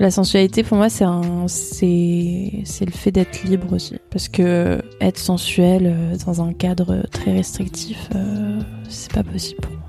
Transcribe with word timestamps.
La 0.00 0.12
sensualité, 0.12 0.62
pour 0.62 0.76
moi, 0.76 0.88
c'est 0.88 1.04
un, 1.04 1.48
c'est, 1.48 2.52
c'est 2.64 2.84
le 2.84 2.92
fait 2.92 3.10
d'être 3.10 3.42
libre 3.42 3.72
aussi. 3.72 3.96
Parce 4.10 4.28
que 4.28 4.80
être 5.00 5.18
sensuel 5.18 5.86
euh, 5.86 6.16
dans 6.24 6.40
un 6.40 6.52
cadre 6.52 7.04
très 7.10 7.32
restrictif, 7.32 8.08
euh, 8.14 8.60
c'est 8.88 9.12
pas 9.12 9.24
possible 9.24 9.60
pour 9.60 9.72
moi. 9.72 9.80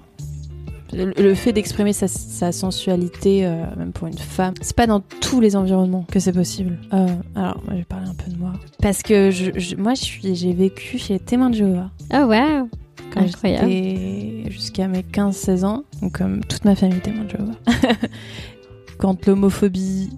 Le, 0.91 1.13
le 1.21 1.35
fait 1.35 1.53
d'exprimer 1.53 1.93
sa, 1.93 2.07
sa 2.07 2.51
sensualité, 2.51 3.45
euh, 3.45 3.63
même 3.77 3.91
pour 3.91 4.07
une 4.07 4.17
femme, 4.17 4.55
c'est 4.61 4.75
pas 4.75 4.87
dans 4.87 5.01
tous 5.01 5.39
les 5.41 5.55
environnements 5.55 6.05
que 6.11 6.19
c'est 6.19 6.33
possible. 6.33 6.79
Euh, 6.91 7.05
alors, 7.35 7.61
moi, 7.65 7.73
je 7.73 7.75
vais 7.75 7.83
parler 7.83 8.07
un 8.09 8.15
peu 8.15 8.31
de 8.31 8.37
moi. 8.37 8.53
Parce 8.81 9.03
que 9.03 9.29
je, 9.29 9.51
je- 9.59 9.75
moi, 9.75 9.93
je 9.93 10.01
suis, 10.01 10.33
j'ai 10.35 10.53
vécu 10.53 10.97
chez 10.97 11.13
les 11.13 11.19
témoins 11.19 11.51
de 11.51 11.55
Jéhovah. 11.55 11.91
Oh 12.11 12.23
wow 12.25 12.67
Quand 13.13 13.21
Incroyable. 13.21 13.69
j'étais 13.69 14.49
jusqu'à 14.49 14.87
mes 14.87 15.01
15-16 15.03 15.65
ans, 15.65 15.83
donc 16.01 16.17
comme 16.17 16.43
toute 16.45 16.65
ma 16.65 16.75
famille 16.75 16.99
témoin 17.01 17.25
de 17.25 17.29
Jéhovah. 17.29 17.53
quand 18.99 19.25
l'homophobie 19.25 20.09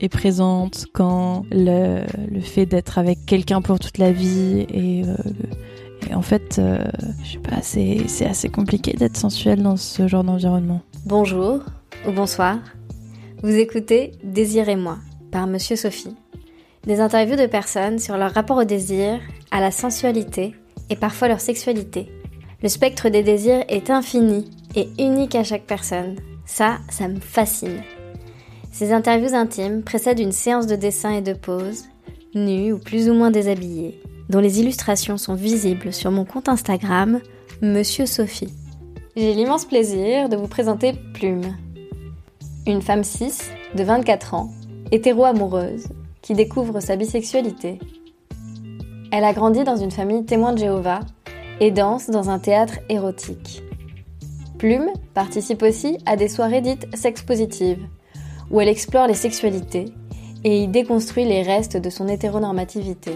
est 0.00 0.08
présente, 0.10 0.86
quand 0.92 1.44
le, 1.50 2.02
fait 2.42 2.66
d'être 2.66 2.98
avec 2.98 3.24
quelqu'un 3.24 3.62
pour 3.62 3.78
toute 3.78 3.96
la 3.96 4.12
vie 4.12 4.66
et, 4.68 5.04
euh, 5.06 5.14
et 6.10 6.14
en 6.14 6.22
fait, 6.22 6.58
euh, 6.58 6.78
je 7.24 7.32
sais 7.32 7.38
pas, 7.38 7.62
c'est 7.62 8.26
assez 8.26 8.48
compliqué 8.48 8.92
d'être 8.92 9.16
sensuel 9.16 9.62
dans 9.62 9.76
ce 9.76 10.06
genre 10.06 10.24
d'environnement. 10.24 10.82
Bonjour 11.06 11.60
ou 12.06 12.12
bonsoir. 12.12 12.58
Vous 13.42 13.54
écoutez 13.54 14.12
Désirez-moi 14.22 14.98
par 15.30 15.46
Monsieur 15.46 15.76
Sophie. 15.76 16.14
Des 16.84 17.00
interviews 17.00 17.36
de 17.36 17.46
personnes 17.46 17.98
sur 17.98 18.16
leur 18.16 18.32
rapport 18.32 18.58
au 18.58 18.64
désir, 18.64 19.18
à 19.50 19.60
la 19.60 19.70
sensualité 19.70 20.54
et 20.90 20.96
parfois 20.96 21.28
leur 21.28 21.40
sexualité. 21.40 22.08
Le 22.62 22.68
spectre 22.68 23.08
des 23.08 23.22
désirs 23.22 23.64
est 23.68 23.90
infini 23.90 24.50
et 24.74 24.88
unique 24.98 25.34
à 25.34 25.44
chaque 25.44 25.66
personne. 25.66 26.16
Ça, 26.44 26.78
ça 26.88 27.08
me 27.08 27.18
fascine. 27.18 27.82
Ces 28.78 28.92
interviews 28.92 29.34
intimes 29.34 29.82
précèdent 29.82 30.18
une 30.18 30.32
séance 30.32 30.66
de 30.66 30.76
dessin 30.76 31.12
et 31.12 31.22
de 31.22 31.32
pose, 31.32 31.84
nus 32.34 32.74
ou 32.74 32.78
plus 32.78 33.08
ou 33.08 33.14
moins 33.14 33.30
déshabillés, 33.30 33.98
dont 34.28 34.38
les 34.38 34.60
illustrations 34.60 35.16
sont 35.16 35.32
visibles 35.34 35.94
sur 35.94 36.10
mon 36.10 36.26
compte 36.26 36.50
Instagram, 36.50 37.22
Monsieur 37.62 38.04
Sophie. 38.04 38.52
J'ai 39.16 39.32
l'immense 39.32 39.64
plaisir 39.64 40.28
de 40.28 40.36
vous 40.36 40.46
présenter 40.46 40.92
Plume. 41.14 41.56
Une 42.66 42.82
femme 42.82 43.02
cis 43.02 43.32
de 43.74 43.82
24 43.82 44.34
ans, 44.34 44.50
hétéro-amoureuse, 44.92 45.86
qui 46.20 46.34
découvre 46.34 46.80
sa 46.80 46.96
bisexualité. 46.96 47.78
Elle 49.10 49.24
a 49.24 49.32
grandi 49.32 49.64
dans 49.64 49.78
une 49.78 49.90
famille 49.90 50.26
témoin 50.26 50.52
de 50.52 50.58
Jéhovah 50.58 51.00
et 51.60 51.70
danse 51.70 52.10
dans 52.10 52.28
un 52.28 52.38
théâtre 52.38 52.80
érotique. 52.90 53.62
Plume 54.58 54.90
participe 55.14 55.62
aussi 55.62 55.96
à 56.04 56.16
des 56.16 56.28
soirées 56.28 56.60
dites 56.60 56.94
sex-positives, 56.94 57.86
où 58.50 58.60
elle 58.60 58.68
explore 58.68 59.06
les 59.06 59.14
sexualités 59.14 59.86
et 60.44 60.62
y 60.62 60.68
déconstruit 60.68 61.24
les 61.24 61.42
restes 61.42 61.76
de 61.76 61.90
son 61.90 62.08
hétéronormativité. 62.08 63.12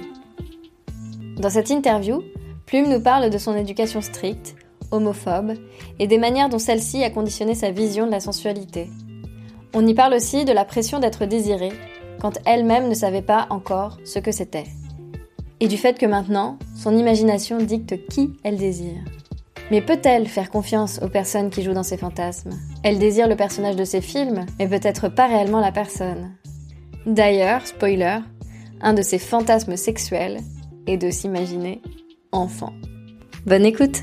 Dans 1.36 1.50
cette 1.50 1.70
interview, 1.70 2.23
Plume 2.67 2.89
nous 2.89 3.00
parle 3.00 3.31
de 3.31 3.39
son 3.39 3.56
éducation 3.56 4.01
stricte, 4.01 4.55
homophobe, 4.91 5.55
et 5.98 6.06
des 6.06 6.19
manières 6.19 6.48
dont 6.48 6.58
celle-ci 6.58 7.03
a 7.03 7.11
conditionné 7.11 7.55
sa 7.55 7.70
vision 7.70 8.06
de 8.06 8.11
la 8.11 8.20
sensualité. 8.20 8.91
On 9.75 9.86
y 9.86 9.95
parle 9.95 10.14
aussi 10.14 10.45
de 10.45 10.53
la 10.53 10.64
pression 10.64 10.98
d'être 10.98 11.27
désirée, 11.27 11.73
quand 12.20 12.39
elle-même 12.45 12.89
ne 12.89 12.95
savait 12.95 13.23
pas 13.23 13.47
encore 13.51 13.98
ce 14.05 14.19
que 14.19 14.33
c'était. 14.33 14.67
Et 15.61 15.69
du 15.69 15.77
fait 15.77 15.98
que 15.98 16.06
maintenant, 16.06 16.58
son 16.77 16.97
imagination 16.97 17.58
dicte 17.58 18.06
qui 18.08 18.31
elle 18.42 18.56
désire. 18.56 19.03
Mais 19.71 19.81
peut-elle 19.81 20.27
faire 20.27 20.51
confiance 20.51 20.99
aux 21.01 21.09
personnes 21.09 21.51
qui 21.51 21.63
jouent 21.63 21.75
dans 21.75 21.85
ses 21.85 21.97
fantasmes? 21.97 22.59
Elle 22.83 22.99
désire 22.99 23.29
le 23.29 23.37
personnage 23.37 23.77
de 23.77 23.85
ses 23.85 24.01
films, 24.01 24.45
mais 24.59 24.67
peut-être 24.67 25.09
pas 25.09 25.29
réellement 25.29 25.61
la 25.61 25.71
personne. 25.71 26.33
D'ailleurs, 27.07 27.67
spoiler, 27.67 28.19
un 28.81 28.95
de 28.95 29.03
ses 29.03 29.19
fantasmes 29.19 29.77
sexuels 29.77 30.39
est 30.89 30.97
de 30.97 31.11
s'imaginer 31.11 31.81
enfant. 32.33 32.73
Bonne 33.47 33.65
écoute 33.65 34.03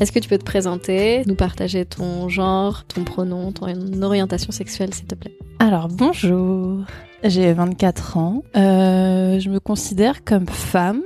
est-ce 0.00 0.10
que 0.10 0.18
tu 0.18 0.28
peux 0.28 0.38
te 0.38 0.44
présenter, 0.44 1.22
nous 1.26 1.36
partager 1.36 1.84
ton 1.84 2.28
genre, 2.28 2.84
ton 2.86 3.04
pronom, 3.04 3.52
ton 3.52 3.68
orientation 4.02 4.50
sexuelle, 4.50 4.92
s'il 4.92 5.06
te 5.06 5.14
plaît? 5.14 5.38
Alors 5.60 5.86
bonjour, 5.86 6.80
j'ai 7.22 7.52
24 7.52 8.16
ans. 8.16 8.42
Euh, 8.56 9.38
je 9.38 9.48
me 9.48 9.60
considère 9.60 10.24
comme 10.24 10.48
femme, 10.48 11.02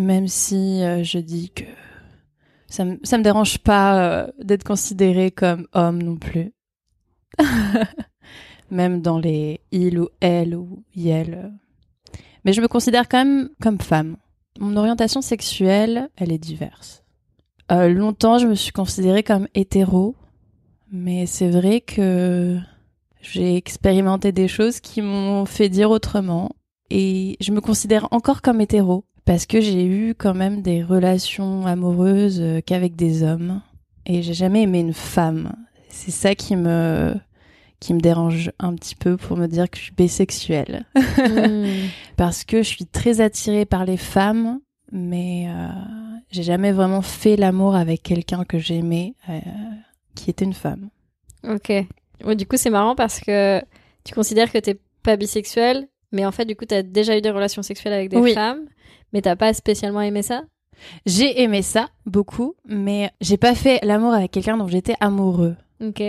même 0.00 0.28
si 0.28 0.82
euh, 0.82 1.02
je 1.02 1.18
dis 1.18 1.50
que 1.50 1.64
ça 2.66 2.84
me, 2.84 2.98
ça 3.02 3.18
me 3.18 3.22
dérange 3.22 3.58
pas 3.58 4.00
euh, 4.00 4.26
d'être 4.38 4.64
considérée 4.64 5.30
comme 5.30 5.66
homme 5.72 6.02
non 6.02 6.16
plus. 6.16 6.52
même 8.70 9.00
dans 9.00 9.18
les 9.18 9.60
il 9.72 9.98
ou 9.98 10.08
elle 10.20 10.54
ou 10.54 10.84
yel. 10.94 11.52
Mais 12.44 12.52
je 12.52 12.60
me 12.60 12.68
considère 12.68 13.08
quand 13.08 13.24
même 13.24 13.50
comme 13.60 13.80
femme. 13.80 14.16
Mon 14.58 14.76
orientation 14.76 15.20
sexuelle, 15.20 16.10
elle 16.16 16.32
est 16.32 16.38
diverse. 16.38 17.04
Euh, 17.70 17.88
longtemps, 17.88 18.38
je 18.38 18.46
me 18.46 18.54
suis 18.54 18.72
considérée 18.72 19.22
comme 19.22 19.46
hétéro, 19.54 20.16
mais 20.90 21.26
c'est 21.26 21.50
vrai 21.50 21.80
que 21.80 22.58
j'ai 23.20 23.56
expérimenté 23.56 24.32
des 24.32 24.48
choses 24.48 24.80
qui 24.80 25.02
m'ont 25.02 25.44
fait 25.44 25.68
dire 25.68 25.90
autrement, 25.90 26.50
et 26.90 27.36
je 27.40 27.52
me 27.52 27.60
considère 27.60 28.08
encore 28.10 28.40
comme 28.40 28.60
hétéro 28.60 29.04
parce 29.28 29.44
que 29.44 29.60
j'ai 29.60 29.84
eu 29.84 30.14
quand 30.16 30.32
même 30.32 30.62
des 30.62 30.82
relations 30.82 31.66
amoureuses 31.66 32.40
euh, 32.40 32.60
qu'avec 32.64 32.96
des 32.96 33.22
hommes, 33.22 33.60
et 34.06 34.22
j'ai 34.22 34.32
jamais 34.32 34.62
aimé 34.62 34.80
une 34.80 34.94
femme. 34.94 35.52
C'est 35.90 36.10
ça 36.10 36.34
qui 36.34 36.56
me 36.56 37.14
qui 37.78 37.92
me 37.92 38.00
dérange 38.00 38.50
un 38.58 38.74
petit 38.74 38.94
peu 38.96 39.18
pour 39.18 39.36
me 39.36 39.46
dire 39.46 39.68
que 39.70 39.76
je 39.76 39.82
suis 39.84 39.92
bisexuelle 39.94 40.86
parce 42.16 42.44
que 42.44 42.62
je 42.62 42.68
suis 42.68 42.86
très 42.86 43.20
attirée 43.20 43.66
par 43.66 43.84
les 43.84 43.98
femmes, 43.98 44.60
mais 44.90 45.46
euh, 45.48 45.68
j'ai 46.30 46.42
jamais 46.42 46.72
vraiment 46.72 47.02
fait 47.02 47.36
l'amour 47.36 47.76
avec 47.76 48.02
quelqu'un 48.02 48.44
que 48.44 48.58
j'aimais, 48.58 49.14
euh, 49.28 49.38
qui 50.14 50.30
était 50.30 50.46
une 50.46 50.54
femme. 50.54 50.88
Ok. 51.46 51.68
Ouais, 52.24 52.34
du 52.34 52.46
coup, 52.46 52.56
c'est 52.56 52.70
marrant 52.70 52.96
parce 52.96 53.20
que 53.20 53.60
tu 54.04 54.14
considères 54.14 54.50
que 54.50 54.58
t'es 54.58 54.80
pas 55.02 55.16
bisexuel, 55.16 55.86
mais 56.12 56.24
en 56.26 56.32
fait, 56.32 56.46
du 56.46 56.56
coup, 56.56 56.64
t'as 56.64 56.82
déjà 56.82 57.16
eu 57.16 57.20
des 57.20 57.30
relations 57.30 57.62
sexuelles 57.62 57.92
avec 57.92 58.08
des 58.08 58.16
Oui. 58.16 58.32
femmes, 58.34 58.62
mais 59.12 59.22
t'as 59.22 59.36
pas 59.36 59.52
spécialement 59.54 60.00
aimé 60.00 60.22
ça? 60.22 60.44
J'ai 61.06 61.42
aimé 61.42 61.62
ça 61.62 61.88
beaucoup, 62.06 62.54
mais 62.66 63.10
j'ai 63.20 63.36
pas 63.36 63.54
fait 63.54 63.80
l'amour 63.84 64.12
avec 64.12 64.30
quelqu'un 64.30 64.56
dont 64.56 64.68
j'étais 64.68 64.94
amoureux. 65.00 65.56
Ok. 65.82 66.02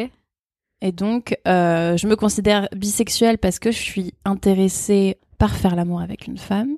Et 0.81 0.91
donc, 0.91 1.37
euh, 1.47 1.97
je 1.97 2.07
me 2.07 2.15
considère 2.15 2.69
bisexuelle 2.75 3.37
parce 3.37 3.59
que 3.59 3.71
je 3.71 3.77
suis 3.77 4.13
intéressée 4.25 5.17
par 5.37 5.55
faire 5.55 5.75
l'amour 5.75 6.01
avec 6.01 6.27
une 6.27 6.37
femme. 6.37 6.77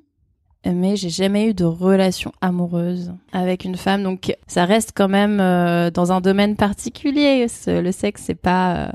Mais 0.64 0.94
j'ai 0.94 1.10
jamais 1.10 1.48
eu 1.48 1.54
de 1.54 1.64
relation 1.64 2.32
amoureuse 2.40 3.12
avec 3.32 3.64
une 3.64 3.76
femme, 3.76 4.04
donc 4.04 4.32
ça 4.46 4.64
reste 4.64 4.92
quand 4.94 5.08
même 5.08 5.40
euh, 5.40 5.90
dans 5.90 6.12
un 6.12 6.20
domaine 6.20 6.54
particulier. 6.54 7.46
Le 7.66 7.90
sexe, 7.90 8.22
c'est 8.26 8.36
pas, 8.36 8.76
euh, 8.76 8.90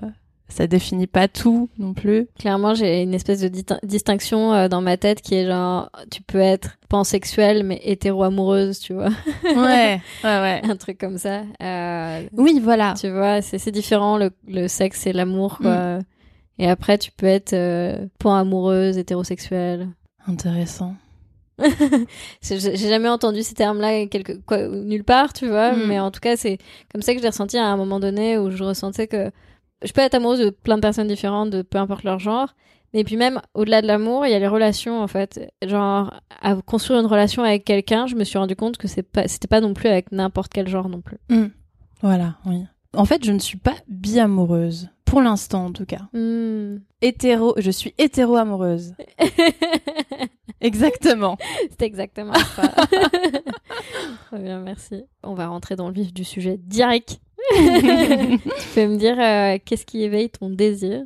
ça 0.49 0.65
définit 0.67 1.07
pas 1.07 1.27
tout 1.27 1.69
non 1.77 1.93
plus. 1.93 2.27
Clairement, 2.39 2.73
j'ai 2.73 3.01
une 3.03 3.13
espèce 3.13 3.41
de 3.41 3.47
di- 3.49 3.65
distinction 3.83 4.53
euh, 4.53 4.67
dans 4.67 4.81
ma 4.81 4.95
tête 4.97 5.21
qui 5.21 5.35
est 5.35 5.45
genre, 5.45 5.89
tu 6.09 6.21
peux 6.21 6.39
être 6.39 6.77
pansexuelle, 6.89 7.63
mais 7.63 7.81
hétéro-amoureuse, 7.83 8.79
tu 8.79 8.93
vois. 8.93 9.09
Ouais, 9.43 9.99
ouais, 10.23 10.39
ouais. 10.41 10.61
Un 10.69 10.75
truc 10.77 10.97
comme 10.97 11.17
ça. 11.17 11.41
Euh, 11.61 12.21
Oui, 12.37 12.59
voilà. 12.63 12.93
tu 12.99 13.09
vois, 13.09 13.41
c'est 13.41 13.71
différent, 13.71 14.17
le, 14.17 14.31
le 14.47 14.67
sexe 14.67 15.05
et 15.05 15.13
l'amour, 15.13 15.57
quoi. 15.59 15.99
Et 16.59 16.67
après, 16.69 16.97
tu 16.97 17.11
peux 17.11 17.27
être 17.27 17.53
euh, 17.53 18.07
pan 18.17 18.33
amoureuse, 18.35 18.97
hétérosexuelle. 18.97 19.89
Intéressant. 20.27 20.95
J'ai 22.41 22.59
j'ai 22.59 22.77
jamais 22.77 23.09
entendu 23.09 23.41
ces 23.43 23.55
termes-là 23.55 24.05
quelque 24.07 24.33
quoi, 24.45 24.67
nulle 24.67 25.03
part, 25.03 25.33
tu 25.33 25.47
vois. 25.47 25.71
Mm. 25.73 25.87
Mais 25.87 25.99
en 25.99 26.11
tout 26.11 26.19
cas, 26.19 26.35
c'est 26.35 26.57
comme 26.91 27.01
ça 27.01 27.13
que 27.13 27.17
je 27.19 27.23
l'ai 27.23 27.29
ressenti 27.29 27.57
à 27.57 27.65
un 27.65 27.77
moment 27.77 27.99
donné 27.99 28.37
où 28.37 28.51
je 28.51 28.63
ressentais 28.63 29.07
que 29.07 29.31
je 29.83 29.91
peux 29.91 30.01
être 30.01 30.15
amoureuse 30.15 30.39
de 30.39 30.49
plein 30.49 30.75
de 30.75 30.81
personnes 30.81 31.07
différentes, 31.07 31.49
de 31.49 31.61
peu 31.61 31.77
importe 31.77 32.03
leur 32.03 32.19
genre. 32.19 32.55
Mais 32.93 33.03
puis 33.03 33.17
même 33.17 33.41
au-delà 33.53 33.81
de 33.81 33.87
l'amour, 33.87 34.25
il 34.25 34.31
y 34.31 34.35
a 34.35 34.39
les 34.39 34.47
relations 34.47 35.01
en 35.01 35.07
fait. 35.07 35.51
Genre 35.65 36.13
à 36.41 36.55
construire 36.55 36.99
une 36.99 37.05
relation 37.05 37.43
avec 37.43 37.65
quelqu'un, 37.65 38.07
je 38.07 38.15
me 38.15 38.23
suis 38.23 38.37
rendu 38.37 38.55
compte 38.55 38.77
que 38.77 38.87
c'est 38.87 39.03
pas, 39.03 39.27
c'était 39.27 39.47
pas 39.47 39.61
non 39.61 39.73
plus 39.73 39.89
avec 39.89 40.11
n'importe 40.11 40.53
quel 40.53 40.67
genre 40.67 40.89
non 40.89 41.01
plus. 41.01 41.17
Voilà, 42.01 42.35
oui. 42.45 42.63
En 42.95 43.05
fait, 43.05 43.23
je 43.25 43.31
ne 43.31 43.39
suis 43.39 43.57
pas 43.57 43.75
bi-amoureuse. 43.87 44.89
Pour 45.05 45.21
l'instant, 45.21 45.65
en 45.65 45.71
tout 45.71 45.85
cas. 45.85 46.09
Hmm. 46.13 46.77
Hétéro, 47.01 47.53
je 47.57 47.71
suis 47.71 47.93
hétéro-amoureuse. 47.97 48.93
Exactement. 50.61 51.37
C'est 51.77 51.85
exactement 51.85 52.33
ça. 52.33 52.63
Très 54.25 54.39
bien, 54.39 54.59
merci. 54.59 55.03
On 55.23 55.35
va 55.35 55.47
rentrer 55.47 55.75
dans 55.75 55.87
le 55.87 55.93
vif 55.93 56.13
du 56.13 56.23
sujet 56.23 56.57
direct. 56.57 57.19
tu 57.55 58.67
peux 58.75 58.87
me 58.87 58.97
dire 58.97 59.17
euh, 59.19 59.57
qu'est-ce 59.63 59.85
qui 59.85 60.03
éveille 60.03 60.29
ton 60.29 60.49
désir? 60.49 61.03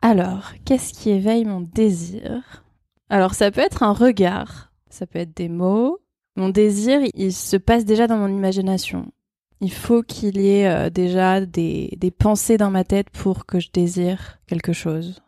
Alors, 0.00 0.52
qu'est-ce 0.64 0.92
qui 0.92 1.10
éveille 1.10 1.44
mon 1.44 1.60
désir? 1.60 2.64
Alors, 3.08 3.34
ça 3.34 3.50
peut 3.50 3.60
être 3.60 3.82
un 3.82 3.92
regard, 3.92 4.72
ça 4.90 5.06
peut 5.06 5.18
être 5.20 5.36
des 5.36 5.48
mots. 5.48 5.98
Mon 6.36 6.48
désir, 6.48 7.00
il 7.14 7.32
se 7.32 7.56
passe 7.56 7.84
déjà 7.84 8.06
dans 8.06 8.16
mon 8.16 8.28
imagination. 8.28 9.12
il 9.60 9.72
faut 9.72 10.02
qu'il 10.02 10.40
y 10.40 10.48
ait 10.48 10.66
euh, 10.68 10.90
déjà 10.90 11.44
des, 11.44 11.96
des 11.98 12.10
pensées 12.10 12.56
dans 12.56 12.70
ma 12.70 12.84
tête 12.84 13.10
pour 13.10 13.46
que 13.46 13.60
je 13.60 13.68
désire 13.72 14.38
quelque 14.46 14.72
chose. 14.72 15.20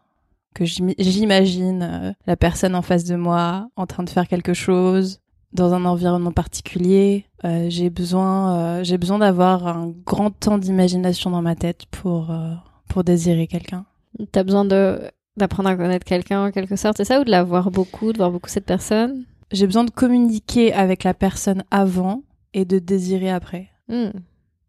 Que 0.54 0.64
j'im- 0.64 0.94
j'imagine 0.98 1.82
euh, 1.82 2.12
la 2.26 2.36
personne 2.36 2.74
en 2.74 2.82
face 2.82 3.04
de 3.04 3.16
moi 3.16 3.68
en 3.76 3.86
train 3.86 4.02
de 4.02 4.10
faire 4.10 4.26
quelque 4.28 4.54
chose 4.54 5.20
dans 5.54 5.72
un 5.72 5.84
environnement 5.84 6.32
particulier. 6.32 7.26
Euh, 7.44 7.66
j'ai 7.68 7.88
besoin, 7.90 8.56
euh, 8.58 8.84
j'ai 8.84 8.98
besoin 8.98 9.18
d'avoir 9.18 9.66
un 9.66 9.92
grand 10.04 10.30
temps 10.30 10.58
d'imagination 10.58 11.30
dans 11.30 11.42
ma 11.42 11.54
tête 11.54 11.86
pour, 11.90 12.30
euh, 12.30 12.52
pour 12.88 13.04
désirer 13.04 13.46
quelqu'un. 13.46 13.86
T'as 14.32 14.42
besoin 14.44 14.64
de 14.64 15.00
d'apprendre 15.36 15.68
à 15.68 15.74
connaître 15.76 16.04
quelqu'un 16.04 16.46
en 16.46 16.50
quelque 16.52 16.76
sorte, 16.76 16.96
c'est 16.96 17.04
ça 17.04 17.20
ou 17.20 17.24
de 17.24 17.30
la 17.30 17.42
voir 17.42 17.72
beaucoup, 17.72 18.12
de 18.12 18.18
voir 18.18 18.30
beaucoup 18.30 18.48
cette 18.48 18.66
personne? 18.66 19.24
J'ai 19.50 19.66
besoin 19.66 19.82
de 19.82 19.90
communiquer 19.90 20.72
avec 20.72 21.02
la 21.02 21.12
personne 21.12 21.64
avant 21.72 22.22
et 22.52 22.64
de 22.64 22.78
désirer 22.78 23.30
après. 23.30 23.68
Hmm. 23.88 24.10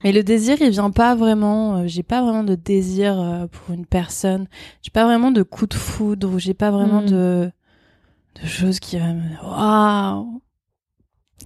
Mais 0.04 0.12
le 0.12 0.24
désir, 0.24 0.58
il 0.62 0.72
vient 0.72 0.90
pas 0.90 1.14
vraiment. 1.14 1.86
j'ai 1.88 2.02
pas 2.02 2.24
vraiment 2.24 2.44
de 2.44 2.56
désir 2.56 3.48
pour 3.52 3.76
une 3.76 3.86
personne. 3.86 4.48
J'ai 4.82 4.90
pas 4.90 5.06
vraiment 5.06 5.30
de 5.30 5.44
coup 5.44 5.68
de 5.68 5.76
foudre 5.76 6.34
ou 6.34 6.40
j'ai 6.40 6.56
pas 6.56 6.72
vraiment 6.72 7.02
Mm. 7.02 7.10
de 7.12 7.52
de 8.42 8.48
choses 8.48 8.80
qui 8.80 8.98
va 8.98 9.14
me 9.14 9.22
waouh. 9.44 10.42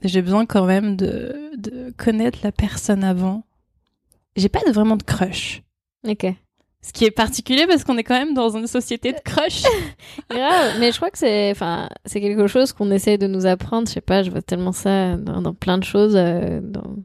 J'ai 0.03 0.21
besoin 0.21 0.45
quand 0.45 0.65
même 0.65 0.95
de 0.95 1.35
de 1.57 1.93
connaître 1.97 2.39
la 2.43 2.51
personne 2.51 3.03
avant. 3.03 3.43
J'ai 4.35 4.49
pas 4.49 4.61
de, 4.65 4.71
vraiment 4.71 4.95
de 4.95 5.03
crush. 5.03 5.61
Ok. 6.07 6.25
Ce 6.81 6.93
qui 6.93 7.03
est 7.03 7.11
particulier 7.11 7.67
parce 7.67 7.83
qu'on 7.83 7.97
est 7.97 8.05
quand 8.05 8.17
même 8.17 8.33
dans 8.33 8.55
une 8.55 8.67
société 8.67 9.11
de 9.11 9.19
crush. 9.19 9.63
Grave, 10.29 10.75
mais 10.79 10.93
je 10.93 10.97
crois 10.97 11.09
que 11.09 11.17
c'est, 11.17 11.51
enfin, 11.51 11.89
c'est 12.05 12.21
quelque 12.21 12.47
chose 12.47 12.71
qu'on 12.71 12.89
essaye 12.91 13.17
de 13.17 13.27
nous 13.27 13.45
apprendre. 13.45 13.87
Je 13.89 13.93
sais 13.95 14.01
pas, 14.01 14.23
je 14.23 14.31
vois 14.31 14.41
tellement 14.41 14.71
ça 14.71 15.17
dans, 15.17 15.41
dans 15.41 15.53
plein 15.53 15.77
de 15.77 15.83
choses. 15.83 16.13
euh, 16.15 16.61
dans, 16.61 16.95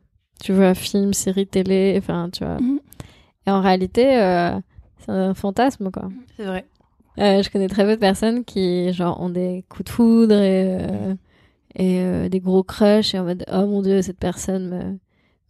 tu 0.40 0.52
vois, 0.52 0.74
films, 0.74 1.12
séries, 1.12 1.46
télé, 1.46 1.96
enfin, 1.98 2.28
tu 2.32 2.44
vois. 2.44 2.60
Mhm. 2.60 2.78
Et 3.46 3.50
en 3.50 3.60
réalité, 3.60 4.16
euh, 4.16 4.52
c'est 4.98 5.10
un 5.10 5.34
fantasme, 5.34 5.90
quoi. 5.90 6.08
C'est 6.36 6.44
vrai. 6.44 6.66
Euh, 7.18 7.42
je 7.42 7.50
connais 7.50 7.68
très 7.68 7.84
peu 7.84 7.94
de 7.96 8.00
personnes 8.00 8.44
qui, 8.44 8.92
genre, 8.92 9.20
ont 9.20 9.28
des 9.30 9.64
coups 9.68 9.84
de 9.86 9.90
foudre 9.90 10.34
et, 10.40 10.78
et 11.76 12.00
euh, 12.00 12.28
des 12.28 12.40
gros 12.40 12.62
crushs 12.62 13.14
et 13.14 13.18
en 13.18 13.24
mode, 13.24 13.44
oh 13.52 13.66
mon 13.66 13.82
dieu, 13.82 14.02
cette 14.02 14.18
personne 14.18 14.98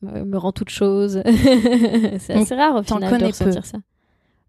me, 0.03 0.11
me, 0.21 0.25
me 0.25 0.38
rend 0.38 0.53
toute 0.53 0.71
chose. 0.71 1.23
c'est 2.19 2.35
assez 2.35 2.55
rare 2.55 2.76
au 2.76 2.82
final 2.82 3.19
de 3.21 3.25
ressentir 3.26 3.62
peu. 3.62 3.67
ça. 3.69 3.79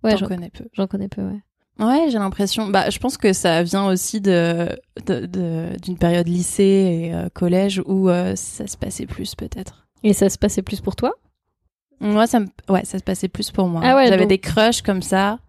Ouais, 0.04 0.18
J'en 0.18 0.28
connais 0.28 0.50
peu. 0.50 0.66
j'en 0.74 0.88
connais 0.88 1.08
peu, 1.08 1.22
ouais. 1.24 1.40
Ouais, 1.78 2.08
j'ai 2.10 2.20
l'impression. 2.20 2.68
Bah, 2.68 2.90
je 2.90 3.00
pense 3.00 3.18
que 3.18 3.34
ça 3.34 3.62
vient 3.64 3.88
aussi 3.88 4.22
de 4.22 4.70
de- 5.08 5.26
de- 5.26 5.76
d'une 5.82 5.98
période 5.98 6.28
lycée 6.28 6.64
et 7.10 7.14
euh, 7.14 7.28
collège 7.34 7.82
où 7.86 8.08
euh, 8.10 8.34
ça 8.36 8.66
se 8.68 8.78
passait 8.78 9.06
plus 9.06 9.36
peut-être. 9.36 9.86
Et 10.04 10.14
ça 10.14 10.30
se 10.30 10.38
passait 10.38 10.62
plus 10.62 10.80
pour 10.80 10.96
toi? 10.96 11.14
Moi, 12.00 12.28
ça 12.28 12.40
me, 12.40 12.48
ouais, 12.70 12.86
ça 12.86 12.98
se 13.00 13.04
passait 13.04 13.28
plus 13.28 13.52
pour 13.52 13.68
moi. 13.68 13.82
Ah 13.84 13.96
ouais, 13.96 14.08
j'avais 14.08 14.20
donc- 14.24 14.30
des 14.30 14.38
crushs 14.38 14.82
comme 14.84 15.02
ça. 15.02 15.40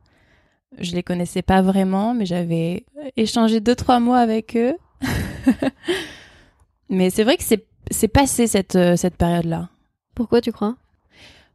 Je 0.79 0.95
les 0.95 1.03
connaissais 1.03 1.43
pas 1.43 1.63
vraiment, 1.63 2.13
mais 2.13 2.27
j'avais 2.27 2.85
échangé 3.17 3.61
deux 3.61 3.75
trois 3.77 4.01
mots 4.01 4.15
avec 4.15 4.57
eux. 4.57 4.75
mais 6.89 7.11
c'est 7.11 7.25
vrai 7.25 7.37
que 7.37 7.43
c'est 7.43 7.67
c'est 7.91 8.09
passé 8.09 8.47
cette 8.47 8.77
euh, 8.77 8.97
cette 8.97 9.17
période-là. 9.17 9.69
Pourquoi 10.15 10.41
tu 10.41 10.53
crois? 10.53 10.77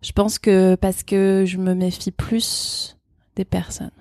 Je 0.01 0.11
pense 0.13 0.39
que 0.39 0.75
parce 0.75 1.03
que 1.03 1.43
je 1.45 1.57
me 1.57 1.73
méfie 1.73 2.11
plus 2.11 2.97
des 3.35 3.45
personnes. 3.45 3.91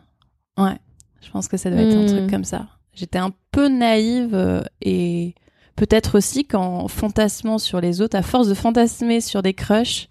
Ouais, 0.56 0.78
je 1.22 1.30
pense 1.30 1.48
que 1.48 1.56
ça 1.56 1.70
doit 1.70 1.80
être 1.80 1.96
un 1.96 2.02
Hmm. 2.04 2.06
truc 2.18 2.30
comme 2.30 2.44
ça. 2.44 2.68
J'étais 2.94 3.18
un 3.18 3.32
peu 3.52 3.68
naïve 3.68 4.34
euh, 4.34 4.62
et 4.82 5.34
peut-être 5.76 6.18
aussi 6.18 6.44
qu'en 6.44 6.88
fantasmant 6.88 7.58
sur 7.58 7.80
les 7.80 8.00
autres, 8.00 8.16
à 8.16 8.22
force 8.22 8.48
de 8.48 8.54
fantasmer 8.54 9.20
sur 9.20 9.42
des 9.42 9.54
crushs, 9.54 10.08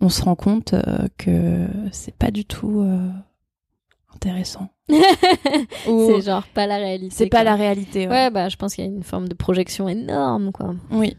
on 0.00 0.08
se 0.08 0.22
rend 0.22 0.34
compte 0.36 0.74
euh, 0.74 1.08
que 1.18 1.66
c'est 1.92 2.14
pas 2.16 2.30
du 2.30 2.44
tout 2.44 2.84
intéressant. 4.14 4.70
C'est 5.84 6.20
genre 6.22 6.44
pas 6.54 6.66
la 6.66 6.76
réalité. 6.76 7.14
c'est 7.14 7.26
pas 7.28 7.44
la 7.44 7.54
réalité. 7.54 8.06
Ouais. 8.06 8.12
Ouais, 8.12 8.30
bah 8.30 8.48
je 8.48 8.56
pense 8.56 8.74
qu'il 8.74 8.84
y 8.84 8.88
a 8.88 8.90
une 8.90 9.02
forme 9.02 9.28
de 9.28 9.34
projection 9.34 9.88
énorme, 9.88 10.52
quoi. 10.52 10.74
Oui. 10.90 11.16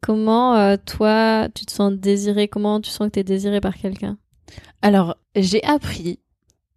Comment, 0.00 0.56
euh, 0.56 0.76
toi, 0.84 1.48
tu 1.54 1.64
te 1.64 1.72
sens 1.72 1.92
désiré 1.92 2.48
Comment 2.48 2.80
tu 2.80 2.90
sens 2.90 3.06
que 3.06 3.12
t'es 3.12 3.24
désiré 3.24 3.60
par 3.60 3.76
quelqu'un? 3.76 4.18
Alors, 4.82 5.16
j'ai 5.36 5.62
appris, 5.64 6.18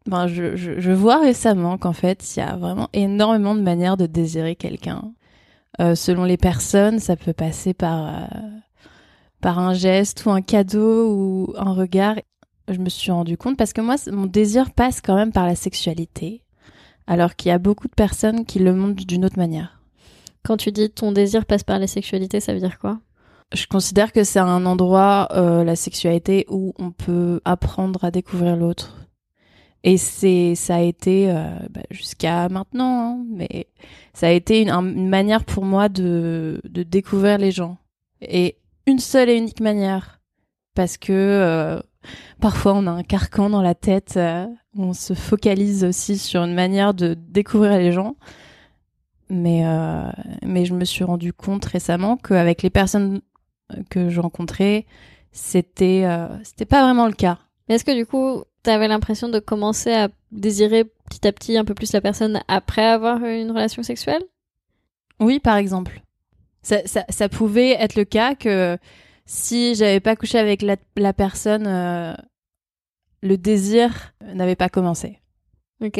ben, 0.06 0.28
je, 0.28 0.56
je, 0.56 0.80
je 0.80 0.92
vois 0.92 1.20
récemment 1.20 1.78
qu'en 1.80 1.94
fait, 1.94 2.36
il 2.36 2.40
y 2.40 2.44
a 2.44 2.56
vraiment 2.56 2.88
énormément 2.94 3.56
de 3.56 3.62
manières 3.62 3.98
de 3.98 4.06
désirer 4.06 4.56
quelqu'un. 4.56 5.12
Euh, 5.82 5.96
selon 5.96 6.24
les 6.24 6.38
personnes, 6.38 7.00
ça 7.00 7.16
peut 7.16 7.34
passer 7.34 7.74
par, 7.74 8.06
euh, 8.08 8.28
par 9.42 9.58
un 9.60 9.74
geste 9.74 10.24
ou 10.26 10.30
un 10.30 10.42
cadeau 10.42 11.10
ou 11.12 11.54
un 11.58 11.74
regard. 11.74 12.16
Je 12.68 12.80
me 12.80 12.90
suis 12.90 13.12
rendu 13.12 13.38
compte 13.38 13.58
parce 13.58 13.74
que 13.74 13.82
moi, 13.82 13.96
mon 14.12 14.26
désir 14.26 14.72
passe 14.72 15.02
quand 15.02 15.16
même 15.16 15.32
par 15.32 15.46
la 15.46 15.56
sexualité, 15.56 16.42
alors 17.08 17.36
qu'il 17.36 17.50
y 17.50 17.52
a 17.52 17.60
beaucoup 17.60 17.88
de 17.88 17.94
personnes 17.94 18.46
qui 18.46 18.60
le 18.60 18.74
montrent 18.74 19.06
d'une 19.06 19.26
autre 19.26 19.38
manière. 19.38 19.82
Quand 20.44 20.58
tu 20.58 20.72
dis 20.72 20.90
ton 20.90 21.12
désir 21.12 21.46
passe 21.46 21.64
par 21.64 21.78
les 21.80 21.88
sexualités, 21.88 22.40
ça 22.40 22.54
veut 22.54 22.60
dire 22.60 22.80
quoi? 22.80 23.00
Je 23.54 23.68
considère 23.68 24.12
que 24.12 24.24
c'est 24.24 24.40
un 24.40 24.66
endroit, 24.66 25.28
euh, 25.32 25.64
la 25.64 25.76
sexualité, 25.76 26.46
où 26.50 26.74
on 26.80 26.92
peut 26.92 27.42
apprendre 27.46 28.04
à 28.04 28.10
découvrir 28.10 28.56
l'autre. 28.56 29.08
Et 29.84 29.98
c'est, 29.98 30.56
ça 30.56 30.78
a 30.78 30.82
été 30.82 31.30
euh, 31.30 31.52
bah, 31.70 31.82
jusqu'à 31.92 32.50
maintenant, 32.50 33.20
hein, 33.20 33.26
mais 33.30 33.68
ça 34.14 34.28
a 34.28 34.32
été 34.32 34.64
une, 34.64 34.72
un- 34.72 34.82
une 34.92 35.10
manière 35.10 35.46
pour 35.46 35.64
moi 35.64 35.90
de, 35.90 36.60
de 36.68 36.82
découvrir 36.82 37.38
les 37.38 37.52
gens. 37.52 37.78
Et 38.22 38.58
une 38.88 38.98
seule 38.98 39.30
et 39.30 39.38
unique 39.38 39.62
manière, 39.62 40.22
parce 40.74 40.98
que 40.98 41.14
euh, 41.14 41.80
parfois 42.40 42.74
on 42.74 42.88
a 42.88 42.92
un 42.92 43.04
carcan 43.04 43.50
dans 43.50 43.62
la 43.62 43.76
tête, 43.76 44.16
euh, 44.18 44.46
on 44.78 44.94
se 44.94 45.14
focalise 45.14 45.84
aussi 45.84 46.18
sur 46.18 46.42
une 46.44 46.54
manière 46.54 46.94
de 46.94 47.14
découvrir 47.14 47.78
les 47.78 47.92
gens. 47.92 48.16
Mais, 49.30 49.66
euh, 49.66 50.10
mais 50.44 50.66
je 50.66 50.74
me 50.74 50.86
suis 50.86 51.04
rendu 51.04 51.34
compte 51.34 51.66
récemment 51.66 52.16
qu'avec 52.16 52.62
les 52.62 52.70
personnes 52.70 53.22
que 53.90 54.10
je 54.10 54.20
rencontrais, 54.20 54.86
c'était 55.32 56.04
euh, 56.06 56.28
c'était 56.44 56.66
pas 56.66 56.84
vraiment 56.84 57.08
le 57.08 57.14
cas. 57.14 57.40
Est-ce 57.68 57.84
que 57.84 57.96
du 57.96 58.06
coup, 58.06 58.44
t'avais 58.62 58.88
l'impression 58.88 59.28
de 59.28 59.40
commencer 59.40 59.92
à 59.94 60.10
désirer 60.32 60.84
petit 60.84 61.28
à 61.28 61.32
petit 61.32 61.58
un 61.58 61.66
peu 61.66 61.74
plus 61.74 61.92
la 61.94 62.02
personne 62.02 62.42
après 62.48 62.86
avoir 62.86 63.24
eu 63.24 63.42
une 63.42 63.52
relation 63.52 63.82
sexuelle? 63.82 64.22
Oui, 65.20 65.40
par 65.40 65.58
exemple. 65.58 66.02
Ça, 66.62 66.86
ça, 66.86 67.06
ça 67.10 67.30
pouvait 67.30 67.72
être 67.72 67.96
le 67.96 68.06
cas 68.06 68.36
que 68.36 68.78
si 69.26 69.76
j'avais 69.76 70.00
pas 70.00 70.16
couché 70.16 70.38
avec 70.38 70.62
la, 70.62 70.76
la 70.96 71.14
personne, 71.14 71.66
euh, 71.68 72.14
le 73.22 73.38
désir 73.38 74.14
n'avait 74.22 74.56
pas 74.56 74.70
commencé. 74.70 75.20
Ok. 75.82 76.00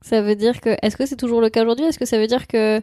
Ça 0.00 0.22
veut 0.22 0.36
dire 0.36 0.60
que. 0.60 0.76
Est-ce 0.82 0.96
que 0.96 1.06
c'est 1.06 1.16
toujours 1.16 1.40
le 1.40 1.50
cas 1.50 1.62
aujourd'hui? 1.62 1.86
Est-ce 1.86 1.98
que 1.98 2.06
ça 2.06 2.18
veut 2.18 2.26
dire 2.26 2.46
que 2.46 2.80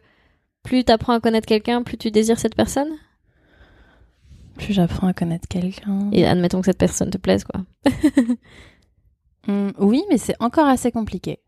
plus 0.63 0.84
t'apprends 0.84 1.13
à 1.13 1.20
connaître 1.20 1.48
quelqu'un, 1.48 1.84
plus 1.84 1.98
tu 1.98 2.12
désires 2.12 2.39
cette 2.39 2.56
personne? 2.56 2.89
Plus 4.58 4.74
j'apprends 4.74 5.08
à 5.08 5.13
connaître 5.13 5.48
quelqu'un. 5.48 6.10
Et 6.12 6.25
admettons 6.25 6.60
que 6.60 6.65
cette 6.65 6.77
personne 6.77 7.10
te 7.10 7.18
plaise, 7.18 7.44
quoi. 7.44 7.63
Hum, 9.48 9.74
oui, 9.77 10.04
mais 10.10 10.18
c'est 10.18 10.34
encore 10.39 10.65
assez 10.65 10.92
compliqué. 10.92 11.39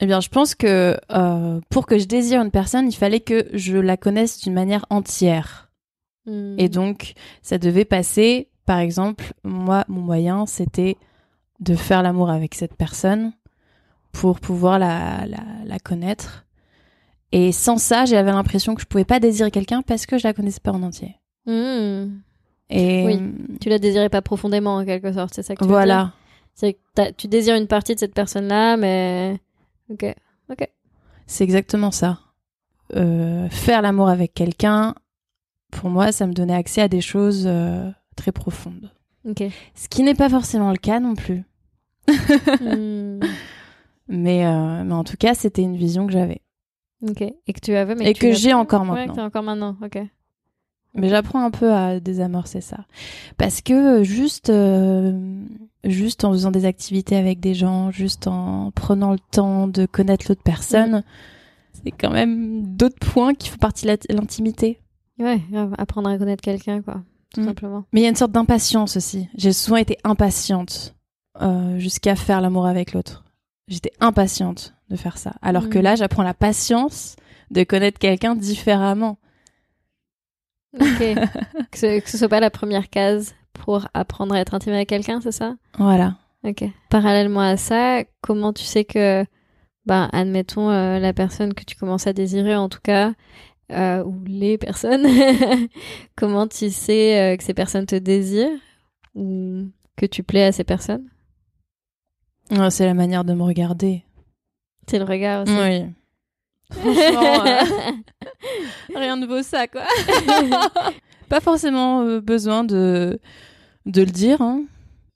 Eh 0.00 0.06
bien, 0.06 0.20
je 0.20 0.28
pense 0.28 0.56
que 0.56 0.98
euh, 1.12 1.60
pour 1.70 1.86
que 1.86 1.96
je 1.96 2.06
désire 2.06 2.42
une 2.42 2.50
personne, 2.50 2.88
il 2.88 2.96
fallait 2.96 3.20
que 3.20 3.46
je 3.52 3.76
la 3.76 3.96
connaisse 3.96 4.40
d'une 4.40 4.54
manière 4.54 4.84
entière. 4.90 5.69
Hmm. 6.26 6.54
Et 6.58 6.68
donc, 6.68 7.14
ça 7.42 7.58
devait 7.58 7.84
passer, 7.84 8.48
par 8.66 8.78
exemple, 8.78 9.32
moi, 9.44 9.84
mon 9.88 10.00
moyen, 10.00 10.46
c'était 10.46 10.96
de 11.60 11.74
faire 11.74 12.02
l'amour 12.02 12.30
avec 12.30 12.54
cette 12.54 12.74
personne 12.74 13.32
pour 14.12 14.40
pouvoir 14.40 14.78
la, 14.78 15.26
la, 15.26 15.42
la 15.64 15.78
connaître. 15.78 16.46
Et 17.32 17.52
sans 17.52 17.76
ça, 17.78 18.06
j'avais 18.06 18.32
l'impression 18.32 18.74
que 18.74 18.80
je 18.80 18.86
pouvais 18.86 19.04
pas 19.04 19.20
désirer 19.20 19.50
quelqu'un 19.50 19.82
parce 19.82 20.06
que 20.06 20.18
je 20.18 20.26
la 20.26 20.34
connaissais 20.34 20.60
pas 20.60 20.72
en 20.72 20.82
entier. 20.82 21.16
Hmm. 21.46 22.20
Et 22.70 23.04
Oui. 23.04 23.20
Tu 23.60 23.68
la 23.68 23.78
désirais 23.78 24.08
pas 24.08 24.22
profondément, 24.22 24.76
en 24.76 24.84
quelque 24.84 25.12
sorte, 25.12 25.34
c'est 25.34 25.42
ça 25.42 25.54
que 25.54 25.60
tu 25.60 25.64
veux 25.64 25.70
dire? 25.70 25.76
Voilà. 25.76 26.12
C'est 26.54 26.74
que 26.74 27.10
tu 27.12 27.28
désires 27.28 27.54
une 27.56 27.66
partie 27.66 27.94
de 27.94 28.00
cette 28.00 28.14
personne-là, 28.14 28.76
mais. 28.76 29.40
Ok. 29.90 30.14
C'est 31.26 31.44
exactement 31.44 31.92
ça. 31.92 32.18
Euh, 32.96 33.48
faire 33.50 33.82
l'amour 33.82 34.08
avec 34.08 34.34
quelqu'un, 34.34 34.96
pour 35.70 35.90
moi, 35.90 36.12
ça 36.12 36.26
me 36.26 36.32
donnait 36.32 36.54
accès 36.54 36.80
à 36.82 36.88
des 36.88 37.00
choses 37.00 37.44
euh, 37.46 37.90
très 38.16 38.32
profondes. 38.32 38.90
Ok. 39.28 39.42
Ce 39.74 39.88
qui 39.88 40.02
n'est 40.02 40.14
pas 40.14 40.28
forcément 40.28 40.70
le 40.70 40.76
cas 40.78 41.00
non 41.00 41.14
plus. 41.14 41.44
Hmm. 42.60 43.20
Mais, 44.12 44.44
euh, 44.44 44.82
mais 44.82 44.94
en 44.94 45.04
tout 45.04 45.16
cas, 45.16 45.34
c'était 45.34 45.62
une 45.62 45.76
vision 45.76 46.04
que 46.04 46.12
j'avais. 46.12 46.40
Ok. 47.08 47.20
Et 47.22 47.52
que 47.52 47.60
tu 47.60 47.72
avais, 47.76 47.94
mais 47.94 48.10
Et 48.10 48.12
que 48.14 48.32
j'ai 48.32 48.52
encore 48.52 48.80
Ouais, 48.82 48.88
que 48.88 48.94
maintenant. 48.94 49.14
t'as 49.14 49.24
encore 49.24 49.42
maintenant. 49.44 49.76
Ok. 49.84 49.98
Mais 50.94 51.08
j'apprends 51.08 51.44
un 51.44 51.52
peu 51.52 51.72
à 51.72 52.00
désamorcer 52.00 52.60
ça. 52.60 52.78
Parce 53.36 53.60
que 53.60 54.02
juste, 54.02 54.50
euh, 54.50 55.12
juste 55.84 56.24
en 56.24 56.32
faisant 56.32 56.50
des 56.50 56.64
activités 56.64 57.14
avec 57.14 57.38
des 57.38 57.54
gens, 57.54 57.92
juste 57.92 58.26
en 58.26 58.72
prenant 58.72 59.12
le 59.12 59.20
temps 59.30 59.68
de 59.68 59.86
connaître 59.86 60.26
l'autre 60.28 60.42
personne, 60.42 61.04
c'est 61.72 61.92
quand 61.92 62.10
même 62.10 62.66
d'autres 62.66 62.98
points 62.98 63.34
qui 63.34 63.48
font 63.48 63.58
partie 63.58 63.86
de 63.86 63.96
l'intimité. 64.10 64.80
Ouais, 65.20 65.40
grave. 65.50 65.74
apprendre 65.78 66.08
à 66.10 66.18
connaître 66.18 66.42
quelqu'un, 66.42 66.82
quoi. 66.82 67.02
tout 67.34 67.40
Mm. 67.42 67.44
simplement. 67.46 67.84
Mais 67.92 68.00
il 68.00 68.02
y 68.02 68.06
a 68.06 68.10
une 68.10 68.16
sorte 68.16 68.32
d'impatience 68.32 68.96
aussi. 68.96 69.28
J'ai 69.36 69.52
souvent 69.52 69.76
été 69.76 69.96
impatiente 70.02 70.96
euh, 71.40 71.78
jusqu'à 71.78 72.16
faire 72.16 72.40
l'amour 72.40 72.66
avec 72.66 72.92
l'autre. 72.92 73.22
J'étais 73.68 73.92
impatiente 74.00 74.74
de 74.88 74.96
faire 74.96 75.16
ça. 75.16 75.34
Alors 75.42 75.68
que 75.68 75.78
Mm. 75.78 75.82
là, 75.82 75.94
j'apprends 75.94 76.24
la 76.24 76.34
patience 76.34 77.14
de 77.52 77.62
connaître 77.62 77.98
quelqu'un 78.00 78.34
différemment. 78.34 79.18
Ok. 80.74 80.98
que, 81.70 81.78
ce, 81.78 82.00
que 82.00 82.10
ce 82.10 82.18
soit 82.18 82.28
pas 82.28 82.40
la 82.40 82.50
première 82.50 82.90
case 82.90 83.34
pour 83.52 83.86
apprendre 83.94 84.34
à 84.34 84.40
être 84.40 84.54
intime 84.54 84.72
avec 84.72 84.88
quelqu'un, 84.88 85.20
c'est 85.20 85.32
ça? 85.32 85.54
Voilà. 85.78 86.16
Ok. 86.44 86.64
Parallèlement 86.88 87.40
à 87.40 87.56
ça, 87.56 88.02
comment 88.22 88.52
tu 88.52 88.64
sais 88.64 88.84
que, 88.84 89.24
ben, 89.86 90.08
admettons 90.12 90.70
euh, 90.70 90.98
la 90.98 91.12
personne 91.12 91.54
que 91.54 91.64
tu 91.64 91.76
commences 91.76 92.06
à 92.06 92.12
désirer, 92.12 92.56
en 92.56 92.68
tout 92.68 92.80
cas, 92.82 93.12
euh, 93.70 94.04
ou 94.04 94.22
les 94.26 94.58
personnes, 94.58 95.06
comment 96.16 96.46
tu 96.46 96.70
sais 96.70 97.20
euh, 97.34 97.36
que 97.36 97.42
ces 97.44 97.54
personnes 97.54 97.86
te 97.86 97.96
désirent 97.96 98.58
ou 99.14 99.66
que 99.96 100.06
tu 100.06 100.22
plais 100.22 100.44
à 100.44 100.52
ces 100.52 100.64
personnes? 100.64 101.08
Ouais, 102.50 102.70
C'est 102.70 102.86
la 102.86 102.94
manière 102.94 103.24
de 103.24 103.32
me 103.34 103.42
regarder. 103.42 104.04
C'est 104.88 104.98
le 104.98 105.04
regard 105.04 105.42
aussi. 105.42 105.52
Oui. 105.52 105.84
Franchement, 106.72 107.44
euh, 107.46 107.92
rien 108.94 109.16
ne 109.16 109.26
vaut 109.26 109.42
ça, 109.42 109.66
quoi. 109.66 109.82
Pas 111.28 111.40
forcément 111.40 112.18
besoin 112.20 112.64
de, 112.64 113.18
de 113.86 114.00
le 114.02 114.10
dire. 114.10 114.40
hein. 114.40 114.64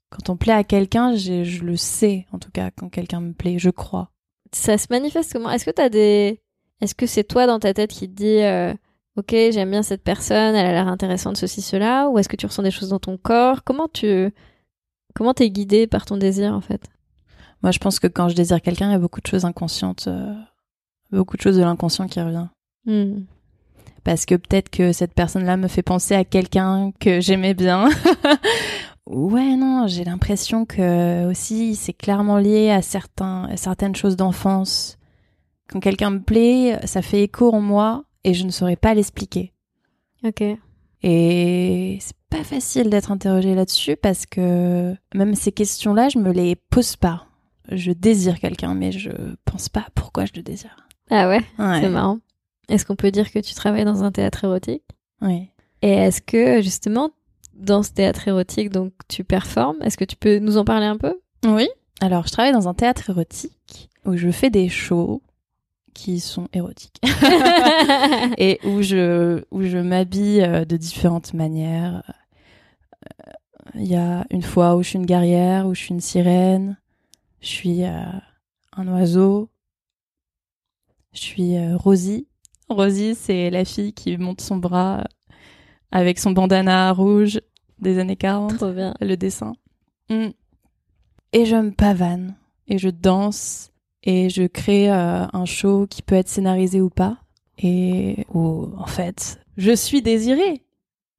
Quand 0.09 0.29
on 0.29 0.37
plaît 0.37 0.53
à 0.53 0.63
quelqu'un, 0.63 1.15
je 1.15 1.61
le 1.63 1.75
sais, 1.75 2.25
en 2.31 2.39
tout 2.39 2.51
cas, 2.51 2.71
quand 2.71 2.89
quelqu'un 2.89 3.19
me 3.21 3.33
plaît, 3.33 3.57
je 3.59 3.69
crois. 3.69 4.11
Ça 4.53 4.77
se 4.77 4.87
manifeste 4.89 5.33
comment? 5.33 5.49
Est-ce 5.49 5.65
que 5.65 5.71
t'as 5.71 5.89
des 5.89 6.41
Est-ce 6.81 6.95
que 6.95 7.05
c'est 7.05 7.23
toi 7.23 7.47
dans 7.47 7.59
ta 7.59 7.73
tête 7.73 7.91
qui 7.91 8.09
te 8.09 8.15
dis 8.15 8.41
euh, 8.41 8.73
OK, 9.15 9.31
j'aime 9.31 9.71
bien 9.71 9.83
cette 9.83 10.03
personne, 10.03 10.55
elle 10.55 10.65
a 10.65 10.71
l'air 10.71 10.87
intéressante 10.87 11.37
ceci 11.37 11.61
cela 11.61 12.09
ou 12.09 12.19
est-ce 12.19 12.27
que 12.27 12.35
tu 12.35 12.45
ressens 12.45 12.63
des 12.63 12.71
choses 12.71 12.89
dans 12.89 12.99
ton 12.99 13.17
corps? 13.17 13.63
Comment 13.63 13.87
tu 13.87 14.33
Comment 15.15 15.33
t'es 15.33 15.49
guidé 15.49 15.87
par 15.87 16.05
ton 16.05 16.17
désir 16.17 16.53
en 16.53 16.61
fait? 16.61 16.89
Moi, 17.63 17.71
je 17.71 17.79
pense 17.79 17.99
que 17.99 18.07
quand 18.07 18.27
je 18.29 18.35
désire 18.35 18.61
quelqu'un, 18.61 18.89
il 18.89 18.91
y 18.91 18.95
a 18.95 18.99
beaucoup 18.99 19.21
de 19.21 19.27
choses 19.27 19.45
inconscientes, 19.45 20.05
euh, 20.07 20.35
beaucoup 21.11 21.37
de 21.37 21.41
choses 21.41 21.57
de 21.57 21.63
l'inconscient 21.63 22.07
qui 22.07 22.21
revient. 22.21 22.47
Hmm. 22.85 23.23
Parce 24.03 24.25
que 24.25 24.35
peut-être 24.35 24.69
que 24.69 24.91
cette 24.91 25.13
personne-là 25.13 25.57
me 25.57 25.69
fait 25.69 25.81
penser 25.81 26.13
à 26.13 26.25
quelqu'un 26.25 26.91
que 26.99 27.21
j'aimais 27.21 27.53
bien. 27.53 27.89
ouais, 29.07 29.55
non, 29.55 29.87
j'ai 29.87 30.03
l'impression 30.03 30.65
que 30.65 31.25
aussi 31.27 31.75
c'est 31.75 31.93
clairement 31.93 32.37
lié 32.37 32.69
à 32.69 32.81
certains, 32.81 33.45
à 33.45 33.57
certaines 33.57 33.95
choses 33.95 34.17
d'enfance. 34.17 34.97
Quand 35.69 35.79
quelqu'un 35.79 36.11
me 36.11 36.19
plaît, 36.21 36.79
ça 36.85 37.01
fait 37.01 37.23
écho 37.23 37.51
en 37.53 37.61
moi 37.61 38.03
et 38.23 38.33
je 38.33 38.45
ne 38.45 38.51
saurais 38.51 38.75
pas 38.75 38.93
l'expliquer. 38.93 39.51
OK. 40.23 40.43
Et 41.03 41.97
c'est 42.01 42.15
pas 42.29 42.43
facile 42.43 42.89
d'être 42.89 43.11
interrogé 43.11 43.53
là-dessus 43.55 43.95
parce 43.95 44.25
que 44.25 44.95
même 45.13 45.35
ces 45.35 45.51
questions-là, 45.51 46.09
je 46.09 46.17
me 46.19 46.31
les 46.31 46.55
pose 46.55 46.95
pas. 46.95 47.27
Je 47.71 47.91
désire 47.91 48.39
quelqu'un, 48.39 48.73
mais 48.73 48.91
je 48.91 49.09
pense 49.45 49.69
pas 49.69 49.85
pourquoi 49.95 50.25
je 50.25 50.33
le 50.35 50.41
désire. 50.43 50.75
Ah 51.09 51.27
ouais, 51.27 51.41
Ouais. 51.59 51.81
c'est 51.81 51.89
marrant. 51.89 52.19
Est-ce 52.69 52.85
qu'on 52.85 52.95
peut 52.95 53.11
dire 53.11 53.31
que 53.31 53.39
tu 53.39 53.53
travailles 53.53 53.85
dans 53.85 54.03
un 54.03 54.11
théâtre 54.11 54.43
érotique? 54.43 54.83
Oui. 55.21 55.49
Et 55.81 55.91
est-ce 55.91 56.21
que 56.21 56.61
justement 56.61 57.11
dans 57.53 57.83
ce 57.83 57.91
théâtre 57.91 58.27
érotique 58.27 58.69
donc 58.69 58.91
tu 59.07 59.23
performes? 59.23 59.77
Est-ce 59.81 59.97
que 59.97 60.05
tu 60.05 60.15
peux 60.15 60.39
nous 60.39 60.57
en 60.57 60.65
parler 60.65 60.85
un 60.87 60.97
peu? 60.97 61.13
Oui. 61.45 61.67
Alors, 62.01 62.25
je 62.27 62.31
travaille 62.31 62.51
dans 62.53 62.67
un 62.67 62.73
théâtre 62.73 63.09
érotique 63.09 63.89
où 64.05 64.17
je 64.17 64.29
fais 64.31 64.49
des 64.49 64.67
shows 64.67 65.21
qui 65.95 66.19
sont 66.19 66.47
érotiques 66.53 67.01
et 68.37 68.59
où 68.65 68.83
je 68.83 69.43
où 69.49 69.63
je 69.63 69.79
m'habille 69.79 70.41
euh, 70.41 70.65
de 70.65 70.77
différentes 70.77 71.33
manières. 71.33 72.03
Euh, 73.05 73.31
Il 73.75 73.87
y 73.87 73.95
a 73.95 74.25
une 74.29 74.43
fois 74.43 74.75
où 74.75 74.83
je 74.83 74.89
suis 74.89 74.99
une 74.99 75.07
guerrière, 75.07 75.65
où 75.65 75.73
je 75.73 75.79
suis 75.79 75.93
une 75.93 76.01
sirène, 76.01 76.77
je 77.41 77.47
suis 77.47 77.83
euh, 77.83 78.03
un 78.75 78.87
oiseau, 78.87 79.49
je 81.13 81.19
suis 81.19 81.57
euh, 81.57 81.75
Rosie. 81.77 82.27
Rosie, 82.69 83.15
c'est 83.15 83.49
la 83.49 83.65
fille 83.65 83.93
qui 83.93 84.17
monte 84.17 84.41
son 84.41 84.57
bras 84.57 85.03
avec 85.91 86.19
son 86.19 86.31
bandana 86.31 86.91
rouge 86.91 87.39
des 87.79 87.99
années 87.99 88.15
40 88.15 88.57
Trop 88.57 88.71
bien. 88.71 88.93
le 89.01 89.15
dessin. 89.15 89.53
Mm. 90.09 90.29
Et 91.33 91.45
je 91.45 91.55
me 91.55 91.71
pavane, 91.71 92.35
et 92.67 92.77
je 92.77 92.89
danse, 92.89 93.71
et 94.05 94.29
je 94.29 94.43
crée 94.43 94.91
euh, 94.91 95.25
un 95.33 95.45
show 95.45 95.87
qui 95.89 96.01
peut 96.01 96.15
être 96.15 96.29
scénarisé 96.29 96.81
ou 96.81 96.89
pas, 96.89 97.17
et 97.57 98.25
où, 98.33 98.69
en 98.77 98.85
fait, 98.85 99.39
je 99.57 99.75
suis 99.75 100.01
désirée. 100.01 100.61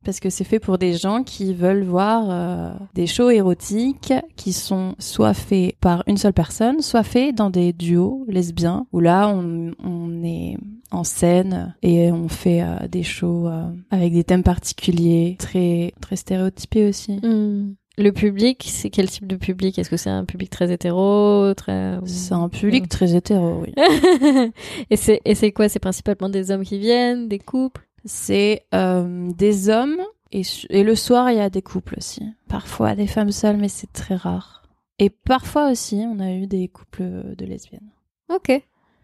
Parce 0.05 0.21
que 0.21 0.31
c'est 0.31 0.45
fait 0.45 0.61
pour 0.61 0.79
des 0.79 0.93
gens 0.93 1.25
qui 1.25 1.53
veulent 1.53 1.83
voir 1.83 2.31
euh, 2.31 2.73
des 2.95 3.09
shows 3.09 3.31
érotiques 3.31 4.15
qui 4.37 4.53
sont 4.53 4.95
soit 5.01 5.35
faits 5.35 5.75
par 5.81 6.05
une 6.07 6.17
seule 6.17 6.33
personne, 6.33 6.81
soit 6.81 7.03
faits 7.03 7.35
dans 7.35 7.51
des 7.51 7.73
duos 7.73 8.25
lesbiens, 8.29 8.87
où 8.93 9.01
là, 9.01 9.29
on, 9.29 10.23
est 10.23 10.57
en 10.93 11.03
scène 11.03 11.75
et 11.83 12.13
on 12.13 12.29
fait 12.29 12.63
euh, 12.63 12.87
des 12.87 13.03
shows 13.03 13.49
avec 13.91 14.13
des 14.13 14.23
thèmes 14.23 14.45
particuliers, 14.45 15.35
très, 15.41 15.93
très 16.01 16.15
stéréotypés 16.15 16.89
aussi. 16.89 17.19
Hmm. 17.25 17.75
Le 17.99 18.11
public, 18.11 18.63
c'est 18.69 18.91
quel 18.91 19.09
type 19.09 19.27
de 19.27 19.37
public? 19.37 19.79
Est-ce 19.79 19.89
que 19.89 19.97
c'est 19.97 20.11
un 20.11 20.27
public 20.27 20.51
très 20.51 20.71
hétéro, 20.71 21.55
très 21.55 21.99
C'est 22.05 22.35
un 22.35 22.49
public 22.51 22.89
très 22.89 23.15
hétéro, 23.15 23.63
oui. 23.63 23.73
et 24.91 24.97
c'est 24.97 25.53
quoi? 25.53 25.69
C'est 25.71 25.79
principalement 25.79 26.29
des 26.29 26.51
hommes 26.51 26.65
qui 26.65 26.79
viennent, 26.79 27.29
des 27.29 27.39
couples? 27.39 27.87
C'est 28.05 28.67
euh, 28.75 29.31
des 29.33 29.71
hommes 29.71 29.97
et, 30.31 30.43
et 30.71 30.85
le 30.85 30.95
soir 30.95 31.31
il 31.31 31.39
y 31.39 31.41
a 31.41 31.51
des 31.51 31.63
couples 31.63 31.95
aussi. 31.97 32.23
Parfois 32.49 32.95
des 32.95 33.07
femmes 33.07 33.33
seules, 33.33 33.57
mais 33.57 33.69
c'est 33.69 33.93
très 33.93 34.15
rare. 34.15 34.63
Et 34.99 35.11
parfois 35.11 35.71
aussi 35.71 36.05
on 36.07 36.21
a 36.21 36.33
eu 36.33 36.47
des 36.47 36.69
couples 36.69 37.35
de 37.35 37.45
lesbiennes. 37.47 37.91
Ok. 38.29 38.63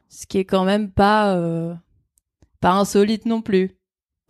Ce 0.08 0.26
qui 0.26 0.38
est 0.38 0.44
quand 0.44 0.64
même 0.64 0.90
pas 0.90 1.34
euh, 1.36 1.74
pas 2.60 2.72
insolite 2.72 3.24
non 3.24 3.40
plus 3.40 3.72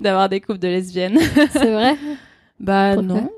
d'avoir 0.01 0.29
des 0.29 0.41
couples 0.41 0.61
de 0.61 0.69
lesbiennes. 0.69 1.19
C'est 1.51 1.73
vrai? 1.73 1.97
bah 2.61 2.95
Pourquoi? 2.95 3.21
non. 3.21 3.31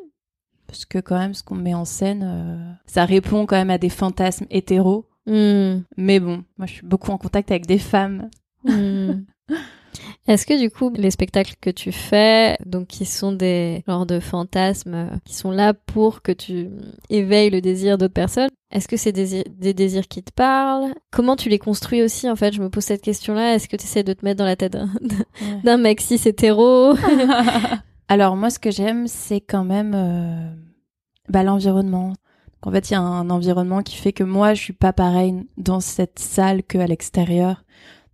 Parce 0.66 0.84
que 0.84 0.98
quand 0.98 1.18
même 1.18 1.34
ce 1.34 1.42
qu'on 1.42 1.54
met 1.54 1.74
en 1.74 1.84
scène, 1.84 2.22
euh, 2.24 2.72
ça 2.86 3.04
répond 3.04 3.46
quand 3.46 3.56
même 3.56 3.70
à 3.70 3.78
des 3.78 3.88
fantasmes 3.90 4.46
hétéros. 4.50 5.06
Hmm. 5.26 5.80
Mais 5.96 6.20
bon, 6.20 6.44
moi 6.58 6.66
je 6.66 6.74
suis 6.74 6.86
beaucoup 6.86 7.10
en 7.10 7.18
contact 7.18 7.50
avec 7.50 7.66
des 7.66 7.78
femmes. 7.78 8.28
Hmm. 8.64 9.22
Est-ce 10.26 10.46
que 10.46 10.58
du 10.58 10.70
coup 10.70 10.90
les 10.96 11.10
spectacles 11.10 11.54
que 11.60 11.70
tu 11.70 11.92
fais, 11.92 12.56
donc 12.66 12.88
qui 12.88 13.04
sont 13.04 13.30
des 13.32 13.84
genres 13.86 14.06
de 14.06 14.18
fantasmes, 14.20 14.94
euh, 14.94 15.06
qui 15.24 15.34
sont 15.34 15.50
là 15.50 15.72
pour 15.74 16.22
que 16.22 16.32
tu 16.32 16.70
éveilles 17.10 17.50
le 17.50 17.60
désir 17.60 17.96
d'autres 17.98 18.14
personnes, 18.14 18.48
est-ce 18.72 18.88
que 18.88 18.96
c'est 18.96 19.12
des, 19.12 19.44
des 19.44 19.72
désirs 19.74 20.08
qui 20.08 20.22
te 20.22 20.32
parlent? 20.32 20.92
Comment 21.12 21.36
tu 21.36 21.48
les 21.48 21.58
construis 21.60 22.02
aussi? 22.02 22.28
En 22.28 22.34
fait, 22.36 22.52
je 22.52 22.60
me 22.60 22.70
pose 22.70 22.82
cette 22.84 23.02
question-là. 23.02 23.54
Est-ce 23.54 23.68
que 23.68 23.76
tu 23.76 23.84
essaies 23.84 24.02
de 24.02 24.14
te 24.14 24.24
mettre 24.24 24.38
dans 24.38 24.44
la 24.46 24.56
tête 24.56 24.72
d'un- 24.72 24.90
Ouais. 25.84 25.96
cis 26.00 26.20
hétéro? 26.26 26.94
Alors 28.08 28.36
moi, 28.36 28.50
ce 28.50 28.58
que 28.58 28.70
j'aime, 28.70 29.06
c'est 29.08 29.40
quand 29.40 29.64
même 29.64 29.92
euh, 29.94 30.50
bah, 31.28 31.42
l'environnement. 31.42 32.12
En 32.62 32.70
fait, 32.70 32.90
il 32.90 32.94
y 32.94 32.96
a 32.96 33.00
un 33.00 33.28
environnement 33.30 33.82
qui 33.82 33.96
fait 33.96 34.12
que 34.12 34.24
moi, 34.24 34.54
je 34.54 34.62
suis 34.62 34.72
pas 34.72 34.92
pareil 34.92 35.34
dans 35.56 35.80
cette 35.80 36.18
salle 36.18 36.62
qu'à 36.62 36.86
l'extérieur. 36.86 37.64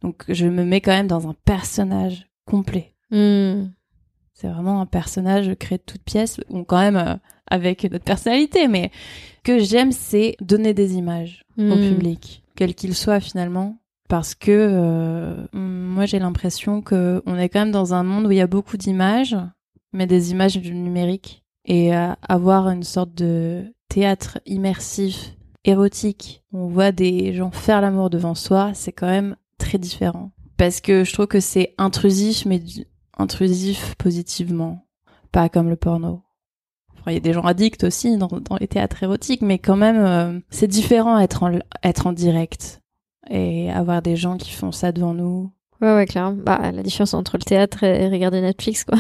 Donc, 0.03 0.25
je 0.29 0.47
me 0.47 0.65
mets 0.65 0.81
quand 0.81 0.93
même 0.93 1.07
dans 1.07 1.29
un 1.29 1.35
personnage 1.45 2.27
complet. 2.47 2.95
Hmm. 3.11 3.67
C'est 4.35 4.49
vraiment 4.49 4.81
un 4.81 4.87
personnage 4.87 5.55
créé 5.59 5.79
de 5.79 5.83
toutes 5.85 6.03
pièces, 6.03 6.41
ou 6.49 6.65
quand 6.65 6.79
même 6.79 6.97
euh, 6.97 7.15
avec 7.49 7.85
notre 7.91 8.05
personnalité. 8.05 8.67
Mais 8.69 8.91
ce 9.39 9.43
que 9.43 9.59
j'aime, 9.59 9.93
c'est 9.93 10.37
donner 10.41 10.75
des 10.75 10.95
images 10.95 11.45
au 11.59 11.63
Hmm. 11.63 11.89
public, 11.89 12.43
quel 12.57 12.75
qu'il 12.75 12.95
soit 12.95 13.21
finalement. 13.21 13.77
Parce 14.09 14.35
que 14.35 14.51
euh, 14.51 15.47
moi, 15.53 16.07
j'ai 16.07 16.19
l'impression 16.19 16.81
que 16.81 17.23
on 17.27 17.37
est 17.37 17.49
quand 17.49 17.61
même 17.61 17.71
dans 17.71 17.95
un 17.95 18.03
monde 18.03 18.27
où 18.27 18.31
il 18.33 18.39
y 18.39 18.41
a 18.41 18.47
beaucoup 18.49 18.77
d'images, 18.77 19.37
mais 19.93 20.07
des 20.07 20.31
images 20.31 20.57
du 20.57 20.75
numérique. 20.75 21.45
Et 21.65 21.95
euh, 21.95 22.13
avoir 22.27 22.69
une 22.69 22.83
sorte 22.83 23.15
de 23.15 23.75
théâtre 23.89 24.41
immersif, 24.47 25.37
érotique, 25.65 26.43
où 26.53 26.59
on 26.61 26.69
voit 26.69 26.93
des 26.93 27.35
gens 27.35 27.51
faire 27.51 27.81
l'amour 27.81 28.11
devant 28.11 28.35
soi, 28.35 28.73
c'est 28.75 28.93
quand 28.93 29.07
même 29.07 29.37
très 29.59 29.79
différent. 29.79 30.31
Parce 30.57 30.81
que 30.81 31.05
je 31.05 31.13
trouve 31.13 31.27
que 31.27 31.41
c'est 31.41 31.75
intrusif, 31.79 32.47
mais 32.47 32.63
intrusif 33.19 33.95
positivement, 33.97 34.87
pas 35.33 35.49
comme 35.49 35.69
le 35.69 35.77
porno. 35.77 36.23
Il 37.07 37.15
y 37.15 37.17
a 37.17 37.21
des 37.21 37.33
gens 37.33 37.43
addicts 37.43 37.85
aussi 37.85 38.17
dans, 38.17 38.29
dans 38.29 38.57
les 38.57 38.69
théâtres 38.69 39.03
érotiques, 39.03 39.43
mais 39.43 39.59
quand 39.59 39.77
même, 39.77 39.97
euh, 39.99 40.39
c'est 40.51 40.67
différent 40.67 41.19
être 41.19 41.43
en, 41.43 41.59
être 41.83 42.07
en 42.07 42.13
direct 42.13 42.83
et 43.29 43.71
avoir 43.71 44.03
des 44.03 44.17
gens 44.17 44.37
qui 44.37 44.51
font 44.51 44.73
ça 44.73 44.93
devant 44.93 45.15
nous. 45.15 45.51
Ouais, 45.81 45.95
ouais, 45.95 46.07
clairement. 46.07 46.37
Bah, 46.45 46.73
la 46.73 46.83
différence 46.83 47.15
entre 47.15 47.39
le 47.39 47.43
théâtre 47.43 47.83
et 47.85 48.09
regarder 48.09 48.41
Netflix, 48.41 48.85
quoi. 48.85 48.99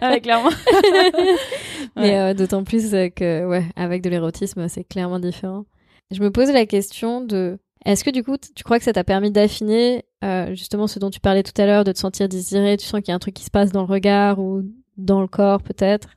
avec 0.00 0.22
clairement. 0.24 0.50
Mais 1.96 2.18
euh, 2.18 2.34
d'autant 2.34 2.62
plus 2.62 2.94
euh, 2.94 3.08
que, 3.08 3.46
ouais, 3.46 3.64
avec 3.74 4.02
de 4.02 4.10
l'érotisme, 4.10 4.68
c'est 4.68 4.84
clairement 4.84 5.18
différent. 5.18 5.64
Je 6.10 6.20
me 6.22 6.30
pose 6.30 6.50
la 6.50 6.66
question 6.66 7.22
de, 7.22 7.58
est-ce 7.86 8.04
que 8.04 8.10
du 8.10 8.22
coup, 8.22 8.36
tu 8.36 8.64
crois 8.64 8.78
que 8.78 8.84
ça 8.84 8.92
t'a 8.92 9.04
permis 9.04 9.30
d'affiner 9.30 10.04
euh, 10.24 10.50
justement 10.50 10.86
ce 10.86 10.98
dont 10.98 11.10
tu 11.10 11.20
parlais 11.20 11.42
tout 11.42 11.58
à 11.60 11.66
l'heure, 11.66 11.84
de 11.84 11.92
te 11.92 11.98
sentir 11.98 12.28
désiré, 12.28 12.76
tu 12.76 12.84
sens 12.84 13.00
qu'il 13.00 13.08
y 13.08 13.12
a 13.12 13.14
un 13.14 13.20
truc 13.20 13.34
qui 13.34 13.44
se 13.44 13.50
passe 13.50 13.72
dans 13.72 13.80
le 13.80 13.92
regard 13.92 14.38
ou 14.38 14.62
dans 14.96 15.20
le 15.20 15.26
corps 15.26 15.62
peut-être? 15.62 16.10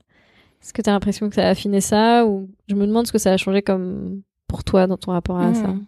Est-ce 0.61 0.73
que 0.73 0.81
tu 0.81 0.89
as 0.89 0.93
l'impression 0.93 1.29
que 1.29 1.35
ça 1.35 1.47
a 1.47 1.49
affiné 1.49 1.79
ça 1.79 2.25
ou 2.25 2.49
je 2.67 2.75
me 2.75 2.85
demande 2.85 3.07
ce 3.07 3.13
que 3.13 3.17
ça 3.17 3.31
a 3.31 3.37
changé 3.37 3.61
comme 3.61 4.21
pour 4.47 4.63
toi 4.65 4.87
dans 4.87 4.97
ton 4.97 5.11
rapport 5.11 5.39
à 5.39 5.53
ça 5.53 5.67
Hmm. 5.67 5.85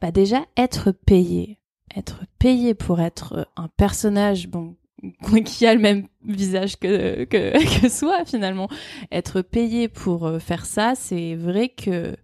Bah 0.00 0.12
déjà 0.12 0.44
être 0.56 0.92
payé, 0.92 1.58
être 1.96 2.24
payé 2.38 2.74
pour 2.74 3.00
être 3.00 3.48
un 3.56 3.68
personnage 3.76 4.48
bon 4.48 4.76
qui 5.44 5.66
a 5.66 5.74
le 5.74 5.80
même 5.80 6.06
visage 6.24 6.76
que 6.78 7.24
que, 7.24 7.80
que 7.82 7.88
soi 7.88 8.24
finalement, 8.24 8.68
être 9.12 9.42
payé 9.42 9.88
pour 9.88 10.26
euh, 10.26 10.38
faire 10.38 10.66
ça, 10.66 10.94
c'est 10.94 11.34
vrai 11.34 11.68
que 11.68 12.16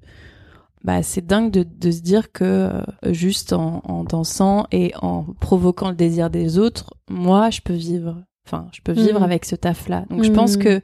bah 0.85 1.02
c'est 1.02 1.25
dingue 1.25 1.50
de, 1.52 1.62
de 1.64 1.91
se 1.93 2.00
dire 2.00 2.33
que 2.33 2.45
euh, 2.45 2.83
juste 3.12 3.52
en, 3.52 3.83
en 3.85 4.02
dansant 4.05 4.67
et 4.73 4.93
en 5.00 5.23
provoquant 5.41 5.91
le 5.91 5.95
désir 5.97 6.29
des 6.29 6.59
autres, 6.59 6.95
moi 7.09 7.50
je 7.50 7.61
peux 7.61 7.75
vivre. 7.75 8.25
Enfin, 8.47 8.67
je 8.73 8.81
peux 8.83 8.93
vivre 8.93 9.19
Mhm. 9.21 9.25
avec 9.25 9.45
ce 9.45 9.55
taf 9.55 9.88
là. 9.88 10.05
Donc 10.11 10.25
je 10.25 10.31
pense 10.33 10.57
Mhm. 10.57 10.62
que 10.64 10.81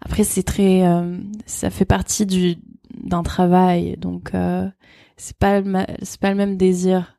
après 0.00 0.24
c'est 0.24 0.42
très 0.42 0.84
euh, 0.86 1.18
ça 1.46 1.70
fait 1.70 1.84
partie 1.84 2.26
du 2.26 2.56
d'un 3.04 3.22
travail 3.22 3.96
donc 3.96 4.34
euh, 4.34 4.68
c'est 5.16 5.36
pas 5.36 5.62
c'est 6.02 6.18
pas 6.20 6.30
le 6.30 6.36
même 6.36 6.56
désir 6.56 7.17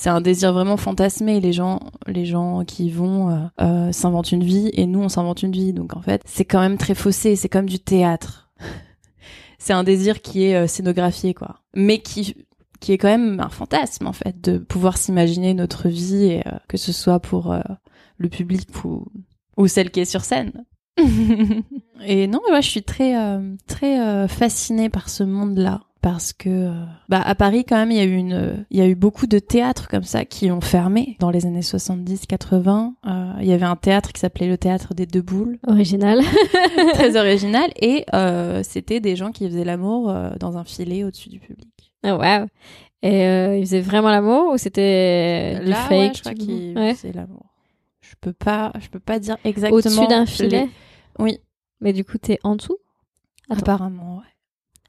c'est 0.00 0.08
un 0.08 0.22
désir 0.22 0.54
vraiment 0.54 0.78
fantasmé 0.78 1.40
les 1.40 1.52
gens 1.52 1.78
les 2.06 2.24
gens 2.24 2.64
qui 2.64 2.90
vont 2.90 3.28
euh, 3.28 3.38
euh, 3.60 3.92
s'inventent 3.92 4.32
une 4.32 4.42
vie 4.42 4.70
et 4.72 4.86
nous 4.86 5.00
on 5.00 5.10
s'invente 5.10 5.42
une 5.42 5.52
vie. 5.52 5.74
Donc 5.74 5.94
en 5.94 6.00
fait 6.00 6.22
c'est 6.24 6.46
quand 6.46 6.60
même 6.60 6.78
très 6.78 6.94
faussé 6.94 7.36
c'est 7.36 7.50
comme 7.50 7.66
du 7.66 7.78
théâtre. 7.78 8.50
C'est 9.58 9.74
un 9.74 9.84
désir 9.84 10.22
qui 10.22 10.44
est 10.44 10.56
euh, 10.56 10.66
scénographié 10.66 11.34
quoi. 11.34 11.60
Mais 11.74 11.98
qui 11.98 12.34
qui 12.80 12.92
est 12.92 12.98
quand 12.98 13.08
même 13.08 13.40
un 13.40 13.50
fantasme 13.50 14.06
en 14.06 14.14
fait 14.14 14.40
de 14.40 14.56
pouvoir 14.56 14.96
s'imaginer 14.96 15.52
notre 15.52 15.90
vie 15.90 16.24
et 16.24 16.48
euh, 16.48 16.52
que 16.66 16.78
ce 16.78 16.92
soit 16.92 17.20
pour 17.20 17.54
le 18.16 18.28
public 18.30 18.68
ou 18.86 19.04
ou 19.58 19.66
celle 19.66 19.90
qui 19.90 20.00
est 20.00 20.06
sur 20.06 20.24
scène. 20.24 20.64
Et 22.06 22.26
non, 22.26 22.40
ouais, 22.50 22.62
je 22.62 22.70
suis 22.70 22.82
très 22.82 23.14
très 23.66 24.26
fascinée 24.28 24.88
par 24.88 25.10
ce 25.10 25.24
monde-là 25.24 25.82
parce 26.02 26.32
que 26.32 26.48
euh, 26.48 26.84
bah 27.08 27.20
à 27.20 27.34
Paris 27.34 27.64
quand 27.66 27.76
même 27.76 27.90
il 27.90 27.96
y 27.98 28.00
a 28.00 28.04
eu 28.04 28.14
une 28.16 28.64
il 28.70 28.78
y 28.78 28.80
a 28.80 28.86
eu 28.88 28.94
beaucoup 28.94 29.26
de 29.26 29.38
théâtres 29.38 29.88
comme 29.88 30.02
ça 30.04 30.24
qui 30.24 30.50
ont 30.50 30.60
fermé 30.60 31.16
dans 31.20 31.30
les 31.30 31.44
années 31.46 31.62
70 31.62 32.26
80 32.26 32.94
Euh, 33.06 33.32
il 33.40 33.46
y 33.46 33.52
avait 33.52 33.66
un 33.66 33.76
théâtre 33.76 34.12
qui 34.12 34.20
s'appelait 34.20 34.48
le 34.48 34.56
théâtre 34.58 34.94
des 34.94 35.06
deux 35.06 35.22
boules. 35.22 35.58
Original. 35.66 36.20
très 36.94 37.16
original. 37.20 37.70
Et 37.80 38.04
euh, 38.14 38.62
c'était 38.62 39.00
des 39.00 39.14
gens 39.16 39.30
qui 39.32 39.46
faisaient 39.48 39.64
l'amour 39.64 40.10
euh, 40.10 40.30
dans 40.40 40.56
un 40.56 40.64
filet 40.64 41.04
au-dessus 41.04 41.28
du 41.28 41.38
public. 41.40 41.68
Ah 42.02 42.16
wow. 42.16 42.46
Et 43.02 43.24
ils 43.58 43.64
faisaient 43.66 43.80
vraiment 43.80 44.10
l'amour 44.10 44.52
ou 44.52 44.58
c'était 44.58 45.58
là 45.62 45.76
fake 45.76 45.90
ouais, 45.90 46.12
je 46.14 46.20
crois 46.20 46.34
qu'ils 46.34 46.76
Ouais. 46.78 46.94
faisaient 46.94 47.12
l'amour. 47.12 47.46
Je 48.00 48.14
peux 48.20 48.32
pas 48.34 48.72
je 48.80 48.88
peux 48.88 49.00
pas 49.00 49.18
dire 49.18 49.36
exactement 49.44 49.76
Au-dessus 49.76 50.06
d'un 50.08 50.20
les- 50.20 50.26
filet 50.26 50.68
oui. 51.18 51.38
Mais 51.80 51.92
du 51.94 52.04
coup, 52.04 52.18
t'es 52.18 52.38
en 52.44 52.56
dessous? 52.56 52.76
Attends. 53.48 53.60
apparemment 53.60 54.16
ouais 54.18 54.24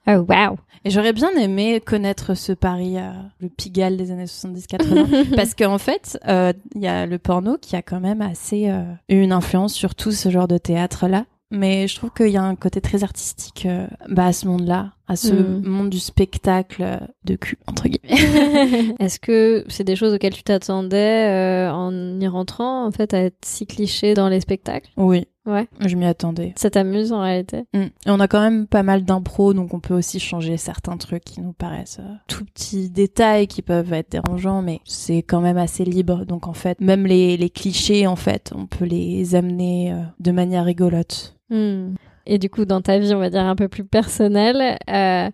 Ah 0.05 0.19
wow. 0.19 0.57
Et 0.83 0.89
j'aurais 0.89 1.13
bien 1.13 1.29
aimé 1.37 1.79
connaître 1.79 2.33
ce 2.33 2.53
Paris, 2.53 2.97
euh, 2.97 3.11
le 3.39 3.49
Pigalle 3.49 3.97
des 3.97 4.09
années 4.11 4.25
70-80, 4.25 5.35
parce 5.35 5.53
qu'en 5.53 5.77
fait, 5.77 6.17
euh, 6.27 6.53
il 6.75 6.81
y 6.81 6.87
a 6.87 7.05
le 7.05 7.19
porno 7.19 7.57
qui 7.59 7.75
a 7.75 7.83
quand 7.83 7.99
même 7.99 8.21
assez 8.21 8.67
euh, 8.69 8.81
eu 9.09 9.21
une 9.21 9.31
influence 9.31 9.73
sur 9.73 9.93
tout 9.93 10.11
ce 10.11 10.29
genre 10.29 10.47
de 10.47 10.57
théâtre-là. 10.57 11.25
Mais 11.53 11.87
je 11.89 11.97
trouve 11.97 12.11
qu'il 12.11 12.29
y 12.29 12.37
a 12.37 12.41
un 12.43 12.55
côté 12.55 12.79
très 12.79 13.03
artistique 13.03 13.67
bah, 14.07 14.27
à 14.27 14.31
ce 14.33 14.47
monde-là, 14.47 14.93
à 15.09 15.17
ce 15.17 15.33
Mm. 15.33 15.67
monde 15.67 15.89
du 15.89 15.99
spectacle 15.99 16.99
de 17.25 17.35
cul, 17.35 17.57
entre 17.67 17.89
guillemets. 17.89 18.95
Est-ce 18.99 19.19
que 19.19 19.65
c'est 19.67 19.83
des 19.83 19.97
choses 19.97 20.13
auxquelles 20.13 20.33
tu 20.33 20.43
t'attendais 20.43 21.67
en 21.69 22.19
y 22.21 22.27
rentrant, 22.29 22.85
en 22.87 22.91
fait, 22.91 23.13
à 23.13 23.19
être 23.19 23.35
si 23.43 23.67
cliché 23.67 24.13
dans 24.13 24.29
les 24.29 24.39
spectacles? 24.39 24.89
Oui, 24.95 25.27
Ouais. 25.45 25.67
je 25.79 25.95
m'y 25.95 26.05
attendais. 26.05 26.53
Ça 26.55 26.69
t'amuse 26.69 27.11
en 27.11 27.21
réalité? 27.21 27.63
Mm. 27.73 27.79
Et 27.79 27.91
on 28.07 28.19
a 28.19 28.27
quand 28.27 28.41
même 28.41 28.67
pas 28.67 28.83
mal 28.83 29.03
d'impro, 29.03 29.53
donc 29.53 29.73
on 29.73 29.79
peut 29.79 29.95
aussi 29.95 30.19
changer 30.19 30.57
certains 30.57 30.97
trucs 30.97 31.23
qui 31.23 31.41
nous 31.41 31.53
paraissent 31.53 31.99
euh, 31.99 32.13
tout 32.27 32.45
petits 32.45 32.91
détails 32.91 33.47
qui 33.47 33.63
peuvent 33.63 33.91
être 33.91 34.11
dérangeants, 34.11 34.61
mais 34.61 34.81
c'est 34.85 35.23
quand 35.23 35.41
même 35.41 35.57
assez 35.57 35.83
libre. 35.83 36.25
Donc 36.25 36.47
en 36.47 36.53
fait, 36.53 36.79
même 36.79 37.07
les, 37.07 37.37
les 37.37 37.49
clichés, 37.49 38.05
en 38.05 38.15
fait, 38.15 38.51
on 38.55 38.67
peut 38.67 38.85
les 38.85 39.33
amener 39.33 39.93
euh, 39.93 40.01
de 40.19 40.31
manière 40.31 40.65
rigolote. 40.65 41.35
Hmm. 41.49 41.95
Et 42.27 42.37
du 42.37 42.49
coup, 42.49 42.65
dans 42.65 42.81
ta 42.81 42.99
vie, 42.99 43.13
on 43.13 43.19
va 43.19 43.31
dire 43.31 43.41
un 43.41 43.55
peu 43.55 43.67
plus 43.67 43.83
personnelle, 43.83 44.77
euh, 44.89 45.29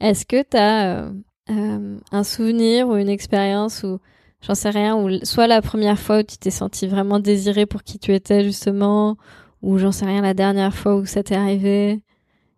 est-ce 0.00 0.24
que 0.24 0.42
tu 0.42 0.56
as 0.56 1.10
un 1.48 2.22
souvenir 2.22 2.88
ou 2.88 2.96
une 2.96 3.08
expérience 3.08 3.82
où, 3.82 3.98
j'en 4.40 4.54
sais 4.54 4.70
rien, 4.70 4.96
ou 4.96 5.10
soit 5.24 5.48
la 5.48 5.60
première 5.60 5.98
fois 5.98 6.20
où 6.20 6.22
tu 6.22 6.38
t'es 6.38 6.50
senti 6.50 6.86
vraiment 6.86 7.18
désiré 7.18 7.66
pour 7.66 7.82
qui 7.82 7.98
tu 7.98 8.14
étais 8.14 8.42
justement, 8.42 9.16
ou 9.62 9.78
j'en 9.78 9.92
sais 9.92 10.06
rien, 10.06 10.22
la 10.22 10.34
dernière 10.34 10.74
fois 10.74 10.96
où 10.96 11.06
ça 11.06 11.22
t'est 11.22 11.36
arrivé 11.36 12.02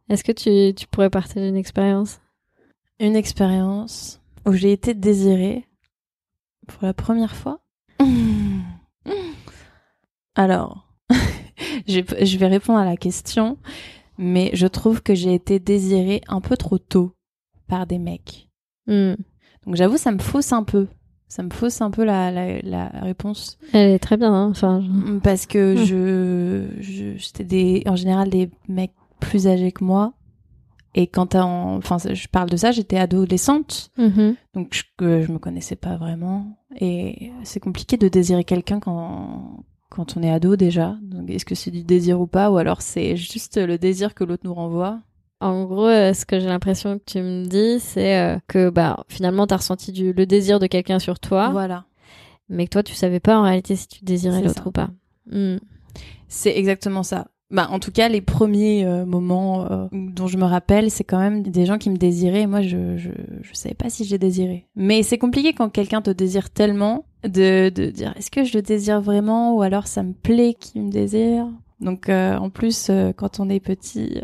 Est-ce 0.09 0.25
que 0.25 0.33
tu, 0.33 0.75
tu 0.75 0.87
pourrais 0.87 1.11
partager 1.11 1.49
une 1.49 1.57
expérience? 1.57 2.21
Une 3.01 3.17
expérience 3.17 4.21
où 4.47 4.53
j'ai 4.53 4.73
été 4.73 4.95
désirée 4.95 5.67
pour 6.67 6.85
la 6.85 6.95
première 6.95 7.35
fois? 7.35 7.61
Alors, 10.35 10.89
je 11.87 12.39
vais 12.39 12.47
répondre 12.47 12.79
à 12.79 12.85
la 12.85 12.97
question, 12.97 13.59
mais 14.19 14.51
je 14.55 14.67
trouve 14.67 15.03
que 15.03 15.15
j'ai 15.15 15.35
été 15.35 15.59
désirée 15.59 16.23
un 16.29 16.41
peu 16.41 16.57
trop 16.57 16.79
tôt 16.79 17.15
par 17.67 17.87
des 17.87 17.99
mecs. 17.99 18.49
Hmm. 18.87 19.15
Donc 19.67 19.77
j'avoue, 19.77 19.97
ça 19.97 20.13
me 20.13 20.19
fausse 20.19 20.53
un 20.53 20.65
peu. 20.65 20.89
Ça 21.35 21.43
me 21.43 21.49
fausse 21.49 21.81
un 21.81 21.91
peu 21.91 22.05
la, 22.05 22.31
la, 22.31 22.61
la 22.63 22.89
réponse. 23.01 23.57
Elle 23.73 23.93
est 23.93 23.99
très 23.99 24.19
bien, 24.19 24.35
hein 24.35 24.49
enfin, 24.51 24.83
je- 24.83 25.19
Parce 25.21 25.47
que 25.47 25.75
Mm. 25.75 25.85
je, 26.83 27.17
c'était 27.19 27.45
des, 27.45 27.83
en 27.87 27.97
général 27.97 28.29
des 28.29 28.51
mecs 28.69 28.93
plus 29.19 29.47
âgés 29.47 29.73
que 29.73 29.83
moi. 29.83 30.13
Et 30.95 31.07
quand 31.07 31.35
en, 31.35 31.77
enfin, 31.77 31.97
je 32.13 32.29
parle 32.29 32.51
de 32.51 32.59
ça, 32.59 32.71
j'étais 32.71 32.99
adolescente. 32.99 33.91
Mhm. 33.97 34.35
Donc 34.53 34.75
je, 34.75 34.83
que 34.99 35.23
je 35.23 35.33
me 35.33 35.39
connaissais 35.39 35.75
pas 35.77 35.97
vraiment. 35.97 36.59
Et 36.79 37.33
c'est 37.45 37.61
compliqué 37.61 37.97
de 37.97 38.09
désirer 38.09 38.45
quelqu'un 38.45 38.79
quand, 38.79 39.65
quand 39.89 40.19
on 40.19 40.23
est 40.23 40.31
ado 40.31 40.57
déjà. 40.57 40.99
Donc 41.01 41.31
est-ce 41.31 41.47
que 41.47 41.55
c'est 41.55 41.71
du 41.71 41.83
désir 41.83 42.21
ou 42.21 42.27
pas? 42.27 42.51
Ou 42.51 42.59
alors 42.59 42.83
c'est 42.83 43.17
juste 43.17 43.57
le 43.57 43.79
désir 43.79 44.15
que 44.15 44.23
l'autre 44.25 44.43
nous 44.45 44.53
renvoie? 44.53 45.01
En 45.43 45.65
gros, 45.65 45.87
euh, 45.87 46.13
ce 46.15 46.25
que 46.25 46.39
j'ai 46.41 46.47
l'impression 46.47 46.99
que 46.99 47.05
tu 47.05 47.19
me 47.21 47.45
dis, 47.47 47.81
c'est 47.81 48.17
euh, 48.19 48.39
que 48.49 48.71
bah 48.71 49.05
finalement 49.09 49.47
t'as 49.47 49.57
ressenti 49.57 49.93
du, 49.93 50.13
le 50.13 50.27
désir 50.27 50.59
de 50.61 50.67
quelqu'un 50.67 50.99
sur 50.99 51.19
toi, 51.21 51.51
Voilà. 51.51 51.85
mais 52.49 52.67
que 52.67 52.71
toi 52.71 52.83
tu 52.83 52.95
savais 52.95 53.21
pas 53.21 53.39
en 53.39 53.43
réalité 53.43 53.77
si 53.77 53.89
tu 53.89 54.05
désirais 54.05 54.43
l'autre 54.43 54.67
ou 54.67 54.71
pas. 54.73 54.91
Hmm. 55.31 55.57
C'est 56.29 56.57
exactement 56.57 57.03
ça. 57.03 57.27
Bah, 57.51 57.69
en 57.71 57.79
tout 57.81 57.93
cas, 57.93 58.09
les 58.09 58.23
premiers 58.23 58.87
euh, 58.87 59.05
moments 59.05 59.71
euh, 59.71 59.87
dont 59.93 60.27
je 60.27 60.39
me 60.39 60.45
rappelle, 60.45 60.91
c'est 60.91 61.05
quand 61.05 61.19
même 61.19 61.43
des 61.43 61.67
gens 61.67 61.77
qui 61.77 61.91
me 61.91 61.99
désiraient. 61.99 62.41
Et 62.43 62.47
moi, 62.47 62.63
je, 62.63 62.97
je, 62.97 63.11
je 63.43 63.53
savais 63.53 63.75
pas 63.75 63.91
si 63.91 64.07
je 64.07 64.11
les 64.13 64.19
désirais. 64.19 64.65
Mais 64.75 65.03
c'est 65.03 65.19
compliqué 65.19 65.53
quand 65.53 65.69
quelqu'un 65.69 66.01
te 66.01 66.09
désire 66.09 66.49
tellement 66.49 67.05
de, 67.25 67.69
de 67.69 67.91
dire 67.91 68.15
est-ce 68.17 68.31
que 68.31 68.43
je 68.45 68.57
le 68.57 68.63
désire 68.63 69.03
vraiment? 69.03 69.55
Ou 69.55 69.61
alors 69.61 69.87
ça 69.87 70.03
me 70.03 70.15
plaît 70.15 70.55
qu'il 70.59 70.81
me 70.83 70.91
désire. 70.91 71.47
Donc, 71.81 72.09
euh, 72.09 72.37
en 72.39 72.49
plus, 72.49 72.91
quand 73.17 73.39
on 73.39 73.51
est 73.51 73.61
petit, 73.61 74.23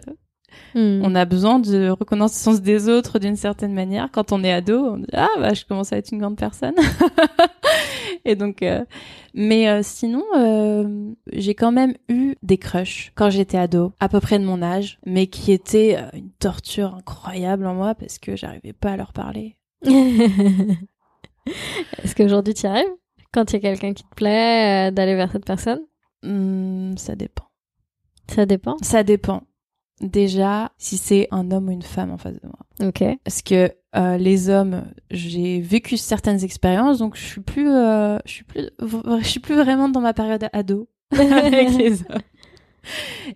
Hmm. 0.74 1.00
on 1.02 1.14
a 1.14 1.24
besoin 1.24 1.58
de 1.58 1.88
reconnaissance 1.88 2.60
des 2.60 2.88
autres 2.88 3.18
d'une 3.18 3.36
certaine 3.36 3.72
manière. 3.72 4.10
Quand 4.12 4.32
on 4.32 4.44
est 4.44 4.52
ado, 4.52 4.78
on 4.78 4.96
dit 4.98 5.06
ah 5.12 5.28
bah 5.38 5.54
je 5.54 5.64
commence 5.64 5.92
à 5.92 5.96
être 5.96 6.12
une 6.12 6.18
grande 6.18 6.36
personne. 6.36 6.74
Et 8.24 8.36
donc, 8.36 8.62
euh, 8.62 8.84
mais 9.34 9.68
euh, 9.68 9.80
sinon, 9.82 10.24
euh, 10.36 11.12
j'ai 11.32 11.54
quand 11.54 11.72
même 11.72 11.94
eu 12.08 12.34
des 12.42 12.58
crushs 12.58 13.12
quand 13.14 13.30
j'étais 13.30 13.58
ado, 13.58 13.92
à 14.00 14.08
peu 14.08 14.20
près 14.20 14.38
de 14.38 14.44
mon 14.44 14.62
âge, 14.62 14.98
mais 15.06 15.26
qui 15.28 15.52
étaient 15.52 15.96
une 16.12 16.30
torture 16.32 16.94
incroyable 16.94 17.66
en 17.66 17.74
moi 17.74 17.94
parce 17.94 18.18
que 18.18 18.36
j'arrivais 18.36 18.72
pas 18.74 18.92
à 18.92 18.96
leur 18.96 19.12
parler. 19.12 19.56
Est-ce 22.02 22.14
qu'aujourd'hui 22.14 22.52
tu 22.54 22.64
y 22.64 22.66
arrives 22.66 22.84
Quand 23.32 23.50
il 23.50 23.54
y 23.54 23.58
a 23.58 23.60
quelqu'un 23.60 23.94
qui 23.94 24.04
te 24.04 24.14
plaît, 24.14 24.92
d'aller 24.92 25.14
vers 25.14 25.32
cette 25.32 25.46
personne? 25.46 25.80
Hmm, 26.22 26.96
ça 26.96 27.16
dépend. 27.16 27.44
Ça 28.28 28.44
dépend. 28.44 28.76
Ça 28.82 29.02
dépend. 29.02 29.42
Déjà, 30.00 30.70
si 30.78 30.96
c'est 30.96 31.26
un 31.32 31.50
homme 31.50 31.68
ou 31.68 31.72
une 31.72 31.82
femme 31.82 32.10
en 32.12 32.18
face 32.18 32.36
de 32.40 32.46
moi. 32.46 32.88
Ok. 32.88 33.02
Parce 33.24 33.42
que 33.42 33.72
euh, 33.96 34.16
les 34.16 34.48
hommes, 34.48 34.84
j'ai 35.10 35.60
vécu 35.60 35.96
certaines 35.96 36.44
expériences, 36.44 36.98
donc 36.98 37.16
je 37.16 37.22
suis 37.24 37.40
plus, 37.40 37.68
euh, 37.68 38.18
je 38.24 38.30
suis 38.32 38.44
plus, 38.44 38.68
je 38.80 39.24
suis 39.26 39.40
plus 39.40 39.56
vraiment 39.56 39.88
dans 39.88 40.00
ma 40.00 40.14
période 40.14 40.48
ado 40.52 40.88
avec 41.12 41.70
les 41.76 42.02
hommes. 42.02 42.22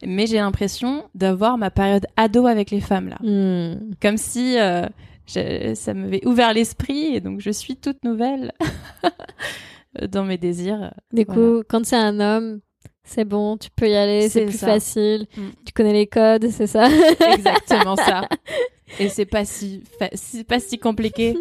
Mais 0.07 0.27
j'ai 0.27 0.37
l'impression 0.39 1.05
d'avoir 1.15 1.59
ma 1.59 1.71
période 1.71 2.07
ado 2.17 2.47
avec 2.47 2.71
les 2.71 2.81
femmes 2.81 3.09
là, 3.09 3.19
Hmm. 3.23 3.91
comme 4.01 4.17
si 4.17 4.57
euh, 4.59 4.87
je- 5.27 5.75
ça 5.75 5.95
m'avait 5.95 6.25
ouvert 6.27 6.53
l'esprit 6.55 7.17
et 7.17 7.21
donc 7.21 7.41
je 7.41 7.51
suis 7.51 7.77
toute 7.77 8.05
nouvelle 8.05 8.53
dans 10.11 10.25
mes 10.25 10.39
désirs. 10.39 10.95
Du 11.13 11.27
coup, 11.27 11.35
Voilà. 11.35 11.63
quand 11.69 11.85
c'est 11.85 11.97
un 11.97 12.21
homme, 12.21 12.61
c'est 13.05 13.25
bon, 13.25 13.57
tu 13.57 13.69
peux 13.75 13.89
y 13.89 13.95
aller, 13.95 14.29
c'est 14.29 14.47
plus 14.47 14.59
ça. 14.59 14.67
facile. 14.67 15.27
Mm. 15.37 15.41
Tu 15.67 15.73
connais 15.73 15.93
les 15.93 16.07
codes, 16.07 16.49
c'est 16.51 16.67
ça 16.67 16.89
Exactement 17.35 17.97
ça. 17.97 18.29
Et 18.99 19.09
c'est 19.09 19.27
pas 19.27 19.45
si, 19.45 19.83
c'est 20.15 20.45
pas 20.45 20.61
si 20.61 20.79
compliqué. 20.79 21.35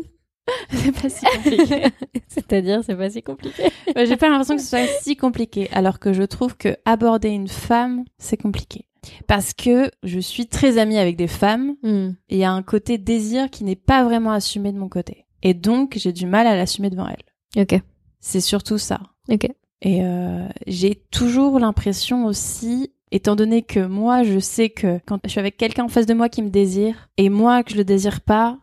c'est 0.72 0.92
pas 0.92 1.10
si 1.10 1.26
compliqué. 1.26 1.84
C'est-à-dire, 2.28 2.82
c'est 2.86 2.96
pas 2.96 3.10
si 3.10 3.22
compliqué. 3.22 3.64
J'ai 4.06 4.18
pas 4.18 4.30
l'impression 4.30 4.56
que 4.56 4.62
ce 4.62 4.70
soit 4.70 4.88
si 5.02 5.16
compliqué, 5.16 5.70
alors 5.72 6.00
que 6.00 6.14
je 6.14 6.24
trouve 6.24 6.56
que 6.58 6.76
aborder 6.86 7.30
une 7.30 7.48
femme, 7.48 8.06
c'est 8.18 8.38
compliqué. 8.38 8.86
Parce 9.28 9.54
que 9.54 9.92
je 10.04 10.20
suis 10.20 10.48
très 10.48 10.78
amie 10.78 10.98
avec 10.98 11.16
des 11.16 11.28
femmes, 11.28 11.76
Hmm. 11.84 12.12
et 12.30 12.36
il 12.36 12.38
y 12.38 12.44
a 12.44 12.52
un 12.52 12.62
côté 12.64 12.98
désir 12.98 13.50
qui 13.50 13.64
n'est 13.64 13.76
pas 13.76 14.04
vraiment 14.04 14.32
assumé 14.32 14.72
de 14.72 14.78
mon 14.78 14.90
côté. 14.90 15.26
Et 15.44 15.54
donc, 15.56 15.94
j'ai 15.98 16.12
du 16.14 16.26
mal 16.28 16.46
à 16.48 16.56
l'assumer 16.56 16.90
devant 16.92 17.08
elle. 17.08 17.62
Ok. 17.64 17.80
C'est 18.20 18.42
surtout 18.42 18.78
ça. 18.78 19.00
Ok. 19.30 19.48
Et 19.82 20.04
euh, 20.04 20.48
j'ai 20.68 20.96
toujours 21.12 21.60
l'impression 21.60 22.26
aussi, 22.26 22.92
étant 23.12 23.36
donné 23.36 23.62
que 23.64 23.80
moi, 23.86 24.24
je 24.24 24.40
sais 24.40 24.70
que 24.70 25.00
quand 25.06 25.20
je 25.26 25.30
suis 25.30 25.40
avec 25.40 25.58
quelqu'un 25.58 25.86
en 25.86 25.90
face 25.90 26.06
de 26.06 26.14
moi 26.14 26.30
qui 26.30 26.42
me 26.44 26.50
désire, 26.50 27.10
et 27.18 27.30
moi 27.30 27.64
que 27.64 27.72
je 27.72 27.78
le 27.78 27.84
désire 27.84 28.22
pas, 28.22 28.58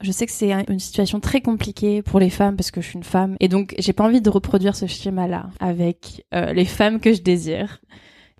je 0.00 0.10
sais 0.10 0.24
que 0.26 0.32
c'est 0.32 0.50
un- 0.52 0.64
une 0.68 0.80
situation 0.80 1.20
très 1.20 1.40
compliquée 1.42 2.02
pour 2.02 2.18
les 2.18 2.30
femmes 2.30 2.56
parce 2.56 2.70
que 2.70 2.80
je 2.80 2.88
suis 2.88 2.96
une 2.96 3.04
femme. 3.04 3.36
Et 3.38 3.48
donc, 3.48 3.74
j'ai 3.78 3.92
pas 3.92 4.02
envie 4.04 4.20
de 4.22 4.30
reproduire 4.30 4.74
ce 4.74 4.86
schéma-là 4.86 5.50
avec 5.60 6.24
euh, 6.34 6.52
les 6.52 6.64
femmes 6.64 6.98
que 7.00 7.12
je 7.12 7.20
désire. 7.22 7.80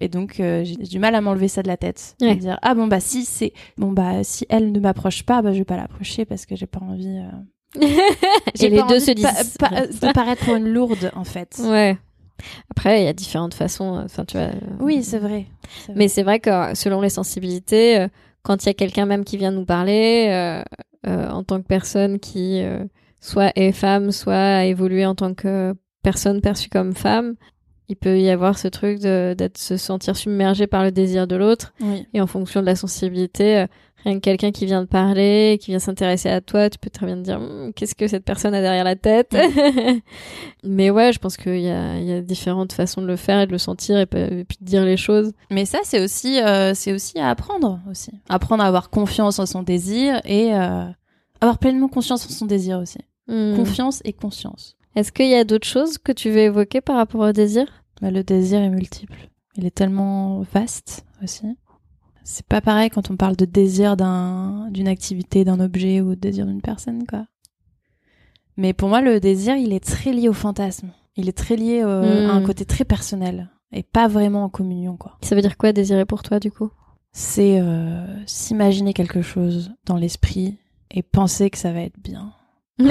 Et 0.00 0.08
donc, 0.08 0.40
euh, 0.40 0.64
j'ai 0.64 0.74
du 0.76 0.98
mal 0.98 1.14
à 1.14 1.20
m'enlever 1.20 1.46
ça 1.46 1.62
de 1.62 1.68
la 1.68 1.76
tête. 1.76 2.16
Ouais. 2.20 2.34
De 2.34 2.40
dire, 2.40 2.58
ah 2.62 2.74
bon, 2.74 2.88
bah 2.88 2.98
si 2.98 3.24
c'est, 3.24 3.52
bon, 3.76 3.92
bah 3.92 4.24
si 4.24 4.46
elle 4.48 4.72
ne 4.72 4.80
m'approche 4.80 5.22
pas, 5.22 5.42
bah 5.42 5.52
je 5.52 5.58
vais 5.58 5.64
pas 5.64 5.76
l'approcher 5.76 6.24
parce 6.24 6.46
que 6.46 6.56
j'ai 6.56 6.66
pas 6.66 6.80
envie. 6.80 7.06
euh, 7.76 7.80
j'ai 8.56 8.66
Et 8.66 8.70
les 8.70 8.78
pas 8.78 8.86
deux 8.88 8.94
envie 8.96 9.04
se 9.04 9.10
de 9.12 9.22
pa- 9.22 9.32
disent. 9.32 9.56
pa- 9.58 9.86
de 10.08 10.12
paraître 10.12 10.48
une 10.48 10.66
lourde, 10.68 11.12
en 11.14 11.24
fait. 11.24 11.60
Ouais. 11.62 11.96
Après, 12.70 13.02
il 13.02 13.04
y 13.04 13.08
a 13.08 13.12
différentes 13.12 13.54
façons. 13.54 13.96
euh, 13.96 14.02
Enfin, 14.04 14.24
tu 14.24 14.36
vois. 14.36 14.46
euh, 14.48 14.52
Oui, 14.80 15.02
c'est 15.02 15.18
vrai. 15.18 15.46
Mais 15.94 16.08
c'est 16.08 16.22
vrai 16.22 16.40
que 16.40 16.50
selon 16.74 17.00
les 17.00 17.08
sensibilités, 17.10 17.98
euh, 18.00 18.08
quand 18.42 18.64
il 18.64 18.66
y 18.66 18.70
a 18.70 18.74
quelqu'un 18.74 19.06
même 19.06 19.24
qui 19.24 19.36
vient 19.36 19.50
nous 19.52 19.64
parler, 19.64 20.28
euh, 20.30 20.62
euh, 21.06 21.28
en 21.30 21.42
tant 21.44 21.60
que 21.60 21.66
personne 21.66 22.18
qui 22.18 22.60
euh, 22.62 22.84
soit 23.20 23.52
est 23.56 23.72
femme, 23.72 24.10
soit 24.12 24.34
a 24.34 24.64
évolué 24.64 25.06
en 25.06 25.14
tant 25.14 25.34
que 25.34 25.74
personne 26.02 26.40
perçue 26.40 26.68
comme 26.68 26.92
femme, 26.94 27.34
il 27.88 27.96
peut 27.96 28.18
y 28.18 28.30
avoir 28.30 28.58
ce 28.58 28.68
truc 28.68 29.00
de 29.00 29.34
d'être 29.36 29.58
se 29.58 29.76
sentir 29.76 30.16
submergé 30.16 30.66
par 30.66 30.82
le 30.82 30.90
désir 30.92 31.26
de 31.26 31.36
l'autre. 31.36 31.72
Oui. 31.80 32.06
Et 32.14 32.20
en 32.20 32.26
fonction 32.26 32.60
de 32.60 32.66
la 32.66 32.74
sensibilité, 32.76 33.66
rien 34.04 34.14
que 34.14 34.20
quelqu'un 34.20 34.50
qui 34.50 34.66
vient 34.66 34.84
te 34.84 34.90
parler, 34.90 35.58
qui 35.60 35.70
vient 35.70 35.78
s'intéresser 35.78 36.28
à 36.28 36.40
toi, 36.40 36.70
tu 36.70 36.78
peux 36.78 36.90
très 36.90 37.06
bien 37.06 37.16
te 37.16 37.22
dire 37.22 37.40
Hum, 37.40 37.72
qu'est-ce 37.74 37.94
que 37.94 38.06
cette 38.08 38.24
personne 38.24 38.54
a 38.54 38.60
derrière 38.60 38.84
la 38.84 38.96
tête. 38.96 39.34
Mais 40.64 40.90
ouais, 40.90 41.12
je 41.12 41.18
pense 41.18 41.36
qu'il 41.36 41.60
y 41.60 41.70
a, 41.70 41.98
il 41.98 42.04
y 42.04 42.12
a 42.12 42.20
différentes 42.20 42.72
façons 42.72 43.02
de 43.02 43.06
le 43.06 43.16
faire 43.16 43.40
et 43.40 43.46
de 43.46 43.52
le 43.52 43.58
sentir 43.58 43.98
et 43.98 44.06
puis 44.06 44.58
de 44.60 44.64
dire 44.64 44.84
les 44.84 44.96
choses. 44.96 45.32
Mais 45.50 45.64
ça, 45.64 45.78
c'est 45.84 46.02
aussi, 46.02 46.40
euh, 46.40 46.74
c'est 46.74 46.92
aussi 46.92 47.18
à 47.18 47.30
apprendre 47.30 47.80
aussi. 47.90 48.12
Apprendre 48.28 48.62
à 48.62 48.66
avoir 48.66 48.90
confiance 48.90 49.38
en 49.38 49.46
son 49.46 49.62
désir 49.62 50.20
et 50.24 50.54
euh, 50.54 50.84
avoir 51.40 51.58
pleinement 51.58 51.88
conscience 51.88 52.26
en 52.26 52.30
son 52.30 52.46
désir 52.46 52.78
aussi. 52.78 52.98
Hmm. 53.28 53.54
Confiance 53.56 54.00
et 54.04 54.12
conscience. 54.12 54.76
Est-ce 54.94 55.12
qu'il 55.12 55.28
y 55.28 55.34
a 55.34 55.44
d'autres 55.44 55.66
choses 55.66 55.98
que 55.98 56.12
tu 56.12 56.30
veux 56.30 56.40
évoquer 56.40 56.80
par 56.80 56.96
rapport 56.96 57.20
au 57.22 57.32
désir? 57.32 57.66
Bah, 58.00 58.10
le 58.10 58.22
désir 58.22 58.60
est 58.60 58.68
multiple. 58.68 59.28
Il 59.56 59.66
est 59.66 59.74
tellement 59.74 60.42
vaste 60.52 61.04
aussi. 61.22 61.46
C'est 62.24 62.46
pas 62.46 62.60
pareil 62.60 62.90
quand 62.90 63.10
on 63.10 63.16
parle 63.16 63.36
de 63.36 63.44
désir 63.44 63.96
d'un, 63.96 64.68
d'une 64.70 64.88
activité, 64.88 65.44
d'un 65.44 65.60
objet 65.60 66.00
ou 66.00 66.14
de 66.14 66.20
désir 66.20 66.46
d'une 66.46 66.62
personne, 66.62 67.06
quoi. 67.06 67.26
Mais 68.56 68.72
pour 68.72 68.88
moi, 68.88 69.00
le 69.00 69.18
désir, 69.18 69.56
il 69.56 69.72
est 69.72 69.84
très 69.84 70.12
lié 70.12 70.28
au 70.28 70.32
fantasme. 70.32 70.92
Il 71.16 71.28
est 71.28 71.36
très 71.36 71.56
lié 71.56 71.82
euh, 71.84 72.28
à 72.28 72.32
un 72.32 72.42
côté 72.42 72.64
très 72.64 72.84
personnel 72.84 73.50
et 73.72 73.82
pas 73.82 74.08
vraiment 74.08 74.44
en 74.44 74.48
communion, 74.48 74.96
quoi. 74.96 75.18
Ça 75.22 75.34
veut 75.34 75.42
dire 75.42 75.56
quoi 75.56 75.72
désirer 75.72 76.04
pour 76.04 76.22
toi 76.22 76.38
du 76.38 76.52
coup? 76.52 76.70
C'est 77.12 77.60
euh, 77.60 78.06
s'imaginer 78.26 78.94
quelque 78.94 79.22
chose 79.22 79.72
dans 79.84 79.96
l'esprit 79.96 80.58
et 80.90 81.02
penser 81.02 81.50
que 81.50 81.58
ça 81.58 81.72
va 81.72 81.80
être 81.80 81.98
bien. 81.98 82.32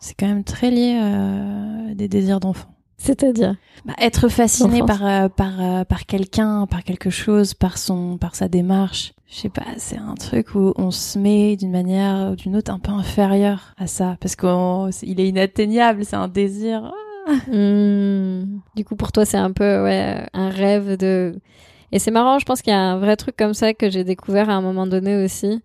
C'est 0.00 0.14
quand 0.18 0.26
même 0.28 0.44
très 0.44 0.70
lié 0.70 0.96
à 0.96 1.94
des 1.94 2.08
désirs 2.08 2.40
d'enfant. 2.40 2.77
C'est-à-dire 2.98 3.56
Bah, 3.84 3.94
être 3.98 4.28
fasciné 4.28 4.82
par 4.82 5.06
euh, 5.06 5.28
par 5.28 5.60
euh, 5.60 5.84
par 5.84 6.04
quelqu'un, 6.04 6.66
par 6.66 6.82
quelque 6.82 7.10
chose, 7.10 7.54
par 7.54 7.78
son 7.78 8.18
par 8.18 8.34
sa 8.34 8.48
démarche. 8.48 9.12
Je 9.28 9.36
sais 9.36 9.48
pas, 9.48 9.64
c'est 9.76 9.98
un 9.98 10.14
truc 10.14 10.54
où 10.54 10.72
on 10.76 10.90
se 10.90 11.18
met 11.18 11.56
d'une 11.56 11.70
manière 11.70 12.32
ou 12.32 12.36
d'une 12.36 12.56
autre 12.56 12.72
un 12.72 12.78
peu 12.78 12.92
inférieure 12.92 13.74
à 13.78 13.86
ça 13.86 14.16
parce 14.20 14.36
qu'il 14.36 15.20
est 15.20 15.28
inatteignable, 15.28 16.04
c'est 16.04 16.16
un 16.16 16.28
désir. 16.28 16.92
Hmm. 17.46 18.60
Du 18.74 18.84
coup, 18.84 18.96
pour 18.96 19.12
toi, 19.12 19.26
c'est 19.26 19.36
un 19.36 19.52
peu 19.52 19.84
ouais, 19.84 20.26
un 20.32 20.48
rêve 20.48 20.96
de. 20.96 21.34
Et 21.92 21.98
c'est 21.98 22.10
marrant, 22.10 22.38
je 22.38 22.44
pense 22.44 22.62
qu'il 22.62 22.72
y 22.72 22.76
a 22.76 22.80
un 22.80 22.98
vrai 22.98 23.16
truc 23.16 23.36
comme 23.36 23.54
ça 23.54 23.74
que 23.74 23.90
j'ai 23.90 24.04
découvert 24.04 24.50
à 24.50 24.54
un 24.54 24.60
moment 24.60 24.86
donné 24.86 25.22
aussi, 25.22 25.62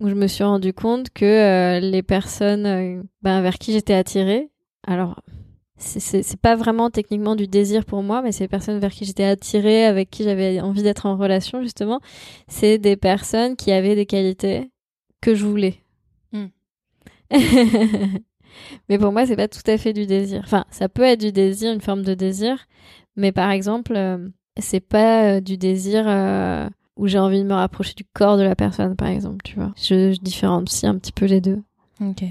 où 0.00 0.08
je 0.08 0.14
me 0.14 0.26
suis 0.26 0.44
rendu 0.44 0.72
compte 0.72 1.10
que 1.10 1.24
euh, 1.24 1.80
les 1.80 2.02
personnes 2.02 2.66
euh, 2.66 3.02
ben, 3.22 3.40
vers 3.42 3.58
qui 3.58 3.72
j'étais 3.72 3.94
attirée, 3.94 4.50
alors 4.86 5.20
c'est- 5.76 6.36
pas 6.40 6.54
vraiment 6.56 6.90
techniquement 6.90 7.34
du 7.36 7.46
désir 7.48 7.84
pour 7.84 8.02
moi, 8.02 8.22
mais 8.22 8.32
c'est 8.32 8.44
les 8.44 8.48
personnes 8.48 8.78
vers 8.78 8.90
qui 8.92 9.04
j'étais 9.04 9.24
attirée, 9.24 9.84
avec 9.84 10.10
qui 10.10 10.24
j'avais 10.24 10.60
envie 10.60 10.82
d'être 10.82 11.06
en 11.06 11.16
relation 11.16 11.62
justement, 11.62 12.00
c'est 12.48 12.78
des 12.78 12.96
personnes 12.96 13.56
qui 13.56 13.72
avaient 13.72 13.96
des 13.96 14.06
qualités 14.06 14.70
que 15.20 15.34
je 15.34 15.44
voulais. 15.46 15.76
Hmm. 16.32 16.46
mais 18.88 18.98
pour 18.98 19.12
moi, 19.12 19.26
c'est 19.26 19.36
pas 19.36 19.48
tout 19.48 19.60
à 19.66 19.78
fait 19.78 19.92
du 19.92 20.06
désir. 20.06 20.42
Enfin, 20.44 20.64
ça 20.70 20.88
peut 20.88 21.02
être 21.02 21.20
du 21.20 21.32
désir, 21.32 21.72
une 21.72 21.80
forme 21.80 22.02
de 22.02 22.14
désir, 22.14 22.66
mais 23.16 23.32
par 23.32 23.50
exemple, 23.50 23.94
euh, 23.96 24.28
c'est 24.58 24.80
pas 24.80 25.36
euh, 25.36 25.40
du 25.40 25.56
désir 25.56 26.04
euh, 26.06 26.68
où 26.96 27.06
j'ai 27.06 27.18
envie 27.18 27.38
de 27.42 27.46
me 27.48 27.54
rapprocher 27.54 27.94
du 27.94 28.04
corps 28.04 28.36
de 28.36 28.42
la 28.42 28.54
personne, 28.54 28.96
par 28.96 29.08
exemple, 29.08 29.38
tu 29.44 29.56
vois. 29.56 29.72
Je, 29.76 30.12
je 30.12 30.20
différencie 30.20 30.84
un 30.84 30.98
petit 30.98 31.12
peu 31.12 31.26
les 31.26 31.40
deux. 31.40 31.62
Ok. 32.00 32.24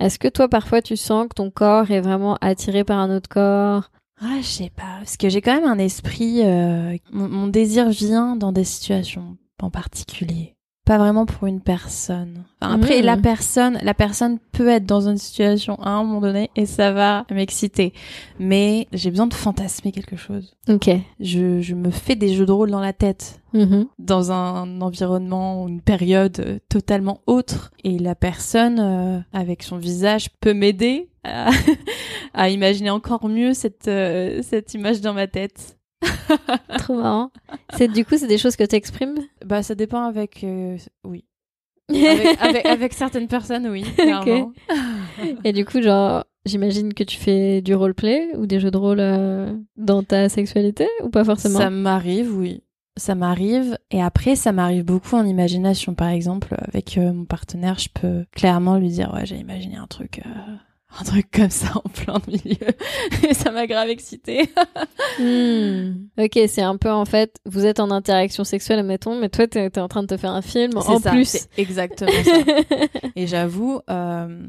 Est-ce 0.00 0.18
que 0.18 0.28
toi, 0.28 0.48
parfois, 0.48 0.82
tu 0.82 0.96
sens 0.96 1.28
que 1.28 1.34
ton 1.34 1.50
corps 1.50 1.90
est 1.90 2.00
vraiment 2.00 2.36
attiré 2.40 2.84
par 2.84 2.98
un 2.98 3.14
autre 3.14 3.28
corps? 3.28 3.90
Ah, 4.20 4.38
je 4.40 4.46
sais 4.46 4.70
pas, 4.74 4.96
parce 4.98 5.16
que 5.16 5.28
j'ai 5.28 5.40
quand 5.40 5.54
même 5.54 5.68
un 5.70 5.78
esprit. 5.78 6.42
euh, 6.44 6.96
mon, 7.12 7.28
mon 7.28 7.46
désir 7.48 7.90
vient 7.90 8.36
dans 8.36 8.52
des 8.52 8.64
situations 8.64 9.36
en 9.62 9.70
particulier, 9.70 10.53
pas 10.84 10.98
vraiment 10.98 11.24
pour 11.26 11.46
une 11.46 11.60
personne. 11.60 12.44
Enfin, 12.60 12.74
après, 12.74 13.00
la 13.02 13.16
personne, 13.16 13.78
la 13.82 13.94
personne 13.94 14.38
peut 14.52 14.68
être 14.68 14.84
dans 14.84 15.08
une 15.08 15.16
situation 15.16 15.76
à 15.80 15.90
un 15.90 16.04
moment 16.04 16.20
donné 16.20 16.50
et 16.56 16.66
ça 16.66 16.92
va 16.92 17.24
m'exciter, 17.30 17.92
mais 18.38 18.86
j'ai 18.92 19.10
besoin 19.10 19.26
de 19.26 19.34
fantasmer 19.34 19.92
quelque 19.92 20.16
chose. 20.16 20.54
Ok. 20.68 20.90
Je, 21.20 21.60
je 21.62 21.74
me 21.74 21.90
fais 21.90 22.16
des 22.16 22.34
jeux 22.34 22.46
de 22.46 22.52
rôle 22.52 22.70
dans 22.70 22.80
la 22.80 22.92
tête 22.92 23.40
Mhm. 23.54 23.86
dans 24.00 24.32
un 24.32 24.80
environnement 24.80 25.62
ou 25.62 25.68
une 25.68 25.80
période 25.80 26.40
euh, 26.40 26.58
totalement 26.68 27.20
autre 27.28 27.70
et 27.84 28.00
la 28.00 28.16
personne 28.16 28.80
euh, 28.80 29.20
avec 29.32 29.62
son 29.62 29.76
visage 29.76 30.28
peut 30.40 30.54
m'aider 30.54 31.08
à, 31.22 31.50
à 32.34 32.48
imaginer 32.48 32.90
encore 32.90 33.28
mieux 33.28 33.54
cette 33.54 33.86
euh, 33.86 34.40
cette 34.42 34.74
image 34.74 35.00
dans 35.00 35.14
ma 35.14 35.28
tête. 35.28 35.78
Trop 36.78 36.94
marrant. 36.94 37.30
C'est 37.76 37.88
du 37.88 38.04
coup, 38.04 38.16
c'est 38.16 38.26
des 38.26 38.38
choses 38.38 38.56
que 38.56 38.64
tu 38.64 38.76
exprimes 38.76 39.18
Bah 39.44 39.62
ça 39.62 39.74
dépend 39.74 40.04
avec 40.04 40.44
euh, 40.44 40.76
oui. 41.04 41.24
Avec, 41.90 42.38
avec, 42.40 42.66
avec 42.66 42.92
certaines 42.94 43.28
personnes 43.28 43.68
oui, 43.68 43.82
clairement. 43.96 44.52
Et 45.44 45.52
du 45.52 45.64
coup, 45.64 45.82
genre, 45.82 46.24
j'imagine 46.46 46.94
que 46.94 47.04
tu 47.04 47.18
fais 47.18 47.60
du 47.60 47.74
roleplay 47.74 48.28
ou 48.36 48.46
des 48.46 48.60
jeux 48.60 48.70
de 48.70 48.78
rôle 48.78 49.00
euh, 49.00 49.54
dans 49.76 50.02
ta 50.02 50.28
sexualité 50.28 50.88
ou 51.02 51.10
pas 51.10 51.24
forcément? 51.24 51.58
Ça 51.58 51.70
m'arrive 51.70 52.36
oui. 52.36 52.62
Ça 52.96 53.16
m'arrive 53.16 53.76
et 53.90 54.00
après 54.00 54.36
ça 54.36 54.52
m'arrive 54.52 54.84
beaucoup 54.84 55.16
en 55.16 55.26
imagination 55.26 55.94
par 55.94 56.08
exemple 56.08 56.54
avec 56.60 56.96
euh, 56.96 57.12
mon 57.12 57.24
partenaire, 57.24 57.76
je 57.78 57.88
peux 57.92 58.24
clairement 58.30 58.78
lui 58.78 58.88
dire 58.88 59.12
ouais, 59.12 59.26
j'ai 59.26 59.36
imaginé 59.36 59.76
un 59.76 59.88
truc 59.88 60.22
un 61.00 61.04
truc 61.04 61.30
comme 61.30 61.50
ça 61.50 61.72
en 61.74 61.88
plein 61.88 62.20
milieu 62.28 62.68
et 63.28 63.34
ça 63.34 63.50
m'a 63.50 63.66
grave 63.66 63.88
excité. 63.88 64.48
Hmm. 65.18 66.06
Ok, 66.18 66.38
c'est 66.48 66.62
un 66.62 66.76
peu 66.76 66.90
en 66.90 67.04
fait, 67.04 67.38
vous 67.46 67.66
êtes 67.66 67.80
en 67.80 67.90
interaction 67.90 68.44
sexuelle, 68.44 68.78
admettons, 68.78 69.18
mais 69.18 69.28
toi, 69.28 69.46
t'es 69.46 69.64
es 69.64 69.78
en 69.78 69.88
train 69.88 70.02
de 70.02 70.08
te 70.08 70.16
faire 70.16 70.32
un 70.32 70.42
film 70.42 70.76
en 70.76 70.98
ça, 71.00 71.10
plus. 71.10 71.28
c'est 71.28 71.48
exactement 71.58 72.10
ça. 72.24 72.32
Et 73.16 73.26
j'avoue, 73.26 73.80
euh, 73.90 74.46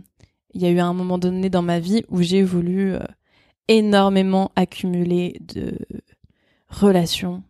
il 0.54 0.62
y 0.62 0.66
a 0.66 0.70
eu 0.70 0.80
un 0.80 0.94
moment 0.94 1.18
donné 1.18 1.50
dans 1.50 1.62
ma 1.62 1.80
vie 1.80 2.04
où 2.10 2.22
j'ai 2.22 2.44
voulu 2.44 2.94
euh, 2.94 3.00
énormément 3.68 4.52
accumuler 4.56 5.40
de 5.42 5.78
relations, 6.70 7.44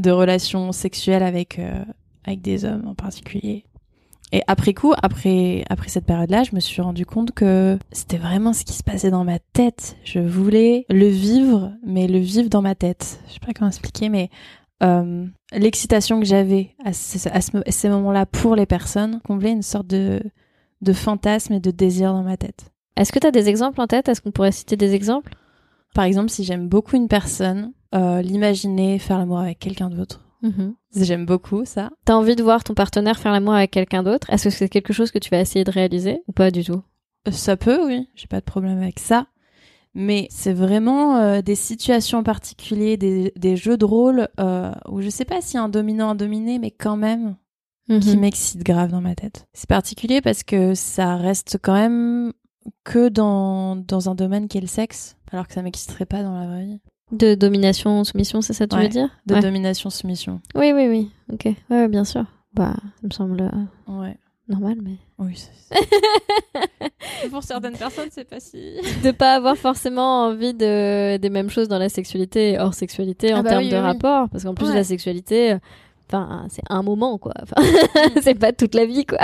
de 0.00 0.10
relations 0.10 0.72
sexuelles 0.72 1.22
avec 1.22 1.58
euh, 1.58 1.84
avec 2.24 2.40
des 2.40 2.64
hommes 2.64 2.86
en 2.86 2.94
particulier. 2.94 3.64
Et 4.34 4.42
après 4.46 4.72
coup, 4.72 4.94
après 5.02 5.62
après 5.68 5.88
cette 5.90 6.06
période-là, 6.06 6.42
je 6.42 6.54
me 6.54 6.60
suis 6.60 6.80
rendu 6.80 7.04
compte 7.04 7.32
que 7.32 7.78
c'était 7.92 8.16
vraiment 8.16 8.52
ce 8.54 8.64
qui 8.64 8.72
se 8.72 8.82
passait 8.82 9.10
dans 9.10 9.24
ma 9.24 9.38
tête. 9.38 9.96
Je 10.04 10.20
voulais 10.20 10.86
le 10.88 11.06
vivre, 11.06 11.72
mais 11.86 12.06
le 12.08 12.18
vivre 12.18 12.48
dans 12.48 12.62
ma 12.62 12.74
tête. 12.74 13.20
Je 13.28 13.34
sais 13.34 13.40
pas 13.40 13.52
comment 13.54 13.68
expliquer, 13.68 14.08
mais 14.08 14.30
euh, 14.82 15.26
l'excitation 15.52 16.18
que 16.18 16.24
j'avais 16.26 16.70
à, 16.84 16.92
ce- 16.94 17.28
à 17.28 17.40
ce- 17.42 17.56
à 17.58 17.70
ces 17.70 17.88
moments-là 17.90 18.24
pour 18.26 18.56
les 18.56 18.66
personnes 18.66 19.20
comblait 19.24 19.52
une 19.52 19.62
sorte 19.62 19.86
de, 19.86 20.22
de 20.80 20.92
fantasme 20.94 21.52
et 21.52 21.60
de 21.60 21.70
désir 21.70 22.12
dans 22.14 22.22
ma 22.22 22.38
tête. 22.38 22.72
Est-ce 22.96 23.12
que 23.12 23.18
t'as 23.18 23.30
des 23.30 23.48
exemples 23.50 23.80
en 23.82 23.86
tête? 23.86 24.08
Est-ce 24.08 24.20
qu'on 24.22 24.32
pourrait 24.32 24.50
citer 24.52 24.76
des 24.76 24.94
exemples? 24.94 25.34
Par 25.94 26.04
exemple, 26.04 26.30
si 26.30 26.42
j'aime 26.44 26.68
beaucoup 26.68 26.96
une 26.96 27.08
personne, 27.08 27.72
euh, 27.94 28.22
l'imaginer 28.22 28.98
faire 28.98 29.18
l'amour 29.18 29.40
avec 29.40 29.58
quelqu'un 29.58 29.90
d'autre 29.90 30.24
Mhm. 30.42 30.74
J'aime 30.96 31.24
beaucoup 31.24 31.64
ça. 31.64 31.90
T'as 32.04 32.14
envie 32.14 32.36
de 32.36 32.42
voir 32.42 32.64
ton 32.64 32.74
partenaire 32.74 33.18
faire 33.18 33.32
l'amour 33.32 33.54
avec 33.54 33.70
quelqu'un 33.70 34.02
d'autre? 34.02 34.28
Est-ce 34.30 34.44
que 34.44 34.50
c'est 34.50 34.68
quelque 34.68 34.92
chose 34.92 35.10
que 35.10 35.18
tu 35.18 35.30
vas 35.30 35.40
essayer 35.40 35.64
de 35.64 35.70
réaliser 35.70 36.22
ou 36.26 36.32
pas 36.32 36.50
du 36.50 36.64
tout? 36.64 36.82
Ça 37.30 37.56
peut, 37.56 37.86
oui. 37.86 38.08
J'ai 38.16 38.26
pas 38.26 38.40
de 38.40 38.44
problème 38.44 38.78
avec 38.82 38.98
ça. 38.98 39.26
Mais 39.94 40.26
c'est 40.30 40.54
vraiment 40.54 41.16
euh, 41.18 41.42
des 41.42 41.54
situations 41.54 42.22
particulières, 42.22 42.96
des, 42.98 43.32
des 43.36 43.56
jeux 43.56 43.76
de 43.76 43.84
rôle 43.84 44.28
euh, 44.40 44.72
où 44.88 45.00
je 45.02 45.08
sais 45.10 45.24
pas 45.26 45.40
s'il 45.42 45.56
y 45.56 45.58
a 45.58 45.62
un 45.62 45.68
dominant, 45.68 46.10
un 46.10 46.14
dominé, 46.14 46.58
mais 46.58 46.70
quand 46.70 46.96
même 46.96 47.36
qui 48.00 48.14
Mhm. 48.16 48.20
m'excite 48.20 48.62
grave 48.62 48.90
dans 48.90 49.00
ma 49.02 49.14
tête. 49.14 49.46
C'est 49.52 49.68
particulier 49.68 50.20
parce 50.22 50.44
que 50.44 50.72
ça 50.74 51.16
reste 51.16 51.58
quand 51.60 51.74
même 51.74 52.32
que 52.84 53.08
dans, 53.08 53.76
dans 53.76 54.08
un 54.08 54.14
domaine 54.14 54.48
qui 54.48 54.56
est 54.58 54.62
le 54.62 54.66
sexe, 54.66 55.16
alors 55.30 55.46
que 55.46 55.52
ça 55.52 55.62
m'exciterait 55.62 56.06
pas 56.06 56.22
dans 56.22 56.32
la 56.38 56.46
vraie 56.46 56.64
vie. 56.64 56.80
De 57.12 57.34
domination, 57.34 58.02
soumission, 58.04 58.40
c'est 58.40 58.52
ça 58.54 58.64
que 58.66 58.70
tu 58.70 58.76
Ouais. 58.76 58.82
veux 58.84 58.88
dire 58.88 59.08
De 59.26 59.34
Ouais. 59.34 59.40
domination-soumission. 59.40 60.40
Oui, 60.54 60.72
oui, 60.74 60.88
oui. 60.88 61.10
Ok. 61.32 61.46
Ouais, 61.70 61.86
bien 61.88 62.04
sûr. 62.04 62.24
Bah, 62.54 62.74
ça 63.00 63.06
me 63.06 63.10
semble 63.10 63.40
euh, 63.42 63.92
Ouais. 64.00 64.16
normal, 64.48 64.78
mais. 64.82 64.96
Oui, 65.18 65.34
Pour 67.30 67.42
certaines 67.44 67.76
personnes, 67.76 68.08
c'est 68.10 68.28
pas 68.28 68.40
si. 68.40 68.56
de 69.04 69.10
pas 69.12 69.34
avoir 69.34 69.56
forcément 69.56 70.24
envie 70.26 70.52
de 70.54 71.16
des 71.18 71.30
mêmes 71.30 71.50
choses 71.50 71.68
dans 71.68 71.78
la 71.78 71.88
sexualité 71.88 72.52
et 72.52 72.58
hors 72.58 72.74
sexualité 72.74 73.32
en 73.32 73.38
Ah 73.38 73.42
bah 73.42 73.50
termes 73.50 73.62
oui, 73.64 73.70
de 73.70 73.76
oui, 73.76 73.80
rapport 73.80 74.28
parce 74.28 74.42
qu'en 74.44 74.54
plus 74.54 74.68
Ouais. 74.68 74.74
la 74.74 74.84
sexualité 74.84 75.56
enfin 76.08 76.46
c'est 76.50 76.62
un 76.68 76.82
moment 76.82 77.16
quoi 77.18 77.32
enfin 77.42 77.56
c'est 78.22 78.34
pas 78.34 78.52
toute 78.52 78.74
la 78.74 78.84
vie 78.86 79.06
quoi 79.06 79.18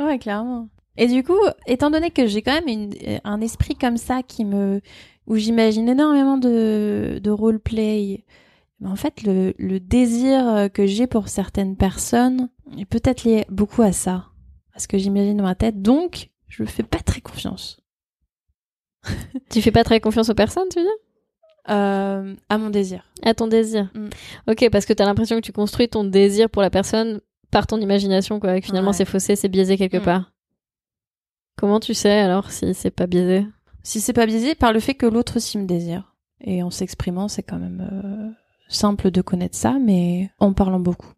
Ouais, 0.00 0.18
clairement. 0.18 0.68
Et 0.96 1.06
du 1.06 1.22
coup, 1.24 1.38
étant 1.66 1.90
donné 1.90 2.10
que 2.10 2.26
j'ai 2.26 2.42
quand 2.42 2.52
même 2.52 2.68
une- 2.68 2.94
un 3.24 3.40
esprit 3.40 3.74
comme 3.76 3.96
ça 3.96 4.22
qui 4.22 4.44
me, 4.44 4.80
où 5.26 5.36
j'imagine 5.36 5.88
énormément 5.88 6.36
de, 6.36 7.18
de 7.22 7.30
roleplay, 7.30 8.24
ben, 8.80 8.90
en 8.90 8.96
fait, 8.96 9.22
le, 9.22 9.54
le 9.58 9.80
désir 9.80 10.68
que 10.74 10.86
j'ai 10.86 11.06
pour 11.06 11.28
certaines 11.28 11.76
personnes 11.76 12.48
est 12.78 12.84
peut-être 12.84 13.24
lié 13.24 13.44
beaucoup 13.48 13.82
à 13.82 13.92
ça, 13.92 14.26
à 14.74 14.78
ce 14.80 14.88
que 14.88 14.98
j'imagine 14.98 15.36
dans 15.38 15.44
ma 15.44 15.54
tête. 15.54 15.80
Donc, 15.80 16.28
je 16.48 16.64
fais 16.64 16.82
pas 16.82 16.98
très 17.00 17.20
confiance 17.22 17.78
tu 19.50 19.60
fais 19.62 19.70
pas 19.72 19.84
très 19.84 20.00
confiance 20.00 20.28
aux 20.28 20.34
personnes 20.34 20.68
tu 20.70 20.78
veux 20.78 20.84
dire? 20.84 20.92
Euh, 21.70 22.34
à 22.48 22.58
mon 22.58 22.70
désir. 22.70 23.04
à 23.22 23.34
ton 23.34 23.46
désir 23.46 23.90
Mm. 23.94 24.08
ok 24.50 24.68
parce 24.70 24.84
que 24.84 24.92
t'as 24.92 25.04
l'impression 25.06 25.36
que 25.36 25.40
tu 25.42 25.52
construis 25.52 25.88
ton 25.88 26.04
désir 26.04 26.50
pour 26.50 26.60
la 26.62 26.70
personne 26.70 27.20
par 27.50 27.66
ton 27.66 27.80
imagination 27.80 28.38
quoi 28.40 28.56
et 28.56 28.60
que 28.60 28.66
finalement 28.66 28.90
Ouais. 28.90 28.96
c'est 28.96 29.04
faussé 29.04 29.34
c'est 29.36 29.48
biaisé 29.48 29.76
quelque 29.76 29.96
Mm. 29.98 30.02
part 30.02 30.31
comment 31.62 31.78
tu 31.78 31.94
sais 31.94 32.18
alors 32.18 32.50
si 32.50 32.74
c'est 32.74 32.90
pas 32.90 33.06
biaisé? 33.06 33.46
Si 33.84 34.00
c'est 34.00 34.12
pas 34.12 34.26
biaisé 34.26 34.56
par 34.56 34.72
le 34.72 34.80
fait 34.80 34.94
que 34.94 35.06
l'autre 35.06 35.36
aussi 35.36 35.58
me 35.58 35.64
désire. 35.66 36.12
Et 36.40 36.60
en 36.64 36.70
s'exprimant, 36.70 37.28
c'est 37.28 37.44
quand 37.44 37.58
même 37.60 37.88
euh, 37.92 38.30
simple 38.68 39.12
de 39.12 39.22
connaître 39.22 39.56
ça, 39.56 39.78
mais 39.80 40.28
en 40.40 40.52
parlant 40.52 40.80
beaucoup. 40.80 41.12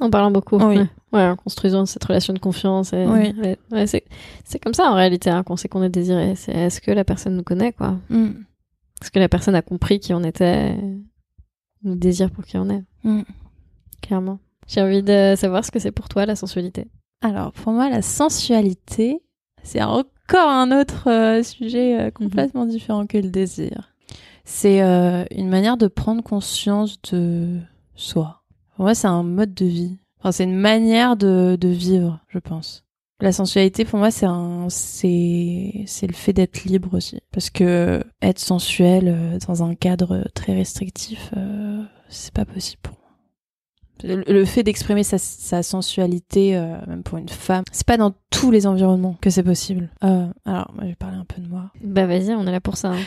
En 0.00 0.08
parlant 0.08 0.30
beaucoup. 0.30 0.56
Oui. 0.56 0.78
Ouais. 0.78 0.86
Ouais, 1.12 1.26
en 1.26 1.36
construisant 1.36 1.84
cette 1.84 2.02
relation 2.04 2.32
de 2.32 2.38
confiance. 2.38 2.94
Et, 2.94 3.04
Oui. 3.06 3.34
ouais, 3.72 3.86
c'est 3.86 4.58
comme 4.58 4.72
ça 4.72 4.90
en 4.90 4.94
réalité 4.94 5.28
hein, 5.28 5.42
qu'on 5.42 5.56
sait 5.56 5.68
qu'on 5.68 5.82
est 5.82 5.90
désiré. 5.90 6.34
C'est 6.34 6.52
est-ce 6.52 6.80
que 6.80 6.90
la 6.90 7.04
personne 7.04 7.36
nous 7.36 7.42
connaît, 7.42 7.72
quoi? 7.74 7.98
Mm. 8.08 8.30
Est-ce 9.02 9.10
que 9.10 9.18
la 9.18 9.28
personne 9.28 9.54
a 9.54 9.60
compris 9.60 10.00
qui 10.00 10.14
on 10.14 10.24
était 10.24 10.78
nous 11.82 11.94
désire 11.94 12.30
pour 12.30 12.46
qui 12.46 12.56
on 12.56 12.70
est? 12.70 12.82
Mm. 13.04 13.22
Clairement. 14.00 14.38
J'ai 14.66 14.80
envie 14.80 15.02
de 15.02 15.34
savoir 15.36 15.62
ce 15.62 15.70
que 15.70 15.78
c'est 15.78 15.92
pour 15.92 16.08
toi 16.08 16.24
la 16.24 16.36
sensualité. 16.36 16.86
Alors, 17.20 17.52
pour 17.52 17.72
moi, 17.74 17.90
la 17.90 18.00
sensualité, 18.00 19.20
c'est 19.62 19.82
encore 19.82 20.48
un 20.48 20.78
autre 20.78 21.08
euh, 21.08 21.42
sujet 21.42 21.98
euh, 21.98 22.10
complètement 22.10 22.66
différent 22.66 23.06
que 23.06 23.18
le 23.18 23.30
désir. 23.30 23.92
C'est 24.44 24.82
euh, 24.82 25.24
une 25.30 25.48
manière 25.48 25.76
de 25.76 25.86
prendre 25.86 26.22
conscience 26.22 27.00
de 27.12 27.58
soi. 27.94 28.42
Pour 28.74 28.84
moi, 28.84 28.94
c'est 28.94 29.06
un 29.06 29.22
mode 29.22 29.54
de 29.54 29.66
vie. 29.66 29.98
Enfin, 30.18 30.32
c'est 30.32 30.44
une 30.44 30.58
manière 30.58 31.16
de, 31.16 31.56
de 31.60 31.68
vivre, 31.68 32.20
je 32.28 32.38
pense. 32.38 32.84
La 33.20 33.32
sensualité, 33.32 33.84
pour 33.84 33.98
moi, 33.98 34.10
c'est 34.10 34.26
un, 34.26 34.68
c'est, 34.70 35.84
c'est 35.86 36.06
le 36.06 36.14
fait 36.14 36.32
d'être 36.32 36.64
libre 36.64 36.94
aussi. 36.94 37.20
Parce 37.32 37.50
que 37.50 38.02
être 38.22 38.38
sensuel 38.38 39.38
dans 39.46 39.62
un 39.62 39.74
cadre 39.74 40.24
très 40.34 40.54
restrictif, 40.54 41.30
c'est 42.08 42.32
pas 42.32 42.46
possible 42.46 42.80
pour 42.82 42.94
moi. 42.94 42.99
Le, 44.04 44.44
fait 44.44 44.62
d'exprimer 44.62 45.02
sa, 45.02 45.18
sa 45.18 45.62
sensualité, 45.62 46.56
euh, 46.56 46.76
même 46.86 47.02
pour 47.02 47.18
une 47.18 47.28
femme, 47.28 47.64
c'est 47.72 47.86
pas 47.86 47.96
dans 47.96 48.12
tous 48.30 48.50
les 48.50 48.66
environnements 48.66 49.16
que 49.20 49.30
c'est 49.30 49.42
possible. 49.42 49.90
Euh, 50.04 50.26
alors, 50.44 50.70
moi, 50.74 50.82
je 50.84 50.88
vais 50.88 50.94
parler 50.94 51.16
un 51.16 51.24
peu 51.24 51.40
de 51.40 51.48
moi. 51.48 51.70
Bah 51.82 52.06
vas-y, 52.06 52.30
on 52.34 52.46
est 52.46 52.52
là 52.52 52.60
pour 52.60 52.76
ça. 52.76 52.92
hein. 52.92 53.00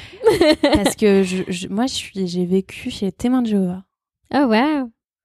Parce 0.62 0.96
que 0.96 1.24
je, 1.24 1.44
je- 1.48 1.68
moi, 1.68 1.86
je 1.88 1.94
suis, 1.94 2.28
j'ai 2.28 2.46
vécu 2.46 2.90
chez 2.92 3.08
les 3.08 3.12
témoins 3.12 3.42
de 3.42 3.48
Jéhovah. 3.48 3.84
Ah 4.32 4.48
ouais 4.48 4.82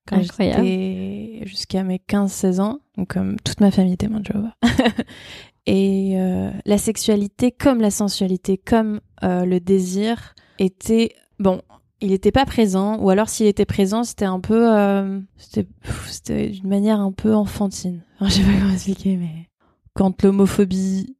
quand 0.06 0.16
Incroyable. 0.16 1.46
jusqu'à 1.46 1.82
mes 1.82 1.98
15-16 2.08 2.60
ans, 2.60 2.78
donc 2.96 3.08
comme 3.12 3.36
toute 3.44 3.60
ma 3.60 3.70
famille 3.70 3.98
témoin 3.98 4.20
de 4.20 4.24
Jéhovah. 4.26 4.54
Et 5.66 6.14
euh, 6.16 6.50
la 6.64 6.78
sexualité, 6.78 7.52
comme 7.52 7.82
la 7.82 7.90
sensualité, 7.90 8.56
comme 8.56 9.00
le 9.22 9.58
désir, 9.58 10.34
était 10.58 11.10
bon. 11.38 11.60
Il 12.00 12.10
n'était 12.10 12.30
pas 12.32 12.46
présent, 12.46 12.98
ou 13.00 13.10
alors 13.10 13.28
s'il 13.28 13.46
était 13.46 13.64
présent, 13.64 14.04
c'était 14.04 14.24
un 14.24 14.38
peu, 14.40 14.72
euh, 14.76 15.20
c'était, 15.36 16.48
d'une 16.50 16.68
manière 16.68 17.00
un 17.00 17.10
peu 17.12 17.34
enfantine. 17.34 18.02
Enfin, 18.20 18.28
je 18.30 18.34
sais 18.36 18.42
pas 18.42 18.58
comment 18.58 18.72
expliquer, 18.72 19.16
mais 19.16 19.48
quand 19.94 20.22
l'homophobie 20.22 21.16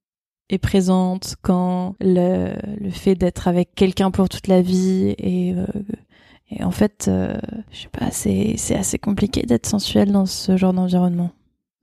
est 0.51 0.59
présente, 0.59 1.35
quand 1.43 1.95
le, 2.01 2.53
le 2.81 2.91
fait 2.91 3.14
d'être 3.17 3.49
avec 3.49 3.75
quelqu'un 3.75 4.11
pour 4.11 4.29
toute 4.29 4.47
la 4.47 4.62
vie 4.62 5.14
et 5.19 5.53
euh, 5.55 5.67
et 6.51 6.64
en 6.64 6.71
fait, 6.71 7.07
euh, 7.09 7.37
je 7.73 7.83
sais 7.83 7.88
pas, 7.88 8.11
c'est 8.11 8.55
c'est 8.57 8.75
assez 8.77 8.99
compliqué 8.99 9.43
d'être 9.43 9.67
sensuel 9.67 10.12
dans 10.12 10.27
ce 10.27 10.57
genre 10.57 10.73
d'environnement 10.73 11.31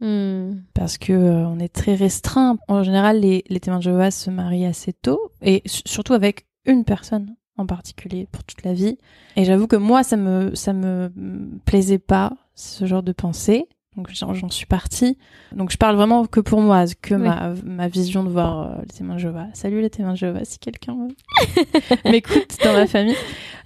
Hmm. 0.02 0.56
parce 0.74 0.98
que 0.98 1.14
euh, 1.14 1.48
on 1.48 1.58
est 1.60 1.70
très 1.74 1.96
restreint. 1.96 2.58
En 2.68 2.84
général, 2.84 3.22
les 3.22 3.44
les 3.48 3.60
témoins 3.62 3.80
de 3.80 3.84
Jéhovah 3.84 4.12
se 4.12 4.30
marient 4.30 4.66
assez 4.66 4.92
tôt 4.92 5.32
et 5.42 5.62
su- 5.66 5.84
surtout 5.86 6.12
avec 6.14 6.46
une 6.66 6.84
personne 6.84 7.34
en 7.58 7.66
particulier 7.66 8.28
pour 8.32 8.44
toute 8.44 8.64
la 8.64 8.74
vie. 8.74 8.98
Et 9.36 9.46
j'avoue 9.46 9.68
que 9.68 9.76
moi, 9.76 10.04
ça 10.04 10.18
me 10.18 10.54
ça 10.56 10.74
me 10.74 11.12
plaisait 11.66 12.00
pas 12.00 12.34
ce 12.56 12.86
genre 12.86 13.04
de 13.04 13.12
pensée. 13.12 13.68
Donc 13.96 14.10
j'en 14.12 14.34
j'en 14.34 14.50
suis 14.50 14.66
partie. 14.66 15.18
Donc 15.56 15.72
je 15.72 15.78
parle 15.78 15.96
vraiment 15.96 16.26
que 16.26 16.42
pour 16.42 16.60
moi, 16.60 16.84
que 17.02 17.16
Oui. 17.16 17.22
ma, 17.22 17.54
ma 17.64 17.88
vision 17.88 18.24
de 18.26 18.30
voir 18.30 18.72
euh, 18.72 18.82
les 18.82 18.88
témoins 18.94 19.16
de 19.16 19.20
Jéhovah. 19.22 19.48
Salut 19.54 19.80
les 19.82 19.90
témoins 19.90 20.12
de 20.14 20.18
Jéhovah, 20.18 20.44
si 20.44 20.60
quelqu'un 20.60 20.98
euh, 21.00 21.86
m'écoute 22.12 22.58
dans 22.64 22.74
ma 22.74 22.88
famille. 22.88 23.16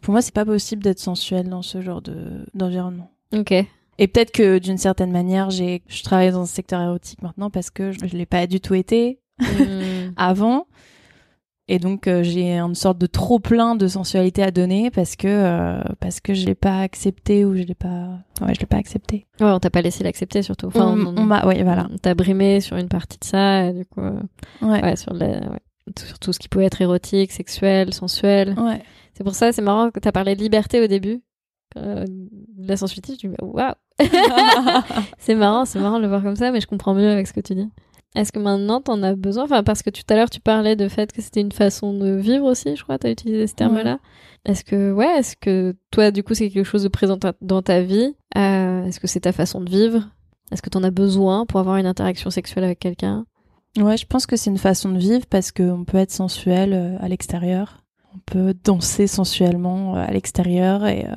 Pour 0.03 0.11
moi, 0.11 0.21
c'est 0.21 0.33
pas 0.35 0.45
possible 0.45 0.83
d'être 0.83 0.99
sensuel 0.99 1.49
dans 1.49 1.63
ce 1.63 1.81
genre 1.81 2.01
de 2.03 2.45
d'environnement. 2.53 3.11
Ok. 3.35 3.51
Et 4.01 4.07
peut-être 4.07 4.31
que 4.31 4.59
d'une 4.59 4.77
certaine 4.77 5.11
manière, 5.11 5.49
j'ai 5.49 5.81
je 5.87 6.03
travaille 6.03 6.31
dans 6.31 6.41
un 6.41 6.45
secteur 6.45 6.79
érotique 6.81 7.21
maintenant 7.23 7.49
parce 7.49 7.71
que 7.71 7.91
je, 7.91 8.05
je 8.05 8.15
l'ai 8.15 8.27
pas 8.27 8.45
du 8.47 8.59
tout 8.61 8.75
été 8.75 9.19
Hmm. 9.41 10.11
avant. 10.17 10.67
Et 11.71 11.77
donc 11.77 12.07
euh, 12.07 12.23
j'ai 12.23 12.57
une 12.57 12.73
sorte 12.73 12.97
de 12.97 13.05
trop 13.05 13.37
plein 13.37 13.75
de 13.75 13.87
sensualité 13.87 14.41
à 14.41 14.49
donner 14.49 14.89
parce 14.89 15.15
que 15.15 15.27
euh, 15.27 15.79
parce 15.99 16.19
que 16.19 16.33
je 16.33 16.45
l'ai 16.47 16.55
pas 16.55 16.79
accepté 16.81 17.45
ou 17.45 17.55
je 17.55 17.61
l'ai 17.61 17.75
pas 17.75 18.07
ouais 18.41 18.55
je 18.55 18.59
l'ai 18.59 18.65
pas 18.65 18.77
accepté. 18.77 19.27
Ouais, 19.39 19.51
on 19.51 19.59
t'a 19.59 19.69
pas 19.69 19.81
laissé 19.83 20.03
l'accepter 20.03 20.41
surtout. 20.41 20.67
Enfin, 20.67 20.95
on 20.97 21.15
on 21.15 21.23
m'a 21.25 21.45
ouais 21.45 21.61
voilà 21.63 21.87
on 21.93 21.97
t'a 21.97 22.15
brimé 22.15 22.59
sur 22.59 22.75
une 22.77 22.87
partie 22.89 23.19
de 23.19 23.23
ça, 23.23 23.65
et 23.65 23.73
du 23.73 23.85
coup, 23.85 24.01
euh, 24.01 24.19
ouais 24.63 24.81
ouais, 24.83 24.95
sur, 24.95 25.13
la- 25.13 25.27
ouais, 25.27 25.59
sur 25.97 26.17
tout 26.17 26.33
ce 26.33 26.39
qui 26.39 26.49
pouvait 26.49 26.65
être 26.65 26.81
érotique, 26.81 27.31
sexuel, 27.31 27.93
sensuel. 27.93 28.55
ouais 28.59 28.81
C'est 29.13 29.23
pour 29.23 29.35
ça, 29.35 29.51
c'est 29.51 29.61
marrant 29.61 29.91
que 29.91 29.99
t'as 29.99 30.11
parlé 30.11 30.35
de 30.35 30.41
liberté 30.41 30.81
au 30.83 30.87
début. 30.87 31.21
Euh, 31.77 32.03
de 32.07 32.67
la 32.67 32.77
sensualité, 32.77 33.13
je 33.21 33.27
dis, 33.27 33.35
waouh! 33.43 33.73
c'est 35.19 35.35
marrant, 35.35 35.65
c'est 35.65 35.77
marrant 35.79 35.97
de 35.97 36.01
le 36.03 36.07
voir 36.09 36.23
comme 36.23 36.35
ça, 36.35 36.51
mais 36.51 36.61
je 36.61 36.67
comprends 36.67 36.95
mieux 36.95 37.09
avec 37.11 37.27
ce 37.27 37.33
que 37.33 37.41
tu 37.41 37.53
dis. 37.53 37.69
Est-ce 38.15 38.31
que 38.31 38.39
maintenant 38.39 38.81
t'en 38.81 39.03
as 39.03 39.15
besoin? 39.15 39.43
Enfin, 39.43 39.63
parce 39.63 39.83
que 39.83 39.89
tout 39.89 40.01
à 40.09 40.15
l'heure 40.15 40.29
tu 40.29 40.39
parlais 40.39 40.75
de 40.75 40.87
fait 40.87 41.11
que 41.11 41.21
c'était 41.21 41.41
une 41.41 41.51
façon 41.51 41.93
de 41.93 42.15
vivre 42.15 42.45
aussi, 42.45 42.75
je 42.75 42.83
crois, 42.83 42.97
t'as 42.97 43.11
utilisé 43.11 43.45
ce 43.47 43.53
terme-là. 43.55 43.99
Est-ce 44.45 44.63
que, 44.63 44.91
ouais, 44.91 45.19
est-ce 45.19 45.35
que 45.35 45.75
toi, 45.91 46.11
du 46.11 46.23
coup, 46.23 46.33
c'est 46.33 46.49
quelque 46.49 46.65
chose 46.65 46.83
de 46.83 46.87
présent 46.87 47.17
dans 47.41 47.61
ta 47.61 47.81
vie? 47.81 48.15
Euh, 48.37 48.85
Est-ce 48.85 48.99
que 48.99 49.07
c'est 49.07 49.19
ta 49.19 49.31
façon 49.33 49.61
de 49.61 49.69
vivre? 49.69 50.09
Est-ce 50.51 50.61
que 50.61 50.69
t'en 50.69 50.83
as 50.83 50.91
besoin 50.91 51.45
pour 51.45 51.59
avoir 51.59 51.77
une 51.77 51.85
interaction 51.85 52.29
sexuelle 52.29 52.63
avec 52.63 52.79
quelqu'un? 52.79 53.25
Ouais 53.77 53.97
je 53.97 54.05
pense 54.05 54.25
que 54.25 54.35
c'est 54.35 54.49
une 54.49 54.57
façon 54.57 54.89
de 54.91 54.97
vivre 54.97 55.25
parce 55.27 55.51
que 55.51 55.63
on 55.63 55.85
peut 55.85 55.99
être 55.99 56.11
sensuel 56.11 56.73
euh, 56.73 56.97
à 56.99 57.07
l'extérieur, 57.07 57.83
on 58.15 58.19
peut 58.25 58.55
danser 58.63 59.05
sensuellement 59.05 59.95
euh, 59.95 60.05
à 60.07 60.11
l'extérieur 60.11 60.85
et 60.87 61.05
euh, 61.05 61.15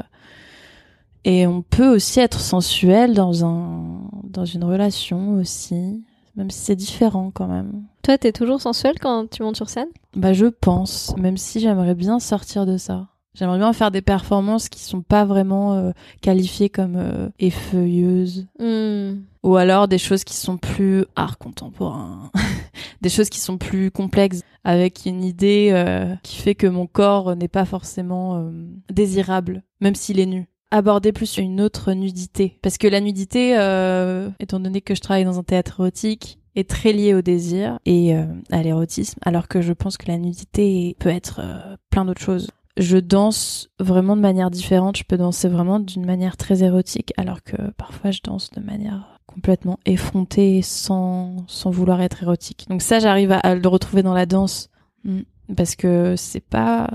et 1.24 1.46
on 1.46 1.62
peut 1.62 1.88
aussi 1.94 2.20
être 2.20 2.40
sensuel 2.40 3.14
dans 3.14 3.44
un 3.44 4.10
dans 4.24 4.44
une 4.44 4.64
relation 4.64 5.34
aussi, 5.34 6.04
même 6.36 6.50
si 6.50 6.60
c'est 6.60 6.76
différent 6.76 7.30
quand 7.32 7.46
même. 7.46 7.84
Toi, 8.02 8.18
t'es 8.18 8.32
toujours 8.32 8.60
sensuel 8.60 8.94
quand 9.00 9.30
tu 9.30 9.42
montes 9.42 9.56
sur 9.56 9.68
scène? 9.68 9.88
Bah 10.16 10.32
je 10.32 10.46
pense, 10.46 11.14
même 11.16 11.36
si 11.36 11.60
j'aimerais 11.60 11.94
bien 11.94 12.18
sortir 12.18 12.66
de 12.66 12.76
ça. 12.76 13.08
J'aimerais 13.34 13.58
bien 13.58 13.72
faire 13.72 13.90
des 13.90 14.02
performances 14.02 14.68
qui 14.68 14.80
sont 14.80 15.00
pas 15.00 15.24
vraiment 15.24 15.74
euh, 15.74 15.92
qualifiées 16.20 16.68
comme 16.68 16.96
euh, 16.96 17.28
effeuilleuses 17.38 18.46
Hmm. 18.58 19.22
ou 19.42 19.56
alors 19.56 19.88
des 19.88 19.96
choses 19.98 20.22
qui 20.24 20.34
sont 20.34 20.58
plus 20.58 21.06
art 21.16 21.38
contemporain, 21.38 22.30
des 23.00 23.08
choses 23.08 23.30
qui 23.30 23.40
sont 23.40 23.56
plus 23.56 23.90
complexes 23.90 24.42
avec 24.64 25.06
une 25.06 25.24
idée 25.24 25.70
euh, 25.72 26.14
qui 26.22 26.36
fait 26.36 26.54
que 26.54 26.66
mon 26.66 26.86
corps 26.86 27.34
n'est 27.34 27.48
pas 27.48 27.64
forcément 27.64 28.50
désirable 28.90 29.62
même 29.80 29.94
s'il 29.94 30.20
est 30.20 30.26
nu. 30.26 30.46
Aborder 30.72 31.12
plus 31.12 31.36
une 31.36 31.60
autre 31.60 31.92
nudité. 31.92 32.58
Parce 32.62 32.78
que 32.78 32.88
la 32.88 33.00
nudité, 33.00 33.56
euh, 33.58 34.30
étant 34.40 34.58
donné 34.58 34.80
que 34.80 34.94
je 34.94 35.00
travaille 35.00 35.24
dans 35.24 35.38
un 35.38 35.44
théâtre 35.44 35.80
érotique, 35.80 36.38
est 36.56 36.68
très 36.68 36.92
liée 36.92 37.14
au 37.14 37.22
désir 37.22 37.78
et 37.86 38.16
euh, 38.16 38.24
à 38.50 38.62
l'érotisme, 38.62 39.18
alors 39.24 39.48
que 39.48 39.62
je 39.62 39.72
pense 39.72 39.96
que 39.96 40.08
la 40.08 40.18
nudité 40.18 40.96
peut 40.98 41.08
être 41.08 41.40
euh, 41.42 41.76
plein 41.90 42.04
d'autres 42.04 42.20
choses. 42.20 42.50
Je 42.78 42.98
danse 42.98 43.68
vraiment 43.78 44.16
de 44.16 44.22
manière 44.22 44.50
différente, 44.50 44.96
je 44.96 45.04
peux 45.04 45.18
danser 45.18 45.48
vraiment 45.48 45.78
d'une 45.78 46.04
manière 46.04 46.36
très 46.36 46.62
érotique, 46.62 47.12
alors 47.16 47.42
que 47.42 47.56
parfois 47.76 48.10
je 48.10 48.20
danse 48.24 48.50
de 48.50 48.60
manière 48.60 49.18
complètement 49.26 49.78
effrontée 49.86 50.60
sans, 50.62 51.44
sans 51.48 51.70
vouloir 51.70 52.00
être 52.02 52.22
érotique. 52.22 52.66
Donc 52.68 52.82
ça, 52.82 52.98
j'arrive 52.98 53.32
à, 53.32 53.38
à 53.38 53.54
le 53.54 53.68
retrouver 53.68 54.02
dans 54.02 54.14
la 54.14 54.26
danse. 54.26 54.68
Mm. 55.04 55.20
Parce 55.56 55.74
que 55.74 56.14
c'est 56.16 56.44
pas, 56.44 56.88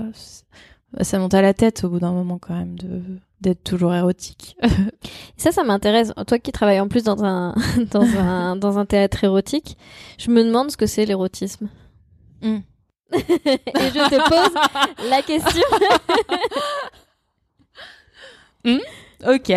ça 1.00 1.18
monte 1.18 1.34
à 1.34 1.42
la 1.42 1.54
tête 1.54 1.84
au 1.84 1.90
bout 1.90 2.00
d'un 2.00 2.12
moment 2.12 2.38
quand 2.38 2.56
même 2.56 2.76
de 2.78 3.02
d'être 3.40 3.62
toujours 3.64 3.94
érotique. 3.94 4.56
Ça, 5.36 5.52
ça 5.52 5.62
m'intéresse. 5.64 6.12
Toi 6.26 6.38
qui 6.38 6.50
travailles 6.52 6.80
en 6.80 6.88
plus 6.88 7.04
dans 7.04 7.22
un 7.24 7.54
dans 7.90 8.02
un 8.18 8.56
dans 8.56 8.78
un 8.78 8.86
théâtre 8.86 9.22
érotique, 9.24 9.76
je 10.18 10.30
me 10.30 10.42
demande 10.44 10.70
ce 10.70 10.76
que 10.76 10.86
c'est 10.86 11.04
l'érotisme. 11.06 11.68
Mm. 12.42 12.58
Et 13.12 13.20
je 13.94 14.08
te 14.10 14.28
pose 14.28 15.08
la 15.10 15.22
question. 15.22 15.62
Ok. 19.26 19.48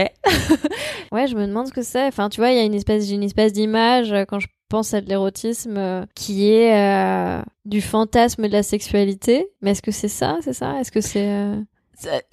Ouais, 1.11 1.27
je 1.27 1.35
me 1.35 1.45
demande 1.45 1.67
ce 1.67 1.73
que 1.73 1.81
c'est. 1.83 2.05
Enfin, 2.07 2.29
tu 2.29 2.39
vois, 2.41 2.49
il 2.51 2.57
y 2.57 2.59
a 2.59 2.63
une 2.63 2.73
espèce, 2.73 3.11
une 3.11 3.23
espèce 3.23 3.53
d'image 3.53 4.11
euh, 4.11 4.23
quand 4.25 4.39
je 4.39 4.47
pense 4.69 4.93
à 4.93 5.01
de 5.01 5.07
l'érotisme 5.09 5.77
euh, 5.77 6.05
qui 6.15 6.49
est 6.49 6.73
euh, 6.75 7.41
du 7.65 7.81
fantasme 7.81 8.47
de 8.47 8.51
la 8.53 8.63
sexualité. 8.63 9.47
Mais 9.61 9.71
est-ce 9.71 9.81
que 9.81 9.91
c'est 9.91 10.07
ça 10.07 10.37
C'est 10.41 10.53
ça? 10.53 10.79
Est-ce 10.79 10.91
que 10.91 11.01
c'est 11.01 11.29
euh, 11.29 11.55
C'est- 11.55 11.70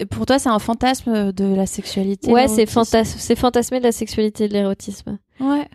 Pour 0.09 0.25
toi, 0.25 0.39
c'est 0.39 0.49
un 0.49 0.59
fantasme 0.59 1.31
de 1.31 1.55
la 1.55 1.65
sexualité 1.65 2.31
Ouais, 2.31 2.47
c'est 2.47 2.65
fantasme, 2.65 3.17
c'est 3.19 3.35
fantasmer 3.35 3.79
de 3.79 3.85
la 3.85 3.91
sexualité 3.91 4.45
et 4.45 4.47
de 4.47 4.53
l'érotisme. 4.53 5.19
Ouais. 5.39 5.67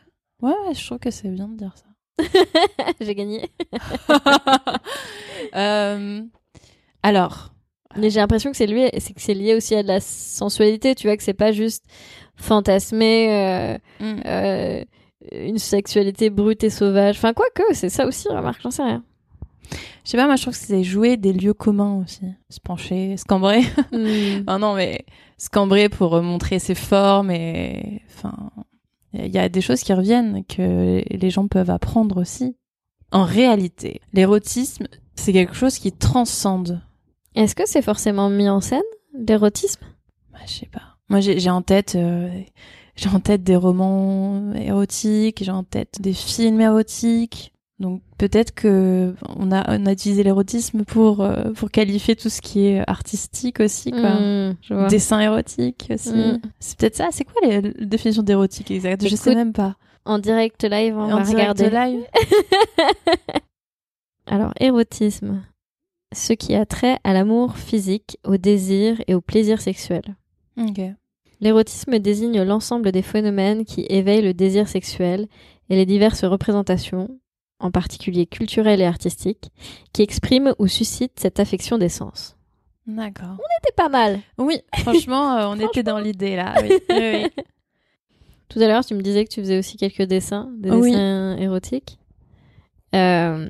Ouais, 0.43 0.53
ouais, 0.67 0.75
je 0.75 0.85
trouve 0.85 0.99
que 0.99 1.11
c'est 1.11 1.29
bien 1.29 1.49
de 1.49 1.57
dire 1.57 1.73
ça. 1.77 1.87
j'ai 3.01 3.15
gagné. 3.15 3.51
Euh, 5.55 6.23
alors, 7.03 7.53
Mais 7.97 8.11
j'ai 8.11 8.19
l'impression 8.19 8.51
que 8.51 8.57
c'est 8.57 8.67
lié, 8.67 8.91
c'est 8.99 9.13
que 9.13 9.21
c'est 9.21 9.35
lié 9.35 9.55
aussi 9.55 9.75
à 9.75 9.83
de 9.83 9.89
la 9.89 10.01
sensualité. 10.01 10.95
Tu 10.95 11.07
vois 11.07 11.17
que 11.17 11.23
c'est 11.23 11.35
pas 11.35 11.53
juste 11.53 11.85
fantasmer 12.35 13.29
euh, 13.31 13.79
mm. 14.01 14.21
euh, 14.25 14.85
une 15.33 15.59
sexualité 15.59 16.31
brute 16.31 16.65
et 16.65 16.71
sauvage. 16.71 17.19
Enfin, 17.19 17.35
quoi 17.35 17.47
que, 17.55 17.75
c'est 17.75 17.91
ça 17.91 18.07
aussi, 18.07 18.27
remarque, 18.29 18.63
j'en 18.63 18.71
sais 18.71 18.83
rien. 18.83 19.05
Je 20.05 20.11
sais 20.11 20.17
pas, 20.17 20.27
moi 20.27 20.37
je 20.37 20.43
trouve 20.43 20.55
que 20.55 20.65
c'est 20.65 20.85
jouer 20.85 21.17
des 21.17 21.33
lieux 21.33 21.55
communs 21.55 22.03
aussi. 22.03 22.27
Se 22.49 22.61
pencher, 22.61 23.17
se 23.17 23.25
cambrer. 23.25 23.63
Ah 24.47 24.59
non, 24.59 24.75
mais 24.75 25.05
se 25.39 25.49
cambrer 25.49 25.89
pour 25.89 26.15
euh, 26.15 26.23
montrer 26.23 26.59
ses 26.59 26.75
formes 26.75 27.31
et. 27.31 28.03
Enfin. 28.15 28.51
Il 29.17 29.33
y 29.33 29.39
a 29.39 29.49
des 29.49 29.61
choses 29.61 29.83
qui 29.83 29.93
reviennent 29.93 30.45
que 30.45 31.03
les 31.09 31.31
gens 31.31 31.47
peuvent 31.47 31.71
apprendre 31.71 32.21
aussi. 32.21 32.57
En 33.13 33.23
réalité, 33.23 34.01
l'érotisme, 34.13 34.89
c'est 35.15 35.33
quelque 35.33 35.55
chose 35.55 35.79
qui 35.79 35.93
transcende. 35.93 36.83
Est-ce 37.37 37.55
que 37.55 37.63
c'est 37.65 37.83
forcément 37.83 38.29
mis 38.29 38.49
en 38.49 38.61
scène, 38.61 38.83
l'érotisme? 39.15 39.85
Bah, 40.33 40.41
je 40.47 40.53
sais 40.53 40.67
pas. 40.67 40.97
Moi, 41.09 41.21
j'ai 41.21 41.51
en 41.51 41.63
tête, 41.63 41.95
euh, 41.95 42.29
j'ai 42.97 43.09
en 43.09 43.21
tête 43.21 43.45
des 43.45 43.57
romans 43.57 44.53
érotiques, 44.55 45.45
j'ai 45.45 45.53
en 45.53 45.63
tête 45.63 46.01
des 46.01 46.13
films 46.13 46.61
érotiques. 46.61 47.54
Donc 47.81 48.03
peut-être 48.19 48.55
que 48.55 49.15
on 49.37 49.51
a 49.51 49.65
on 49.79 49.87
a 49.87 49.93
utilisé 49.93 50.23
l'érotisme 50.23 50.85
pour 50.85 51.21
euh, 51.23 51.51
pour 51.53 51.71
qualifier 51.73 52.15
tout 52.15 52.29
ce 52.29 52.41
qui 52.41 52.67
est 52.67 52.89
artistique 52.89 53.59
aussi, 53.61 53.91
quoi. 53.91 54.11
Hmm, 54.21 54.55
je 54.63 54.75
vois. 54.75 54.87
Dessin 54.87 55.19
érotique 55.21 55.89
aussi. 55.93 56.13
Mm. 56.15 56.41
C'est 56.61 56.79
peut-être 56.79 56.97
ça. 56.97 57.09
C'est 57.11 57.25
quoi 57.25 57.41
les- 57.43 57.61
la 57.61 57.85
définition 57.87 58.23
d'érotique 58.23 58.71
exacte 58.71 59.07
Je 59.09 59.17
sais 59.17 59.35
même 59.35 59.53
pas. 59.53 59.77
En 60.05 60.19
direct 60.19 60.63
live, 60.63 60.97
on 60.97 61.11
En 61.13 61.19
va 61.19 61.23
direct 61.25 61.59
regarder. 61.59 61.71
live. 61.97 62.05
Alors, 64.27 64.53
érotisme. 64.61 65.43
Ce 66.15 66.33
qui 66.33 66.55
a 66.55 66.65
trait 66.67 66.99
à 67.05 67.13
l'amour 67.13 67.57
physique, 67.57 68.19
au 68.25 68.37
désir 68.37 69.01
et 69.09 69.15
au 69.15 69.21
plaisir 69.21 69.61
sexuel. 69.61 70.03
Ok. 70.57 70.81
L'érotisme 71.41 71.99
désigne 71.99 72.43
l'ensemble 72.43 72.93
des 72.93 73.03
phénomènes 73.03 73.65
qui 73.65 73.85
éveillent 73.89 74.23
le 74.23 74.33
désir 74.35 74.69
sexuel 74.69 75.27
et 75.69 75.77
les 75.77 75.87
diverses 75.87 76.25
représentations, 76.25 77.19
en 77.65 77.71
particulier 77.71 78.27
culturelles 78.27 78.83
et 78.83 78.87
artistiques, 78.87 79.51
qui 79.95 80.03
expriment 80.03 80.55
ou 80.59 80.67
suscitent 80.69 81.19
cette 81.19 81.41
affection 81.41 81.79
des 81.79 81.89
sens. 81.89 82.37
D'accord. 82.87 83.39
C'était 83.63 83.75
pas 83.75 83.89
mal. 83.89 84.21
Oui, 84.37 84.61
franchement, 84.81 85.37
euh, 85.39 85.47
on 85.49 85.59
était 85.59 85.83
dans 85.83 85.99
l'idée 85.99 86.37
là. 86.37 86.55
Oui. 86.63 86.69
oui, 86.91 86.97
oui. 87.37 87.45
Tout 88.51 88.61
à 88.61 88.69
l'heure, 88.69 88.85
tu 88.85 88.95
me 88.95 89.01
disais 89.01 89.25
que 89.25 89.31
tu 89.31 89.41
faisais 89.41 89.59
aussi 89.59 89.79
quelques 89.79 90.03
dessins, 90.03 90.51
des 90.59 90.71
dessins 90.71 91.37
érotiques. 91.39 91.99
Euh, 92.95 93.49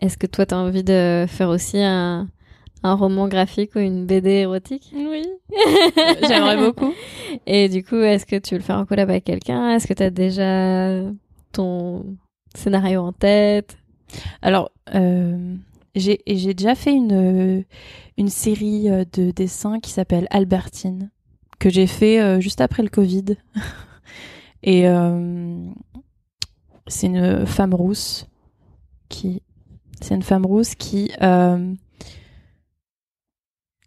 Est-ce 0.00 0.18
que 0.18 0.26
toi, 0.26 0.44
tu 0.44 0.54
as 0.54 0.58
envie 0.58 0.84
de 0.84 1.24
faire 1.26 1.48
aussi 1.48 1.78
un, 1.80 2.28
un 2.82 2.94
roman 2.94 3.26
graphique 3.26 3.74
ou 3.74 3.78
une 3.78 4.04
BD 4.04 4.30
érotique? 4.32 4.92
Oui. 4.94 5.26
J'aimerais 6.28 6.58
beaucoup. 6.58 6.92
Et 7.46 7.70
du 7.70 7.82
coup, 7.82 7.96
est-ce 7.96 8.26
que 8.26 8.36
tu 8.36 8.54
veux 8.54 8.58
le 8.58 8.64
faire 8.64 8.76
en 8.76 8.84
collab 8.84 9.08
avec 9.08 9.24
quelqu'un? 9.24 9.70
Est-ce 9.70 9.86
que 9.86 9.94
tu 9.94 10.02
as 10.02 10.10
déjà 10.10 11.00
ton 11.52 12.04
scénario 12.54 13.02
en 13.02 13.12
tête 13.12 13.76
Alors, 14.42 14.70
euh, 14.94 15.56
j'ai 15.94 16.18
déjà 16.26 16.74
fait 16.74 16.92
une 16.92 17.64
une 18.16 18.28
série 18.28 18.88
euh, 18.90 19.04
de 19.12 19.30
dessins 19.30 19.80
qui 19.80 19.90
s'appelle 19.90 20.26
Albertine 20.30 21.10
que 21.58 21.70
j'ai 21.70 21.86
fait 21.86 22.20
euh, 22.20 22.40
juste 22.40 22.60
après 22.60 22.82
le 22.82 22.88
Covid. 22.88 23.36
Et 24.62 24.88
euh, 24.88 25.66
c'est 26.86 27.06
une 27.06 27.46
femme 27.46 27.74
rousse 27.74 28.26
qui 29.08 29.42
c'est 30.00 30.14
une 30.14 30.22
femme 30.22 30.44
rousse 30.44 30.74
qui 30.74 31.12
euh, 31.22 31.74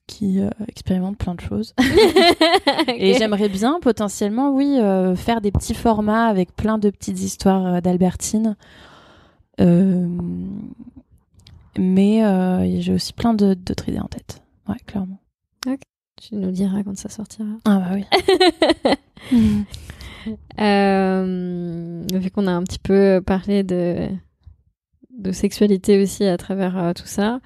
qui 0.08 0.40
euh, 0.40 0.50
expérimente 0.68 1.18
plein 1.18 1.36
de 1.36 1.42
choses. 1.42 1.74
Et 2.98 3.14
j'aimerais 3.14 3.50
bien 3.50 3.80
potentiellement, 3.82 4.52
oui, 4.52 4.78
euh, 4.80 5.16
faire 5.16 5.42
des 5.42 5.52
petits 5.52 5.74
formats 5.76 6.28
avec 6.28 6.56
plein 6.56 6.78
de 6.78 6.90
petites 6.90 7.22
histoires 7.22 7.66
euh, 7.66 7.82
d'Albertine. 7.82 8.56
Euh, 9.60 10.08
mais 11.78 12.22
j'ai 12.82 12.94
aussi 12.94 13.14
plein 13.14 13.34
d'autres 13.34 13.90
idées 13.90 14.00
en 14.00 14.08
tête. 14.08 14.42
Ouais, 14.68 14.78
clairement. 14.86 15.20
Tu 16.20 16.36
nous 16.36 16.50
diras 16.50 16.82
quand 16.82 16.98
ça 16.98 17.10
sortira. 17.10 17.48
Ah 17.66 17.80
bah 17.80 17.92
oui. 17.94 18.06
Euh, 20.60 22.04
vu 22.14 22.32
qu'on 22.32 22.48
a 22.48 22.52
un 22.52 22.64
petit 22.64 22.80
peu 22.80 23.22
parlé 23.26 23.64
de, 23.64 24.10
de 25.18 25.32
sexualité 25.32 26.02
aussi 26.02 26.26
à 26.26 26.36
travers 26.38 26.78
euh, 26.78 26.94
tout 26.94 27.06
ça, 27.06 27.40